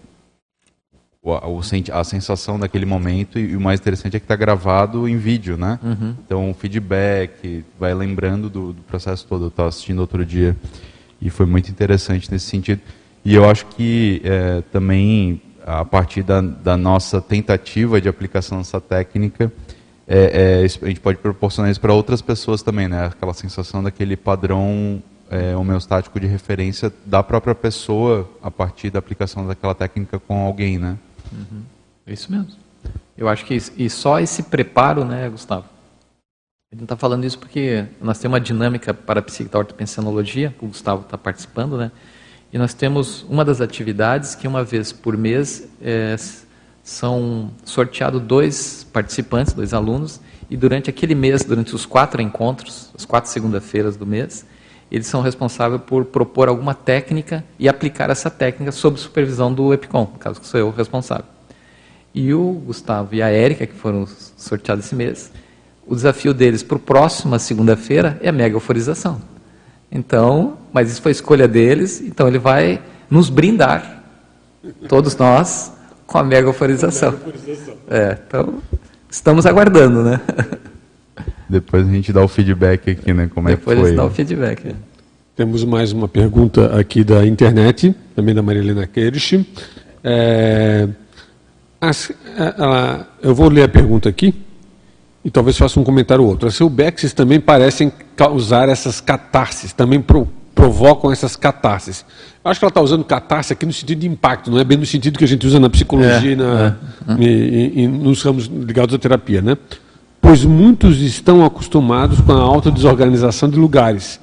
[1.93, 5.79] a sensação daquele momento e, o mais interessante é que está gravado em vídeo, né?
[5.83, 6.15] Uhum.
[6.25, 9.45] Então, o feedback, vai lembrando do, do processo todo.
[9.45, 10.57] Eu estava assistindo outro dia
[11.21, 12.81] e foi muito interessante nesse sentido.
[13.23, 18.81] E eu acho que é, também a partir da, da, nossa tentativa de aplicação dessa
[18.81, 19.53] técnica,
[20.09, 23.07] é, é, a gente pode proporcionar isso para outras pessoas também, né?
[23.07, 29.47] Aquela sensação daquele padrão é, homeostático de referência da própria pessoa a partir da aplicação
[29.47, 30.97] daquela técnica com alguém, né?
[31.33, 31.63] Uhum.
[32.07, 32.49] É isso mesmo.
[33.17, 35.67] Eu acho que e só esse preparo, né, Gustavo?
[36.73, 40.55] A gente está falando isso porque nós temos uma dinâmica para a psique da ortopensenologia,
[40.61, 41.91] o Gustavo está participando, né?
[42.53, 46.17] E nós temos uma das atividades que uma vez por mês é,
[46.83, 53.05] são sorteados dois participantes, dois alunos, e durante aquele mês, durante os quatro encontros, as
[53.05, 54.45] quatro segunda-feiras do mês,
[54.91, 60.09] eles são responsáveis por propor alguma técnica e aplicar essa técnica sob supervisão do EPICOM,
[60.13, 61.27] no caso que sou eu o responsável.
[62.13, 64.07] E o Gustavo e a Érica, que foram
[64.37, 65.31] sorteados esse mês,
[65.87, 69.21] o desafio deles para a próxima segunda-feira é a mega euforização.
[69.93, 74.03] Então, mas isso foi escolha deles, então ele vai nos brindar,
[74.89, 75.73] todos nós,
[76.07, 77.15] com a mega euforização.
[77.89, 78.55] É, então,
[79.09, 80.21] estamos aguardando, né?
[81.51, 83.29] Depois a gente dá o feedback aqui, né?
[83.35, 83.75] Como Depois é que foi.
[83.75, 84.69] Depois dá o feedback.
[84.69, 84.75] É.
[85.35, 89.45] Temos mais uma pergunta aqui da internet, também da Marilena Kirsch.
[90.05, 90.89] É,
[91.81, 92.13] as,
[92.57, 94.35] ela, eu vou ler a pergunta aqui
[95.25, 96.47] e talvez faça um comentário ou outro.
[96.47, 102.05] As Silbexes também parecem causar essas catarses, também pro, provocam essas catarses.
[102.45, 104.79] Eu acho que ela está usando catarse aqui no sentido de impacto, não é bem
[104.79, 106.77] no sentido que a gente usa na psicologia é, e, na,
[107.09, 107.17] é, é.
[107.19, 109.57] E, e, e, nos ramos ligados à terapia, né?
[110.21, 114.21] Pois muitos estão acostumados com a alta desorganização de lugares,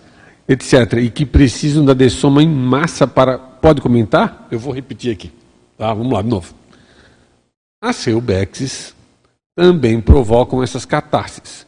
[0.48, 3.38] etc., e que precisam da dessoma em massa para.
[3.38, 4.48] Pode comentar?
[4.52, 5.32] Eu vou repetir aqui.
[5.78, 6.54] Tá, vamos lá de novo.
[7.82, 8.96] As seubexes
[9.56, 11.66] também provocam essas catarses,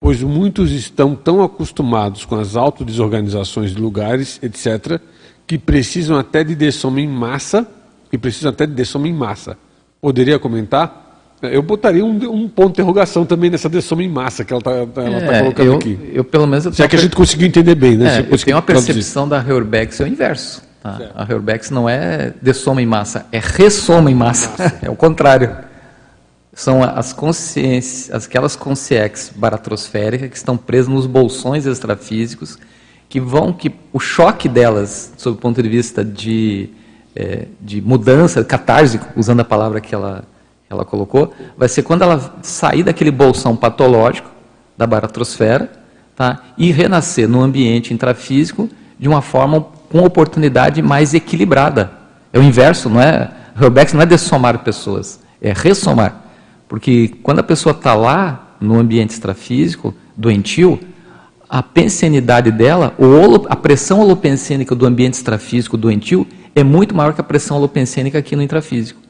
[0.00, 5.00] pois muitos estão tão acostumados com as autodesorganizações de lugares, etc.,
[5.46, 7.66] que precisam até de dessoma em massa,
[8.10, 9.56] que precisam até de dessoma em massa.
[10.00, 11.01] Poderia comentar?
[11.42, 14.86] Eu botaria um, um, ponto de interrogação também nessa dessoma em massa que ela está
[14.86, 15.98] tá, tá é, colocando eu, aqui.
[16.12, 16.66] Eu, pelo menos...
[16.66, 18.18] Eu Se é que a gente conseguiu entender bem, né?
[18.18, 20.62] É, eu tenho uma percepção da Reurbex é o inverso.
[20.80, 21.10] Tá?
[21.14, 24.50] A Reurbex não é dessoma em massa, é ressoma em massa.
[24.50, 24.78] massa.
[24.82, 25.56] é o contrário.
[26.54, 32.58] São as consciências, aquelas consciências baratrosféricas que estão presas nos bolsões extrafísicos,
[33.08, 36.68] que vão, que o choque delas, sob o ponto de vista de,
[37.16, 40.24] é, de mudança, catarse, usando a palavra que ela
[40.72, 44.30] ela colocou, vai ser quando ela sair daquele bolsão patológico
[44.76, 45.70] da baratrosfera
[46.16, 48.68] tá, e renascer no ambiente intrafísico
[48.98, 51.92] de uma forma com oportunidade mais equilibrada.
[52.32, 53.30] É o inverso, não é?
[53.60, 56.22] Urbex não é dessomar pessoas, é ressomar.
[56.68, 60.78] Porque quando a pessoa está lá, no ambiente extrafísico, doentio,
[61.50, 62.94] a pensenidade dela,
[63.48, 68.36] a pressão holopensênica do ambiente extrafísico doentio, é muito maior que a pressão holopensênica aqui
[68.36, 69.01] no intrafísico.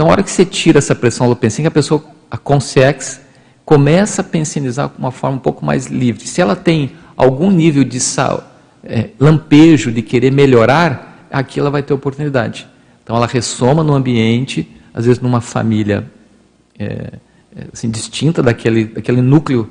[0.00, 3.20] Então, a hora que você tira essa pressão holopensênica, a pessoa, a consciex,
[3.66, 6.26] começa a pensionizar de uma forma um pouco mais livre.
[6.26, 8.50] Se ela tem algum nível de sal,
[8.82, 12.66] é, lampejo de querer melhorar, aqui ela vai ter oportunidade.
[13.04, 16.10] Então ela ressoma no ambiente, às vezes numa família
[16.78, 17.12] é,
[17.54, 19.68] é assim, distinta daquele, daquele núcleo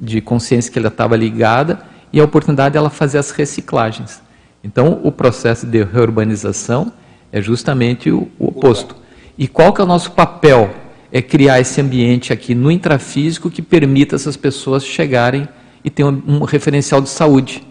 [0.00, 1.80] de consciência que ela estava ligada,
[2.12, 4.22] e a oportunidade de ela fazer as reciclagens.
[4.62, 6.92] Então o processo de reurbanização
[7.32, 9.07] é justamente o, o oposto.
[9.38, 10.74] E qual que é o nosso papel
[11.12, 15.48] é criar esse ambiente aqui no intrafísico que permita essas pessoas chegarem
[15.82, 17.62] e ter um, um referencial de saúde.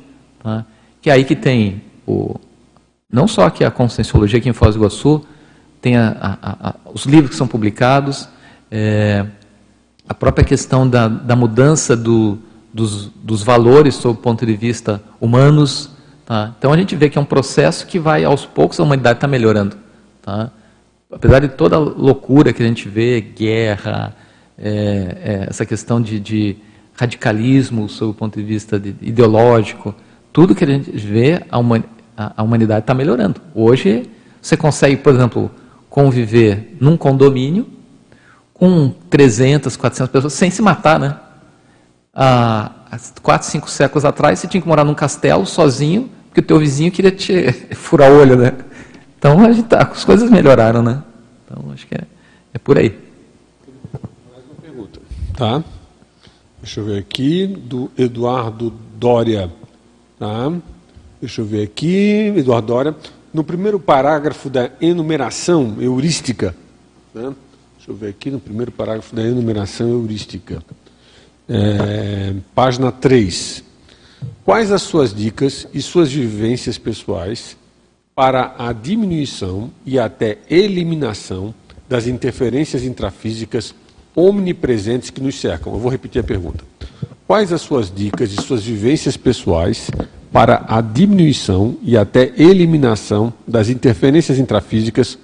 [0.42, 0.66] Tá?
[1.02, 2.40] Que é aí que tem o,
[3.12, 5.24] não só aqui a Conscienciologia aqui em Foz do Iguaçu,
[5.82, 8.28] tem a, a, a, os livros que são publicados,
[8.72, 9.26] é,
[10.08, 12.40] a própria questão da, da mudança do,
[12.74, 15.92] dos, dos, valores sob o ponto de vista humanos.
[16.26, 16.54] Tá?
[16.58, 19.28] Então a gente vê que é um processo que vai, aos poucos, a humanidade está
[19.28, 19.78] melhorando.
[20.22, 20.52] Tá?
[21.12, 24.16] Apesar de toda a loucura que a gente vê, guerra,
[24.58, 26.58] é, é, essa questão de, de,
[26.94, 29.94] radicalismo sob o ponto de vista de, ideológico,
[30.34, 33.40] tudo que a gente vê, a, a, humanidade está melhorando.
[33.54, 34.10] Hoje,
[34.42, 35.52] você consegue, por exemplo,
[35.90, 37.68] conviver num condomínio
[38.54, 41.16] com 300, 400 pessoas sem se matar, né?
[42.14, 42.72] Há
[43.22, 46.92] quatro, cinco séculos atrás, você tinha que morar num castelo sozinho, porque o teu vizinho
[46.92, 48.54] queria te furar o olho, né?
[49.18, 51.02] Então a gente tá, as coisas melhoraram, né?
[51.46, 52.04] Então acho que é,
[52.54, 52.96] é por aí.
[54.32, 55.02] Mais uma pergunta.
[55.36, 55.64] Tá.
[56.62, 59.52] Deixa eu ver aqui, do Eduardo Dória.
[60.20, 60.54] Tá.
[61.20, 62.96] Deixa eu ver aqui, Eduardo Dória.
[63.34, 66.56] No primeiro parágrafo da enumeração heurística,
[67.14, 67.34] né?
[67.78, 70.64] deixa eu ver aqui, no primeiro parágrafo da enumeração heurística,
[71.50, 73.64] é, página 3.
[74.46, 77.58] Quais as suas dicas e suas vivências pessoais
[78.18, 81.54] para a diminuição e até eliminação
[81.88, 83.76] das interferências intrafísicas
[84.16, 85.72] omnipresentes que nos cercam.
[85.72, 86.64] Eu vou repetir a pergunta.
[87.28, 89.92] Quais as suas dicas e suas vivências pessoais
[90.34, 95.16] para a diminuição e até eliminação das interferências intrafísicas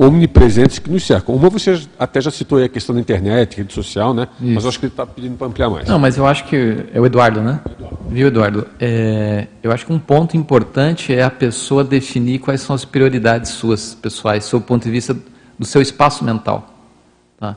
[0.00, 1.34] omnipresentes que nos cercam.
[1.34, 4.28] Uma você até já citou aí a questão da internet, rede social, né?
[4.40, 4.54] Isso.
[4.54, 5.86] Mas eu acho que ele está pedindo para ampliar mais.
[5.86, 7.60] Não, mas eu acho que é o Eduardo, né?
[7.70, 7.98] Eduardo.
[8.08, 8.66] Viu, Eduardo?
[8.80, 13.50] É, eu acho que um ponto importante é a pessoa definir quais são as prioridades
[13.50, 15.14] suas pessoais, sob o ponto de vista
[15.58, 16.74] do seu espaço mental.
[17.38, 17.54] Tá?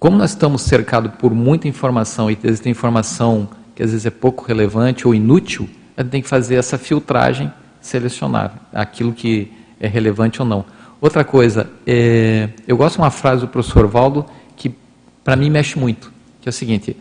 [0.00, 4.44] Como nós estamos cercados por muita informação e existe informação que às vezes é pouco
[4.44, 10.42] relevante ou inútil, a gente tem que fazer essa filtragem, selecionar aquilo que é relevante
[10.42, 10.64] ou não.
[11.04, 14.24] Outra coisa, é, eu gosto de uma frase do professor Valdo
[14.56, 14.74] que
[15.22, 16.10] para mim mexe muito,
[16.40, 16.96] que é o seguinte: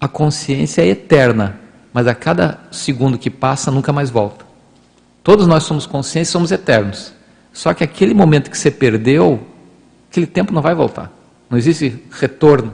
[0.00, 1.60] a consciência é eterna,
[1.92, 4.46] mas a cada segundo que passa nunca mais volta.
[5.22, 7.12] Todos nós somos conscientes, somos eternos.
[7.52, 9.46] Só que aquele momento que você perdeu,
[10.10, 11.12] aquele tempo não vai voltar.
[11.50, 12.72] Não existe retorno.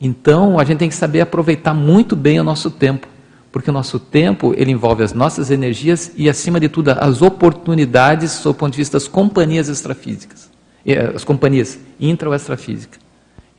[0.00, 3.06] Então, a gente tem que saber aproveitar muito bem o nosso tempo
[3.56, 8.32] porque o nosso tempo ele envolve as nossas energias e, acima de tudo, as oportunidades
[8.32, 10.50] sob o ponto de vista das companhias extrafísicas,
[10.84, 12.98] eh, as companhias intra ou extrafísica.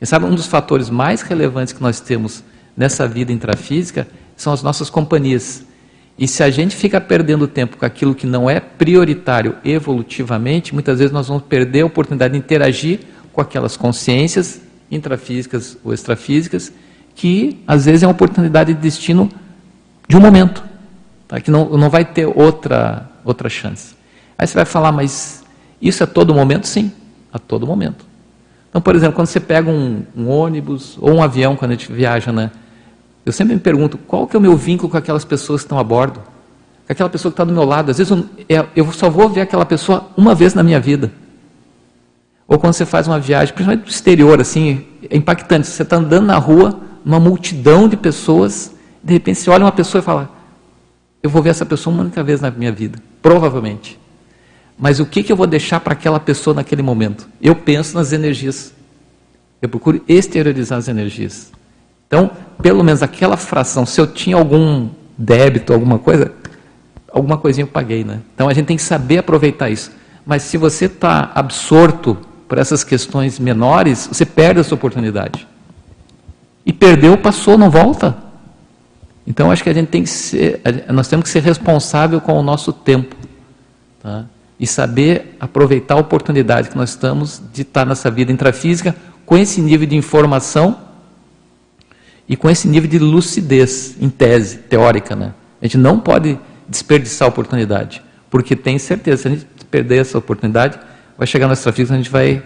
[0.00, 2.44] E sabe, um dos fatores mais relevantes que nós temos
[2.76, 4.06] nessa vida intrafísica
[4.36, 5.64] são as nossas companhias.
[6.16, 11.00] E se a gente fica perdendo tempo com aquilo que não é prioritário evolutivamente, muitas
[11.00, 13.00] vezes nós vamos perder a oportunidade de interagir
[13.32, 14.60] com aquelas consciências
[14.92, 16.72] intrafísicas ou extrafísicas,
[17.16, 19.28] que às vezes é uma oportunidade de destino
[20.08, 20.64] de um momento,
[21.28, 21.38] tá?
[21.40, 23.94] que não, não vai ter outra, outra chance.
[24.38, 25.44] Aí você vai falar, mas
[25.80, 26.66] isso é todo momento?
[26.66, 26.90] Sim,
[27.32, 28.06] a todo momento.
[28.70, 31.92] Então, por exemplo, quando você pega um, um ônibus ou um avião, quando a gente
[31.92, 32.50] viaja, né?
[33.24, 35.78] Eu sempre me pergunto, qual que é o meu vínculo com aquelas pessoas que estão
[35.78, 36.20] a bordo?
[36.86, 37.90] Com aquela pessoa que está do meu lado.
[37.90, 41.12] Às vezes eu, é, eu só vou ver aquela pessoa uma vez na minha vida.
[42.46, 45.66] Ou quando você faz uma viagem, principalmente do exterior, assim, é impactante.
[45.66, 48.74] Você está andando na rua, uma multidão de pessoas,
[49.08, 50.30] de repente você olha uma pessoa e fala:
[51.22, 53.98] Eu vou ver essa pessoa uma única vez na minha vida, provavelmente.
[54.78, 57.26] Mas o que, que eu vou deixar para aquela pessoa naquele momento?
[57.42, 58.72] Eu penso nas energias.
[59.60, 61.50] Eu procuro exteriorizar as energias.
[62.06, 62.30] Então,
[62.62, 66.32] pelo menos aquela fração, se eu tinha algum débito, alguma coisa,
[67.10, 68.20] alguma coisinha eu paguei, né?
[68.34, 69.90] Então a gente tem que saber aproveitar isso.
[70.24, 72.16] Mas se você está absorto
[72.46, 75.48] por essas questões menores, você perde essa oportunidade.
[76.64, 78.27] E perdeu, passou, não volta.
[79.28, 80.60] Então acho que a gente tem que ser,
[80.92, 83.14] nós temos que ser responsável com o nosso tempo.
[84.02, 84.24] Tá?
[84.58, 88.94] e saber aproveitar a oportunidade que nós estamos de estar nessa vida intrafísica
[89.24, 90.76] com esse nível de informação
[92.28, 95.14] e com esse nível de lucidez, em tese, teórica.
[95.14, 95.32] Né?
[95.62, 96.38] A gente não pode
[96.68, 100.78] desperdiçar a oportunidade, porque tem certeza, se a gente perder essa oportunidade,
[101.16, 102.42] vai chegar no extrafísico, a gente vai.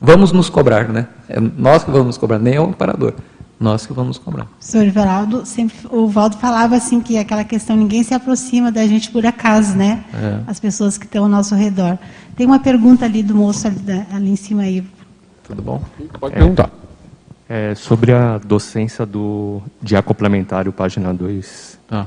[0.00, 1.06] Vamos nos cobrar, né?
[1.28, 3.14] É nós que vamos nos cobrar, nem o operador.
[3.58, 4.46] Nós que vamos cobrar.
[4.60, 9.10] Senhor Everaldo, sempre, o Valdo falava assim que aquela questão, ninguém se aproxima da gente
[9.10, 10.04] por acaso, né?
[10.12, 10.40] É.
[10.46, 11.98] As pessoas que estão ao nosso redor.
[12.36, 14.84] Tem uma pergunta ali do moço ali, ali em cima aí.
[15.42, 15.82] Tudo bom?
[16.20, 16.70] Pode perguntar.
[17.48, 21.78] É, sobre a docência do, de acoplamentário, página 2.
[21.90, 22.06] Ah.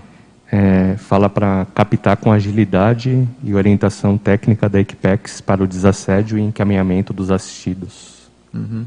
[0.51, 6.41] É, fala para captar com agilidade e orientação técnica da Equipex para o desassédio e
[6.41, 8.30] encaminhamento dos assistidos.
[8.53, 8.85] Uhum.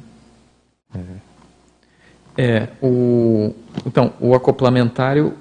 [0.94, 1.31] É.
[2.36, 2.68] é.
[2.80, 3.54] o,
[3.86, 5.34] então, o acoplamentário,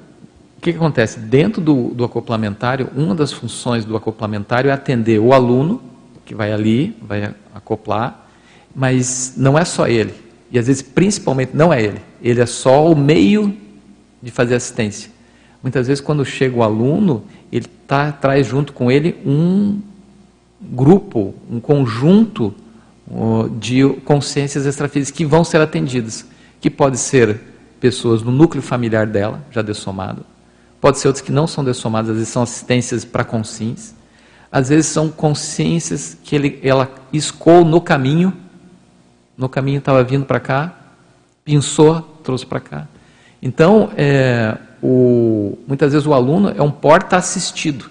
[0.57, 1.19] o que, que acontece?
[1.19, 5.81] Dentro do, do acoplamentário, uma das funções do acoplamentário é atender o aluno,
[6.25, 8.27] que vai ali, vai acoplar,
[8.75, 10.13] mas não é só ele
[10.51, 12.01] e às vezes, principalmente, não é ele.
[12.21, 13.55] Ele é só o meio
[14.21, 15.09] de fazer assistência.
[15.63, 19.79] Muitas vezes, quando chega o aluno, ele tá, traz junto com ele um
[20.59, 22.53] grupo, um conjunto
[23.59, 26.25] de consciências extrafísicas que vão ser atendidas.
[26.61, 27.41] Que pode ser
[27.79, 30.23] pessoas no núcleo familiar dela, já dessomado.
[30.79, 33.93] Pode ser outras que não são dessomadas, às vezes são assistências para consciência.
[34.49, 38.33] Às vezes são consciências que ele, ela escou no caminho
[39.41, 40.71] no caminho estava vindo para cá,
[41.43, 42.87] pensou, trouxe para cá.
[43.41, 47.89] Então, é, o, muitas vezes o aluno é um porta-assistido.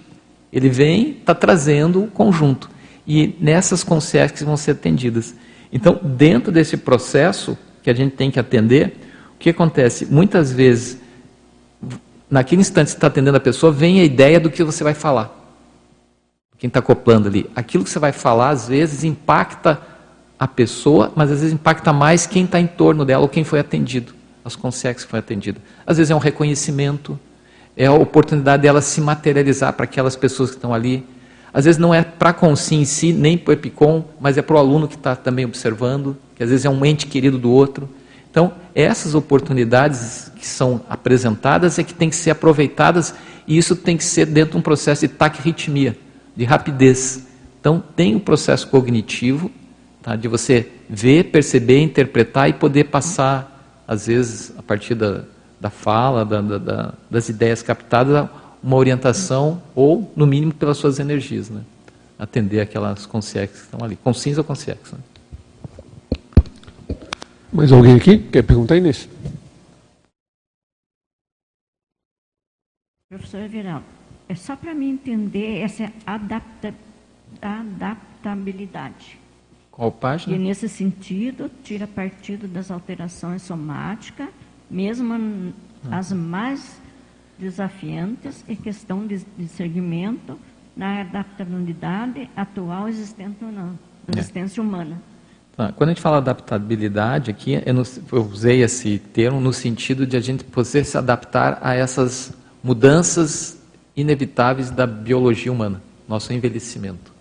[0.53, 2.71] Ele vem, está trazendo o conjunto.
[3.05, 5.35] E nessas consciências vão ser atendidas.
[5.73, 8.97] Então, dentro desse processo que a gente tem que atender,
[9.35, 10.07] o que acontece?
[10.07, 10.98] Muitas vezes,
[12.31, 14.94] naquele instante que você está atendendo a pessoa, vem a ideia do que você vai
[14.94, 15.36] falar.
[16.59, 17.51] Quem está acoplando ali.
[17.57, 19.81] Aquilo que você vai falar, às vezes, impacta
[20.40, 23.61] a pessoa, mas às vezes impacta mais quem está em torno dela ou quem foi
[23.61, 25.61] atendido, as consciências que foi atendida.
[25.86, 27.20] Às vezes é um reconhecimento,
[27.77, 31.07] é a oportunidade dela se materializar para aquelas pessoas que estão ali.
[31.52, 34.43] Às vezes não é para a consciência em si, nem para o EPICOM, mas é
[34.43, 37.51] para o aluno que está também observando, que às vezes é um ente querido do
[37.51, 37.87] outro.
[38.31, 43.15] Então, essas oportunidades que são apresentadas é que tem que ser aproveitadas
[43.47, 45.99] e isso tem que ser dentro de um processo de taquirritmia,
[46.35, 47.27] de rapidez.
[47.61, 49.51] Então, tem o processo cognitivo,
[50.01, 50.17] tá?
[50.17, 55.25] de você ver, perceber, interpretar e poder passar, às vezes, a partir da,
[55.61, 58.31] da fala, da, da, das ideias captadas,
[58.62, 61.51] uma orientação, ou, no mínimo, pelas suas energias.
[61.51, 61.61] Né?
[62.19, 63.97] Atender aquelas consciências que estão ali.
[63.97, 64.97] Consciência ou consciência.
[64.97, 65.10] Né?
[67.53, 69.09] Mais alguém aqui quer perguntar, Inês?
[73.09, 73.85] Professor Everaldo,
[74.29, 76.73] é só para mim entender essa adapta,
[77.43, 79.19] adaptabilidade.
[79.73, 80.37] Qual página?
[80.37, 84.29] E nesse sentido, tira partido das alterações somáticas,
[84.71, 85.53] mesmo
[85.91, 85.99] ah.
[85.99, 86.81] as mais
[87.37, 89.19] desafiantes e questão de,
[89.49, 90.39] segmento
[90.77, 93.73] na adaptabilidade atual existente na
[94.07, 94.19] é.
[94.19, 94.63] existência é.
[94.63, 95.03] humana.
[95.57, 95.73] Tá.
[95.73, 97.83] Quando a gente fala adaptabilidade aqui, eu,
[98.13, 102.33] eu, usei esse termo no sentido de a gente poder se adaptar a essas
[102.63, 103.59] mudanças
[103.97, 107.13] inevitáveis da biologia humana, nosso envelhecimento.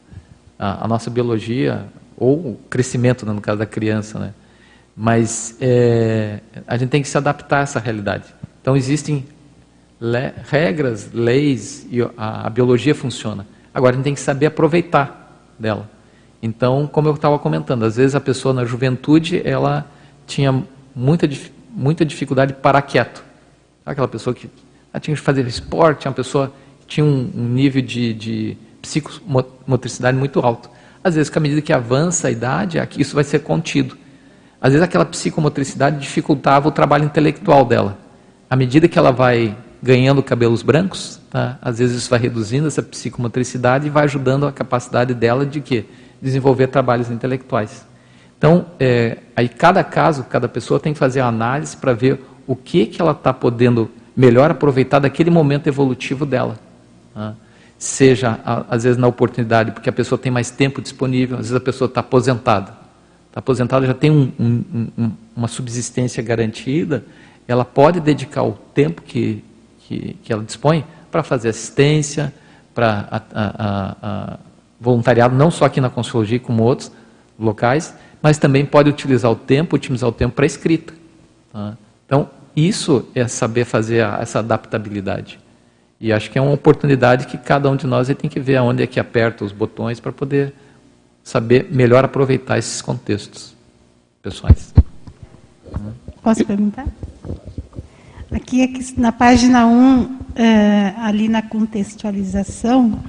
[0.58, 1.86] A, a nossa biologia,
[2.18, 4.34] ou o crescimento, né, no caso da criança, né?
[4.96, 8.26] Mas é, a gente tem que se adaptar a essa realidade.
[8.62, 9.26] Então existem
[10.00, 13.46] le regras, leis e a, a, biologia funciona.
[13.74, 15.90] Agora a gente tem que saber aproveitar dela.
[16.42, 19.86] Então, como eu estava comentando, às vezes a pessoa na juventude ela
[20.26, 20.64] tinha
[20.96, 21.28] muita
[21.70, 23.24] muita dificuldade de parar quieto.
[23.86, 24.50] Aquela pessoa que
[25.00, 26.52] tinha que fazer esporte, uma pessoa
[26.82, 30.70] que tinha um, um nível de, de psicomotricidade muito alto.
[31.04, 33.98] Às vezes, com a medida que avança a idade, isso vai ser contido.
[34.60, 37.98] Às vezes, aquela psicomotricidade dificultava o trabalho intelectual dela.
[38.50, 41.58] À medida que ela vai ganhando cabelos brancos, tá?
[41.62, 45.86] às vezes isso vai reduzindo essa psicomotricidade e vai ajudando a capacidade dela de quê?
[46.22, 47.86] Desenvolver trabalhos intelectuais.
[48.38, 52.56] Então, é, aí cada caso, cada pessoa tem que fazer a análise para ver o
[52.56, 56.58] que, que ela está podendo melhor aproveitar daquele momento evolutivo dela.
[57.14, 57.36] Tá?
[57.80, 58.38] seja
[58.70, 61.88] às vezes na oportunidade, porque a pessoa tem mais tempo disponível, às vezes a pessoa
[61.88, 62.74] está aposentada.
[63.28, 67.06] Está aposentada, já tem um, um, um, uma subsistência garantida,
[67.48, 69.44] ela pode dedicar o tempo que,
[69.80, 72.34] que, que ela dispõe para fazer assistência,
[72.76, 73.24] para
[74.80, 76.92] voluntariado, não só aqui na Consciologia, como outros
[77.38, 80.94] locais, mas também pode utilizar o tempo, otimizar o tempo para escrita.
[81.52, 81.78] Tá?
[82.06, 85.40] Então, isso é saber fazer a, essa adaptabilidade.
[86.00, 88.84] E acho que é uma oportunidade que cada um de nós tem que ver aonde
[88.84, 90.54] é que aperta os botões para poder
[91.24, 93.54] saber melhor aproveitar esses contextos
[94.22, 94.74] pessoais.
[96.24, 96.88] Posso perguntar?
[98.32, 103.00] Aqui, na página 1, é, ali na contextualização,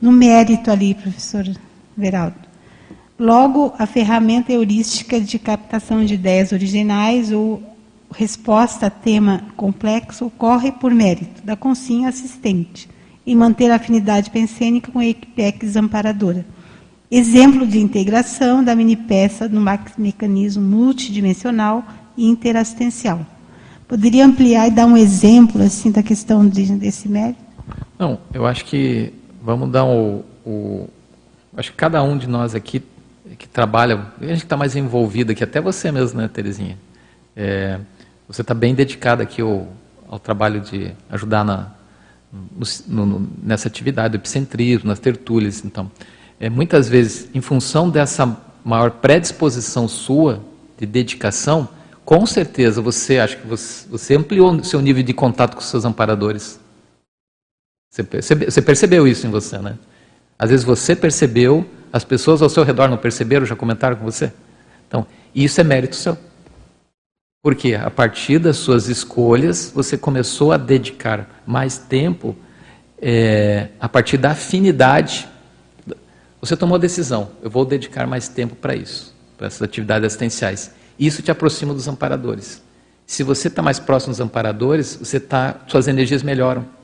[0.00, 1.44] no mérito ali, professor
[1.96, 2.46] Veraldo.
[3.18, 7.62] Logo, a ferramenta heurística de captação de ideias originais ou
[8.12, 12.88] resposta a tema complexo ocorre por mérito da consinha assistente
[13.26, 16.46] em manter a afinidade pensênica com a equipex amparadora.
[17.10, 19.62] Exemplo de integração da mini-peça no
[19.98, 21.84] mecanismo multidimensional
[22.16, 23.26] e interassistencial.
[23.88, 27.38] Poderia ampliar e dar um exemplo assim da questão de, desse mérito?
[27.98, 29.12] Não, eu acho que
[29.46, 30.88] vamos dar o, o
[31.56, 32.82] acho que cada um de nós aqui
[33.38, 36.76] que trabalha, a gente está mais envolvido aqui, até você mesmo, né, Terezinha?
[37.36, 37.78] É,
[38.28, 39.68] você está bem dedicado aqui ao,
[40.08, 41.70] ao, trabalho de ajudar na,
[42.86, 45.64] no, no, nessa atividade do epicentrismo, nas tertúlias.
[45.64, 45.90] Então,
[46.40, 50.40] é, muitas vezes, em função dessa maior predisposição sua
[50.78, 51.68] de dedicação,
[52.04, 56.58] com certeza você acha que você, você ampliou seu nível de contato com seus amparadores.
[57.96, 59.78] Você, percebe, você percebeu isso em você, né?
[60.38, 64.30] Às vezes você percebeu, as pessoas ao seu redor não perceberam, já comentaram com você?
[64.86, 66.18] Então, isso é mérito seu.
[67.42, 72.36] Porque a partir das suas escolhas, você começou a dedicar mais tempo
[73.00, 75.26] é, a partir da afinidade.
[76.38, 80.70] Você tomou a decisão, eu vou dedicar mais tempo para isso, para essas atividades assistenciais.
[80.98, 82.62] Isso te aproxima dos amparadores.
[83.06, 86.76] Se você está mais próximo dos amparadores, você tá, suas energias melhoram.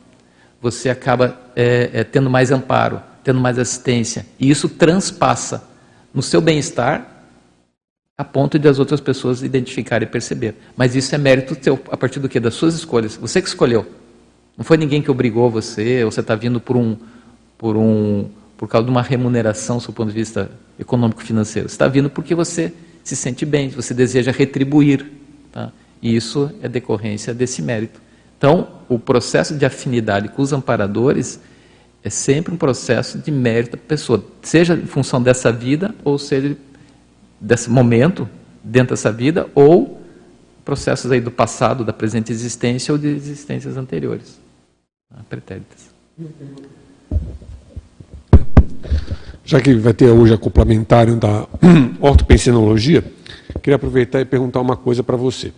[0.62, 4.24] Você acaba é, é, tendo mais amparo, tendo mais assistência.
[4.38, 5.68] E isso transpassa
[6.14, 7.08] no seu bem-estar
[8.16, 10.54] a ponto de as outras pessoas identificarem e perceber.
[10.76, 12.38] Mas isso é mérito teu, a partir do que?
[12.38, 13.16] Das suas escolhas.
[13.16, 13.84] Você que escolheu.
[14.56, 16.96] Não foi ninguém que obrigou você, ou você está vindo por um,
[17.58, 20.48] por um, por causa de uma remuneração, do ponto de vista
[20.78, 21.68] econômico-financeiro.
[21.68, 22.72] Você está vindo porque você
[23.02, 25.10] se sente bem, você deseja retribuir.
[25.50, 25.72] Tá?
[26.00, 28.00] E isso é decorrência desse mérito.
[28.42, 31.38] Então, o processo de afinidade com os amparadores
[32.02, 36.56] é sempre um processo de mérito da pessoa, seja em função dessa vida, ou seja,
[37.40, 38.28] desse momento
[38.60, 40.02] dentro dessa vida, ou
[40.64, 44.40] processos aí do passado, da presente existência ou de existências anteriores,
[45.08, 45.20] tá?
[45.30, 45.94] pretéritas.
[49.44, 51.46] Já que vai ter hoje a complementário da
[52.02, 53.04] ortopensinologia,
[53.62, 55.52] queria aproveitar e perguntar uma coisa para você.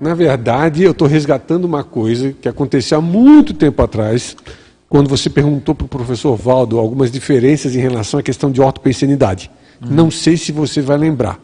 [0.00, 4.36] Na verdade, eu estou resgatando uma coisa que aconteceu há muito tempo atrás,
[4.88, 9.50] quando você perguntou para o professor Valdo algumas diferenças em relação à questão de ortopensenidade.
[9.82, 9.88] Uhum.
[9.90, 11.40] Não sei se você vai lembrar.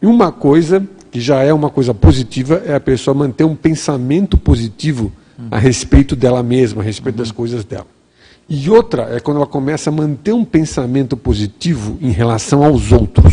[0.00, 4.36] E uma coisa que já é uma coisa positiva é a pessoa manter um pensamento
[4.36, 5.48] positivo uhum.
[5.50, 7.22] a respeito dela mesma, a respeito uhum.
[7.22, 7.86] das coisas dela.
[8.46, 13.32] E outra é quando ela começa a manter um pensamento positivo em relação aos outros.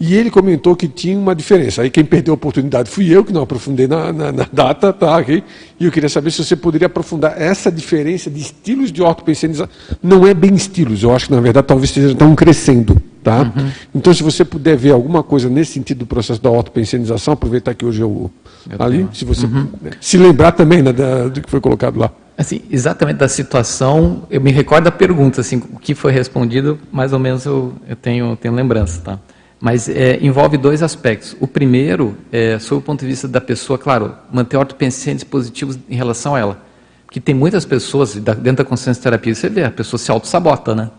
[0.00, 1.82] E ele comentou que tinha uma diferença.
[1.82, 5.18] Aí quem perdeu a oportunidade fui eu, que não aprofundei na, na, na data, tá,
[5.18, 5.42] okay?
[5.78, 9.68] E eu queria saber se você poderia aprofundar essa diferença de estilos de ortopensenização.
[10.00, 13.00] Não é bem estilos, eu acho que na verdade talvez estão crescendo.
[13.24, 13.42] Tá?
[13.42, 13.70] Uhum.
[13.94, 17.84] Então, se você puder ver alguma coisa nesse sentido do processo da ortopensenização, aproveitar que
[17.84, 18.30] hoje eu,
[18.70, 19.10] eu ali, tenho.
[19.12, 19.66] se você uhum.
[20.00, 22.10] se lembrar também né, da, do que foi colocado lá.
[22.38, 27.12] Assim, exatamente da situação, eu me recordo da pergunta, assim, o que foi respondido, mais
[27.12, 29.18] ou menos eu, eu tenho, tenho lembrança, tá?
[29.60, 31.36] Mas é, envolve dois aspectos.
[31.40, 35.96] O primeiro, é, sob o ponto de vista da pessoa, claro, manter ortopensentes positivos em
[35.96, 36.62] relação a ela.
[37.04, 40.90] Porque tem muitas pessoas, dentro da consciência terapia, você vê, a pessoa se auto-sabota, né?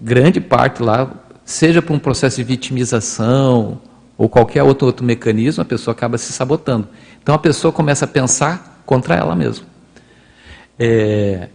[0.00, 1.10] Grande parte lá,
[1.44, 3.80] seja por um processo de vitimização
[4.16, 6.86] ou qualquer outro, outro mecanismo, a pessoa acaba se sabotando.
[7.22, 9.66] Então a pessoa começa a pensar contra ela mesma.
[10.78, 11.48] É,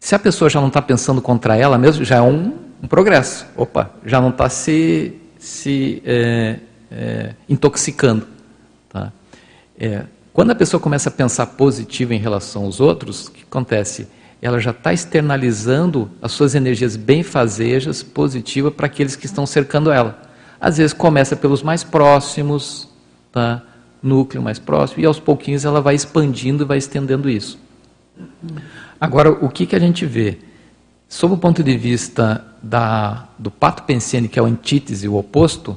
[0.00, 2.52] se a pessoa já não está pensando contra ela mesmo, já é um,
[2.82, 3.46] um progresso.
[3.56, 5.14] Opa, já não está se,
[5.48, 6.56] se é,
[6.90, 8.26] é, intoxicando.
[8.88, 9.10] Tá?
[9.78, 10.02] É,
[10.32, 14.06] quando a pessoa começa a pensar positivo em relação aos outros, o que acontece?
[14.40, 20.22] Ela já está externalizando as suas energias benfazejas, positivas, para aqueles que estão cercando ela.
[20.60, 22.88] Às vezes começa pelos mais próximos,
[23.32, 23.62] tá?
[24.02, 27.58] núcleo mais próximo, e aos pouquinhos ela vai expandindo e vai estendendo isso.
[29.00, 30.38] Agora, o que, que a gente vê?
[31.08, 35.76] Sob o ponto de vista da, do pato pensene, que é o antítese, o oposto,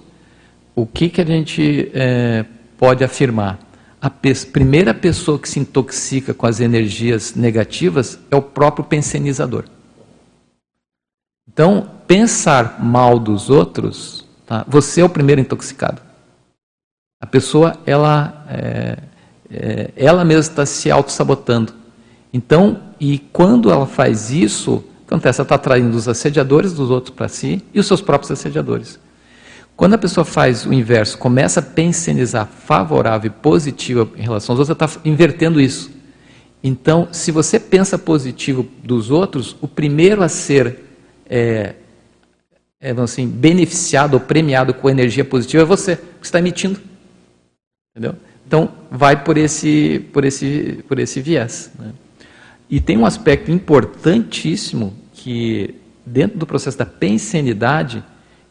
[0.76, 2.46] o que, que a gente é,
[2.78, 3.58] pode afirmar?
[4.02, 9.66] A pe primeira pessoa que se intoxica com as energias negativas é o próprio pensenizador.
[11.48, 14.66] Então, pensar mal dos outros, tá?
[14.68, 16.02] você é o primeiro intoxicado.
[17.22, 18.98] A pessoa, ela, é,
[19.50, 21.74] é, ela mesma está se auto-sabotando.
[22.34, 24.84] Então, e quando ela faz isso,
[25.14, 29.00] acontece, ela está atraindo os assediadores dos outros para si e os seus próprios assediadores.
[29.76, 34.60] Quando a pessoa faz o inverso, começa a pensionizar favorável e positiva em relação aos
[34.60, 35.92] outros, ela está invertendo isso.
[36.64, 40.80] Então, se você pensa positivo dos outros, o primeiro a ser
[41.28, 41.74] é,
[42.80, 46.80] é, assim, beneficiado ou premiado com energia positiva é você, que está emitindo.
[47.92, 48.16] Entendeu?
[48.46, 51.72] Então, vai por esse, por esse, por esse viés.
[51.80, 51.92] Né?
[52.72, 55.76] E tem um aspecto importantíssimo que,
[56.06, 58.02] dentro do processo da pensenidade,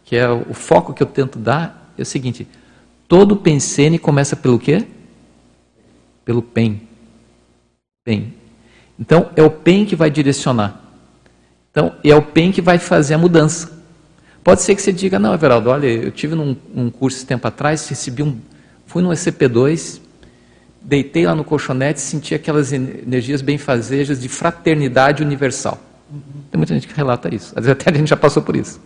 [0.04, 2.46] que é o foco que eu tento dar, é o seguinte:
[3.08, 4.86] todo pensene começa pelo quê?
[6.22, 6.82] Pelo PEN.
[8.04, 8.34] PEN.
[8.98, 10.84] Então, é o PEN que vai direcionar.
[11.70, 13.80] Então, é o PEN que vai fazer a mudança.
[14.44, 17.48] Pode ser que você diga, não, Everaldo, olha, eu tive num um curso esse tempo
[17.48, 18.38] atrás, recebi um,
[18.84, 20.00] fui no ECP2,
[20.80, 25.78] deitei lá no colchonete, senti aquelas energias benfazejas de fraternidade universal.
[26.50, 27.52] Tem muita gente que relata isso.
[27.56, 28.80] Às vezes até a gente já passou por isso.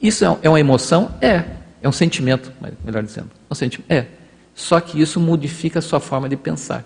[0.00, 1.14] Isso é, é uma emoção?
[1.20, 1.44] É.
[1.82, 2.52] É um sentimento,
[2.84, 3.30] melhor dizendo.
[3.48, 3.90] É um sentimento?
[3.90, 4.06] É.
[4.54, 6.84] Só que isso modifica a sua forma de pensar.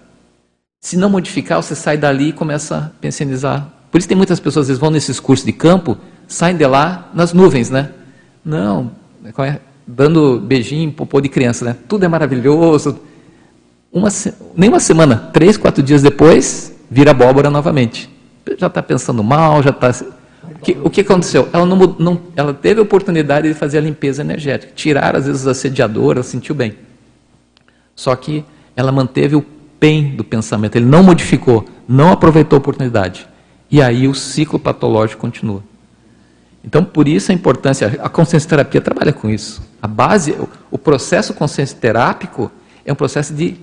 [0.80, 3.70] Se não modificar, você sai dali e começa a pensionizar.
[3.90, 5.96] Por isso tem muitas pessoas, às vezes, vão nesses cursos de campo,
[6.26, 7.90] saem de lá nas nuvens, né?
[8.44, 8.90] Não,
[9.38, 9.60] é?
[9.86, 11.76] dando beijinho, popô de criança, né?
[11.88, 13.00] Tudo é maravilhoso.
[13.92, 14.08] Uma,
[14.56, 18.08] nem uma semana, três, quatro dias depois, vira abóbora novamente.
[18.58, 19.92] Já está pensando mal, já está
[20.62, 21.48] que, o que aconteceu?
[21.52, 25.42] Ela, não, não, ela teve a oportunidade de fazer a limpeza energética, tirar às vezes
[25.42, 26.74] os assediadores, ela sentiu bem.
[27.94, 28.44] Só que
[28.76, 29.44] ela manteve o
[29.78, 33.26] PEN do pensamento, ele não modificou, não aproveitou a oportunidade.
[33.70, 35.62] E aí o ciclo patológico continua.
[36.62, 39.62] Então, por isso a importância, a consciência terapia trabalha com isso.
[39.80, 40.36] A base,
[40.70, 42.50] o processo consciência terápico
[42.84, 43.56] é um processo de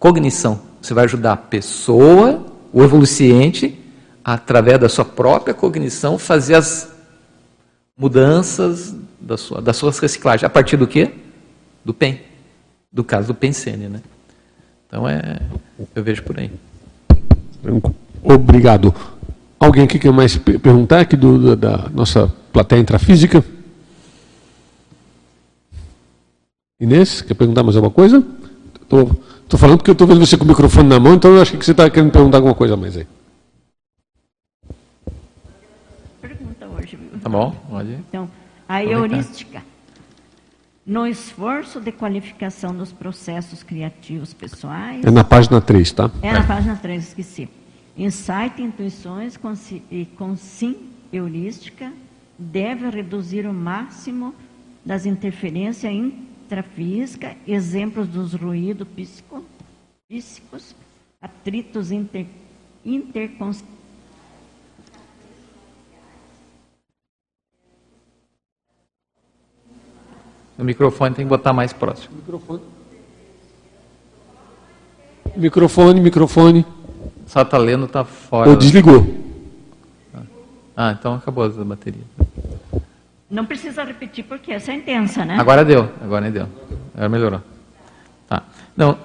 [0.00, 0.62] cognição.
[0.80, 3.78] Você vai ajudar a pessoa, o evoluciente,
[4.24, 6.90] através da sua própria cognição, fazer as
[7.96, 10.42] mudanças da sua, das suas reciclagens.
[10.42, 11.12] A partir do quê?
[11.84, 12.18] Do PEN.
[12.90, 14.00] Do caso do Pensene, né?
[14.86, 15.38] Então, é,
[15.94, 16.50] eu vejo por aí.
[18.22, 18.92] Obrigado.
[19.58, 23.44] Alguém aqui quer mais perguntar aqui do, da nossa plateia intrafísica?
[26.80, 28.24] Inês, quer perguntar mais alguma coisa?
[28.80, 29.14] Estou
[29.58, 31.64] falando porque eu estou vendo você com o microfone na mão, então eu acho que
[31.64, 33.06] você está querendo perguntar alguma coisa mais aí.
[37.22, 37.92] Tá bom, pode.
[37.92, 38.30] Então,
[38.68, 39.62] a heurística.
[40.86, 45.04] No esforço de qualificação dos processos criativos pessoais.
[45.04, 46.10] É na página 3, tá?
[46.22, 47.48] É na página 3, esqueci.
[47.96, 49.52] Insight, intuições com,
[49.90, 51.92] e com sim heurística
[52.38, 54.34] deve reduzir o máximo
[54.84, 55.92] das interferências
[56.50, 58.86] intrafísicas, exemplos dos ruídos
[60.08, 60.74] psíquicos,
[61.22, 62.26] atritos inter,
[62.84, 63.80] interconscientes
[70.58, 72.16] O microfone tem que botar mais próximo.
[72.16, 72.60] Microfone.
[75.34, 76.66] Microfone, microfone.
[77.26, 78.50] Só está lendo, está fora.
[78.50, 79.06] Ou desligou.
[80.76, 82.02] Ah, então acabou a bateria.
[83.30, 85.36] Não precisa repetir porque é intensa, né?
[85.38, 86.48] Agora deu, agora deu.
[86.92, 87.42] Agora melhorou.
[88.28, 88.42] Tá.
[88.76, 88.98] Não.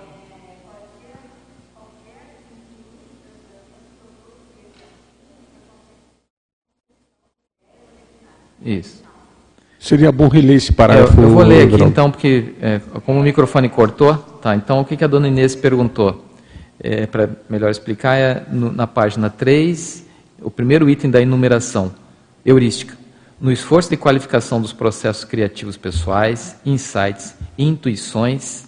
[8.65, 9.03] Isso.
[9.77, 11.22] Seria bom reler esse parágrafo.
[11.22, 14.56] Eu, eu vou ler aqui então, porque é, como o microfone cortou, tá?
[14.56, 16.26] Então o que, que a dona Inês perguntou?
[16.80, 20.03] É, Para melhor explicar, é no, na página 3,
[20.41, 21.93] o primeiro item da enumeração,
[22.43, 23.05] heurística.
[23.40, 28.66] No esforço de qualificação dos processos criativos pessoais, insights e intuições,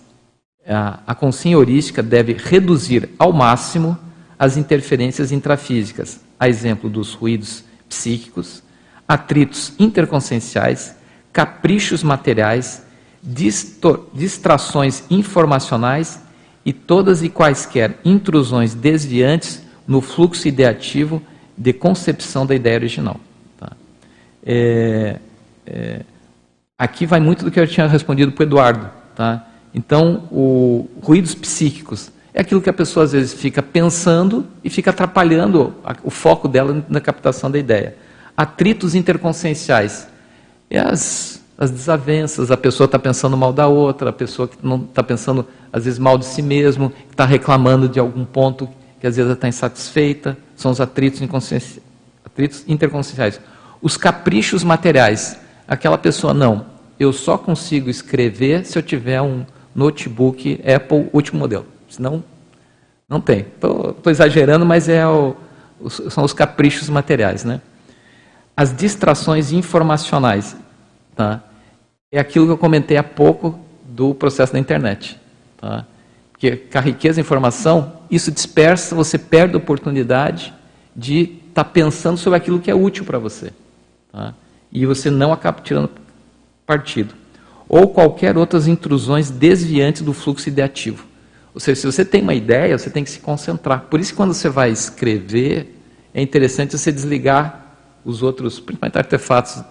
[0.68, 3.98] a, consciência heurística deve reduzir ao máximo
[4.38, 8.61] as interferências intrafísicas, a exemplo dos ruídos psíquicos,
[9.07, 10.98] atritos interconscienciais
[11.38, 12.81] caprichos materiais,
[14.14, 16.19] distrações informacionais
[16.65, 21.22] e todas e quaisquer intrusões desviantes no fluxo ideativo
[21.56, 23.19] de concepção da ideia original.
[24.49, 25.18] É,
[25.65, 26.02] é,
[26.78, 28.90] aqui vai muito do que eu tinha respondido para o Eduardo.
[29.14, 29.45] Tá?
[29.74, 34.91] Então, o, ruídos psíquicos é aquilo que a pessoa às vezes fica pensando e fica
[34.91, 37.98] atrapalhando o foco dela na captação da ideia.
[38.38, 40.07] Atritos interconscienciais
[40.69, 44.78] é as, as desavenças, a pessoa está pensando mal da outra, a pessoa que não
[44.78, 48.69] está pensando, às vezes, mal de si mesmo, está reclamando de algum ponto
[49.02, 51.22] que às vezes está insatisfeita, são os atritos,
[52.24, 53.41] atritos interconscienciais.
[53.82, 56.66] Os caprichos materiais, aquela pessoa, não,
[56.99, 59.45] eu só consigo escrever se eu tiver um
[59.76, 62.24] notebook Apple último modelo, senão
[63.08, 63.40] Não tem.
[63.40, 65.36] Estou exagerando, mas é o,
[66.10, 67.45] são os caprichos materiais.
[67.45, 67.62] Né?
[68.56, 70.58] As distrações informacionais.
[71.16, 71.41] Tá?
[72.12, 75.18] É aquilo que eu comentei há pouco do processo da internet.
[75.58, 75.86] Tá?
[76.32, 80.54] Porque com a riqueza de informação, isso dispersa, você perde a oportunidade
[80.95, 83.54] de estar tá pensando sobre aquilo que é útil para você.
[84.18, 84.34] Tá?
[84.72, 85.91] E você não acaba tirando
[86.65, 87.14] partido.
[87.69, 91.06] Ou qualquer outras intrusões desviantes do fluxo ideativo.
[91.53, 93.81] Ou seja, se você tem uma ideia, você tem que se concentrar.
[93.81, 95.76] Por isso, quando você vai escrever,
[96.15, 99.61] é interessante você desligar os outros, principalmente artefatos.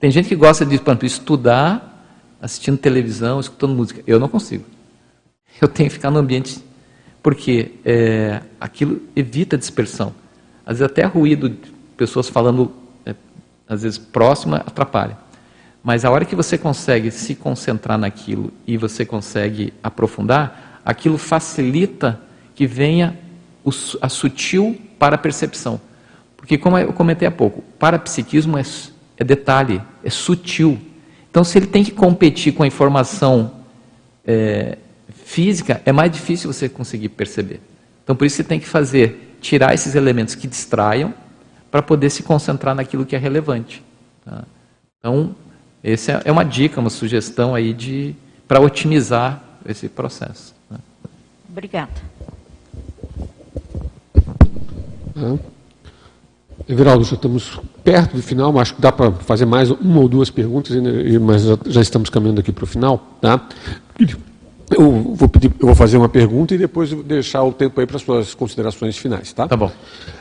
[0.00, 1.92] Tem gente que gosta de, por exemplo, estudar
[2.40, 4.02] assistindo televisão, escutando música.
[4.06, 4.64] Eu não consigo.
[5.60, 6.58] Eu tenho que ficar no ambiente,
[7.22, 10.14] porque é, aquilo evita dispersão.
[10.64, 11.54] Às vezes até ruído
[11.96, 12.72] pessoas falando,
[13.68, 15.16] às vezes próxima, atrapalha.
[15.82, 22.20] Mas a hora que você consegue se concentrar naquilo e você consegue aprofundar, aquilo facilita
[22.54, 23.16] que venha
[24.00, 25.80] a sutil para a percepção.
[26.36, 28.62] Porque, como eu comentei há pouco, parapsiquismo é,
[29.16, 30.78] é detalhe, é sutil.
[31.30, 33.52] Então, se ele tem que competir com a informação
[34.26, 34.78] é,
[35.24, 37.60] física, é mais difícil você conseguir perceber.
[38.02, 41.12] Então, por isso você tem que fazer, tirar esses elementos que distraiam,
[41.76, 43.82] para poder se concentrar naquilo que é relevante.
[44.24, 44.44] Tá?
[44.98, 45.36] Então,
[45.84, 48.14] essa é uma dica, uma sugestão aí de
[48.48, 50.54] para otimizar esse processo.
[50.70, 50.78] Né?
[51.50, 51.90] Obrigada.
[55.16, 55.38] É.
[56.66, 60.08] Everaldo, já estamos perto do final, mas acho que dá para fazer mais uma ou
[60.08, 60.74] duas perguntas,
[61.20, 63.18] mas já estamos caminhando aqui para o final.
[63.20, 63.46] Tá?
[64.70, 67.96] Eu vou, pedir, eu vou fazer uma pergunta e depois deixar o tempo aí para
[67.96, 69.32] as suas considerações finais.
[69.32, 69.70] Tá, tá bom.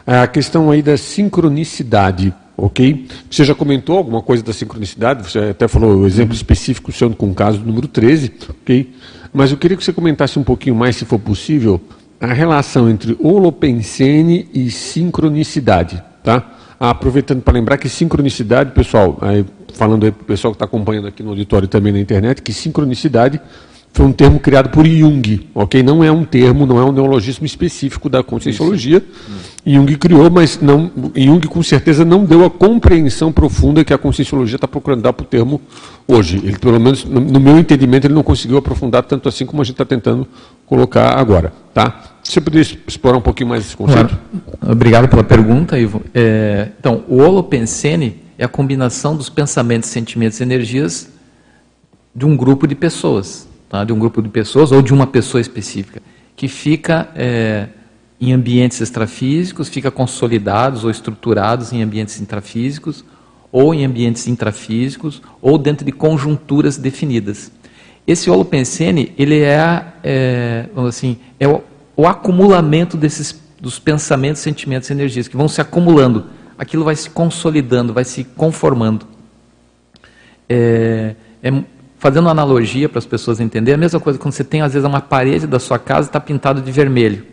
[0.06, 3.08] A questão aí da sincronicidade, ok?
[3.30, 7.32] Você já comentou alguma coisa da sincronicidade, você até falou o exemplo específico seu com
[7.32, 8.94] o caso número 13, ok?
[9.34, 11.82] Mas eu queria que você comentasse um pouquinho mais, se for possível,
[12.22, 16.02] a relação entre holopensene e sincronicidade.
[16.24, 16.56] Tá?
[16.80, 20.66] Ah, aproveitando para lembrar que sincronicidade, pessoal, aí, falando aí para o pessoal que está
[20.66, 23.42] acompanhando aqui no auditório e também na internet, que sincronicidade
[23.96, 25.82] foi um termo criado por Jung, ok?
[25.82, 29.02] Não é um termo, não é um neologismo específico da conscienciologia.
[29.66, 34.58] Jung criou, mas não, Jung com certeza não deu a compreensão profunda que a conscienciologia
[34.58, 35.62] está procurando dar para o termo
[36.06, 36.42] hoje.
[36.44, 39.66] Ele, pelo menos, no, no meu entendimento, ele não conseguiu aprofundar tanto assim como a
[39.66, 40.28] gente está tentando
[40.66, 42.18] colocar agora, tá?
[42.22, 44.10] Você poderia explorar um pouquinho mais esse conceito?
[44.60, 44.74] Claro.
[44.74, 46.02] Obrigado pela pergunta, Ivo.
[46.14, 51.08] É, então, o holopensene é a combinação dos pensamentos, sentimentos e energias
[52.14, 53.84] de um grupo de pessoas, tá?
[53.84, 56.02] de um grupo de pessoas ou de uma pessoa específica,
[56.36, 57.68] que fica é,
[58.20, 63.04] em ambientes extrafísicos, fica consolidados ou estruturados em ambientes intrafísicos,
[63.52, 67.52] ou em ambientes intrafísicos, ou dentro de conjunturas definidas.
[68.06, 71.64] Esse holopensene, ele é, é assim, é o
[71.96, 76.26] o acumulamento desses dos pensamentos, sentimentos e energias que vão se acumulando.
[76.58, 79.08] Aquilo vai se consolidando, vai se conformando.
[80.48, 81.64] É, é,
[82.06, 84.88] fazendo uma analogia para as pessoas entenderem, a mesma coisa quando você tem, às vezes,
[84.88, 87.26] uma parede da sua casa está pintada de vermelho.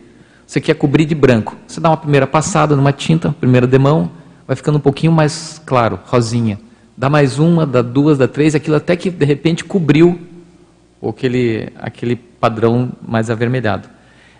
[0.47, 1.55] Você quer cobrir de branco.
[1.67, 4.09] Você dá uma primeira passada numa tinta, primeira demão,
[4.47, 6.59] vai ficando um pouquinho mais claro, rosinha.
[6.97, 10.19] Dá mais uma, dá duas, dá três, aquilo até que de repente cobriu
[11.07, 13.87] aquele, aquele padrão mais avermelhado.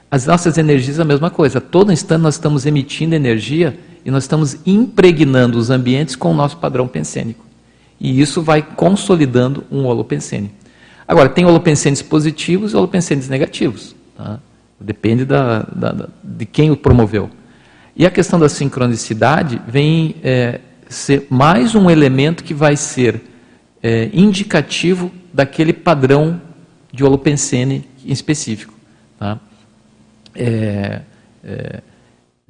[0.10, 1.62] As nossas energias é a mesma coisa.
[1.62, 6.58] Todo instante nós estamos emitindo energia e nós estamos impregnando os ambientes com o nosso
[6.58, 7.53] padrão pensênico.
[8.04, 10.52] E isso vai consolidando um holopensene.
[11.08, 13.96] Agora, tem holopensenes positivos e holopensenes negativos.
[14.16, 14.40] Tá?
[14.80, 17.30] Depende da, da, de quem o promoveu.
[17.96, 20.60] E a questão da sincronicidade vem é,
[20.90, 23.22] ser mais um elemento que vai ser
[23.82, 26.42] é, indicativo daquele padrão
[26.92, 28.74] de holopensene em específico.
[29.18, 29.40] Tá?
[30.36, 31.02] é,
[31.44, 31.82] é,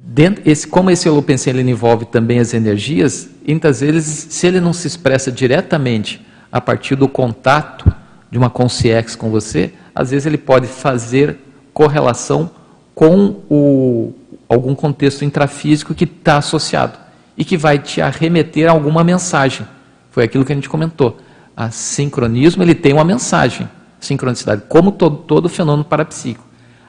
[0.06, 4.72] dentro, esse, como esse holopensene ele envolve também as energias, muitas vezes, se ele não
[4.72, 7.92] se expressa diretamente a partir do contato
[8.30, 11.38] de uma consciência com você, às vezes ele pode fazer
[11.72, 12.50] correlação
[12.94, 14.12] com o,
[14.48, 16.98] algum contexto intrafísico que está associado
[17.36, 19.66] e que vai te arremeter a alguma mensagem.
[20.10, 21.18] Foi aquilo que a gente comentou.
[21.56, 23.68] A sincronismo ele tem uma mensagem,
[23.98, 26.44] sincronicidade, como todo, todo fenômeno parapsíquico.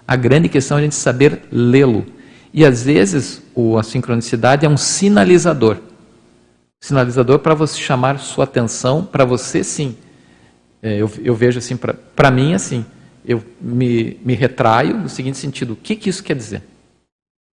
[0.08, 2.06] A grande questão é a gente saber lê-lo.
[2.56, 5.76] E às vezes o, a sincronicidade é um sinalizador.
[6.82, 9.98] Sinalizador para você chamar sua atenção, para você sim.
[10.82, 12.86] É, eu, eu, vejo assim, para mim assim,
[13.26, 16.64] eu me, me retraio no seguinte sentido: o que, que isso quer dizer?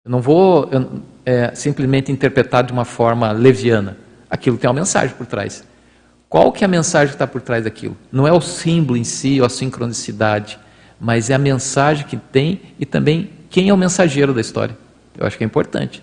[0.04, 3.98] Eu não vou eu, é, simplesmente interpretar de uma forma leviana.
[4.30, 5.64] Aquilo tem uma mensagem por trás.
[6.28, 7.96] Qual que é a mensagem que está por trás daquilo?
[8.12, 10.60] Não é o símbolo em si, ou a sincronicidade
[11.04, 14.78] mas é a mensagem que tem e também quem é o mensageiro da história.
[15.18, 16.02] Eu acho que é importante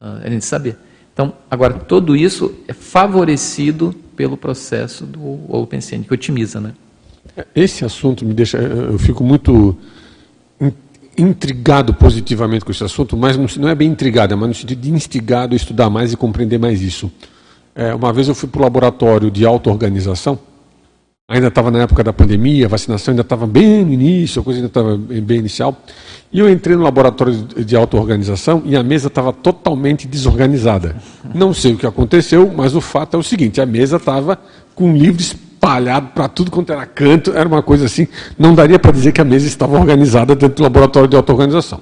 [0.00, 0.76] uh, a gente saber.
[1.12, 6.72] Então, agora, tudo isso é favorecido pelo processo do OpenCN, que otimiza, né?
[7.54, 9.76] Esse assunto me deixa, eu fico muito
[11.16, 14.90] intrigado positivamente com esse assunto, mas não é bem intrigado, é mais no sentido de
[14.90, 17.10] instigado a estudar mais e compreender mais isso.
[17.74, 20.38] É, uma vez eu fui para o laboratório de auto-organização,
[21.28, 24.60] ainda estava na época da pandemia, a vacinação ainda estava bem no início, a coisa
[24.60, 25.78] ainda estava bem inicial,
[26.32, 30.96] e eu entrei no laboratório de auto-organização e a mesa estava totalmente desorganizada.
[31.34, 34.38] Não sei o que aconteceu, mas o fato é o seguinte, a mesa estava
[34.74, 35.26] com livros
[35.58, 39.20] espalhado para tudo quanto era canto, era uma coisa assim, não daria para dizer que
[39.20, 41.80] a mesa estava organizada dentro do laboratório de auto-organização.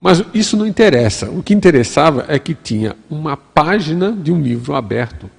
[0.00, 1.28] Mas isso não interessa.
[1.30, 5.30] O que interessava é que tinha uma página de um livro aberto,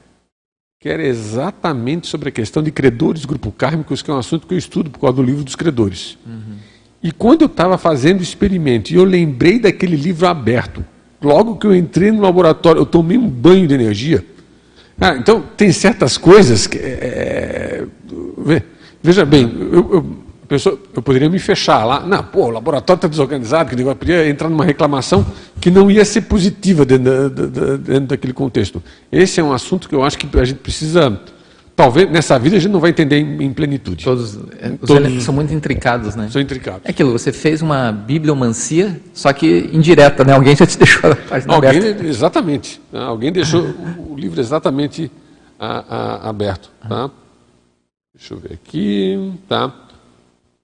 [0.81, 4.53] que era exatamente sobre a questão de credores grupo kármicos, que é um assunto que
[4.53, 6.17] eu estudo por causa do livro dos credores.
[6.25, 6.57] Uhum.
[7.03, 10.83] E quando eu estava fazendo o experimento e eu lembrei daquele livro aberto,
[11.21, 14.25] logo que eu entrei no laboratório, eu tomei um banho de energia,
[14.99, 16.77] ah, então, tem certas coisas que.
[16.77, 17.87] É,
[18.47, 18.63] é
[19.01, 20.17] veja bem, eu, eu,
[20.51, 22.01] pessoa, eu poderia me fechar lá.
[22.01, 25.25] Não, pô, o laboratório está desorganizado, que eu poderia entrar numa reclamação
[25.61, 28.83] que não ia ser positiva dentro, da, dentro daquele contexto.
[29.09, 31.19] Esse é um assunto que eu acho que a gente precisa
[31.73, 34.03] talvez nessa vida a gente não vai entender em, em plenitude.
[34.03, 36.27] Todos, é, Todos são muito intricados, né?
[36.29, 36.81] São intricados.
[36.83, 40.33] É aquilo, você fez uma bibliomancia, só que indireta, né?
[40.33, 42.05] Alguém já te deixou a página Alguém, aberta.
[42.05, 42.81] Exatamente.
[42.93, 43.63] Alguém deixou
[44.09, 45.09] o livro exatamente
[45.57, 47.09] a, a, aberto, tá?
[48.13, 49.73] Deixa eu ver aqui, tá?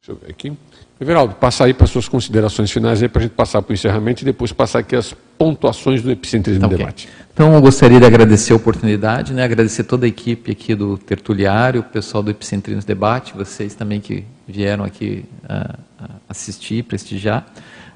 [0.07, 0.53] Deixa eu ver aqui.
[1.01, 4.21] Everaldo, passa aí para suas considerações finais aí para a gente passar para o encerramento
[4.21, 7.07] e depois passar aqui as pontuações do Epicentrismo então, Debate.
[7.07, 7.25] Okay.
[7.33, 11.81] Então, eu gostaria de agradecer a oportunidade, né, agradecer toda a equipe aqui do Tertuliário,
[11.81, 15.77] o pessoal do Epicentrismo Debate, vocês também que vieram aqui uh,
[16.29, 17.45] assistir, prestigiar.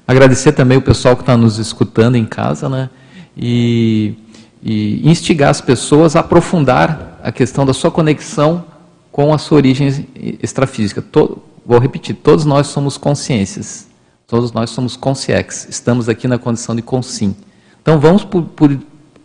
[0.06, 2.90] Agradecer também o pessoal que está nos escutando em casa, né,
[3.34, 4.14] e,
[4.62, 8.66] e instigar as pessoas a aprofundar a questão da sua conexão
[9.10, 10.06] com a sua origem
[10.40, 11.02] extrafísica.
[11.02, 13.88] Todo, vou repetir, todos nós somos consciências,
[14.26, 17.36] todos nós somos consciex, estamos aqui na condição de consim.
[17.80, 18.78] Então vamos por, por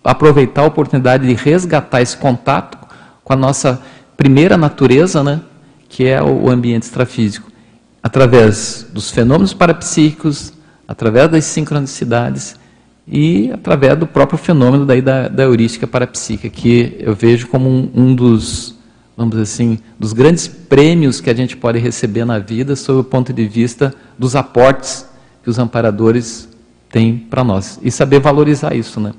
[0.03, 2.77] aproveitar a oportunidade de resgatar esse contato
[3.23, 3.81] com a nossa
[4.15, 5.41] primeira natureza, né,
[5.89, 7.51] que é o ambiente extrafísico,
[8.01, 10.53] através dos fenômenos parapsíquicos,
[10.87, 12.55] através das sincronicidades
[13.07, 17.91] e através do próprio fenômeno daí da, da heurística parapsíquica, que eu vejo como um,
[17.93, 18.76] um dos,
[19.17, 23.03] vamos dizer assim, dos grandes prêmios que a gente pode receber na vida sob o
[23.03, 25.07] ponto de vista dos aportes
[25.43, 26.47] que os amparadores
[26.89, 27.79] têm para nós.
[27.81, 29.13] E saber valorizar isso, né?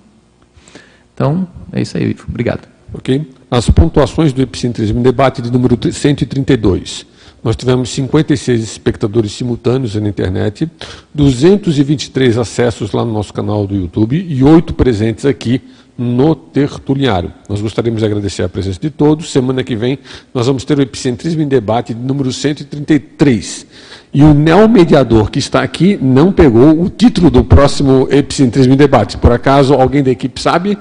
[1.12, 2.69] Então, é isso aí, obrigado.
[2.95, 3.29] Ok.
[3.51, 7.05] As pontuações do Epicentrismo Debate de número 132.
[7.43, 10.69] Nós tivemos 56 espectadores simultâneos na internet,
[11.15, 15.62] 223 acessos lá no nosso canal do YouTube e 8 presentes aqui
[15.98, 17.32] no Tertuliário.
[17.48, 19.32] Nós gostaríamos de agradecer a presença de todos.
[19.32, 19.98] Semana que vem
[20.32, 23.66] nós vamos ter o Epicentrismo em Debate de número 133.
[24.15, 29.16] E o neomediador que está aqui não pegou o título do próximo Epicentrismo em Debate.
[29.16, 30.78] Por acaso alguém da equipe sabe?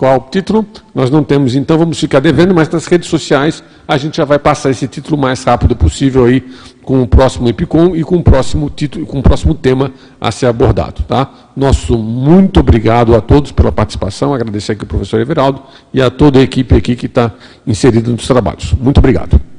[0.00, 0.64] Qual o título?
[0.94, 4.38] Nós não temos, então vamos ficar devendo, mas nas redes sociais a gente já vai
[4.38, 6.42] passar esse título o mais rápido possível aí
[6.82, 10.46] com o próximo Epicom e com o próximo título, com o próximo tema a ser
[10.46, 11.30] abordado, tá?
[11.54, 15.60] Nosso muito obrigado a todos pela participação, agradecer aqui ao professor Everaldo
[15.92, 17.32] e a toda a equipe aqui que está
[17.66, 18.72] inserida nos trabalhos.
[18.80, 19.49] Muito obrigado.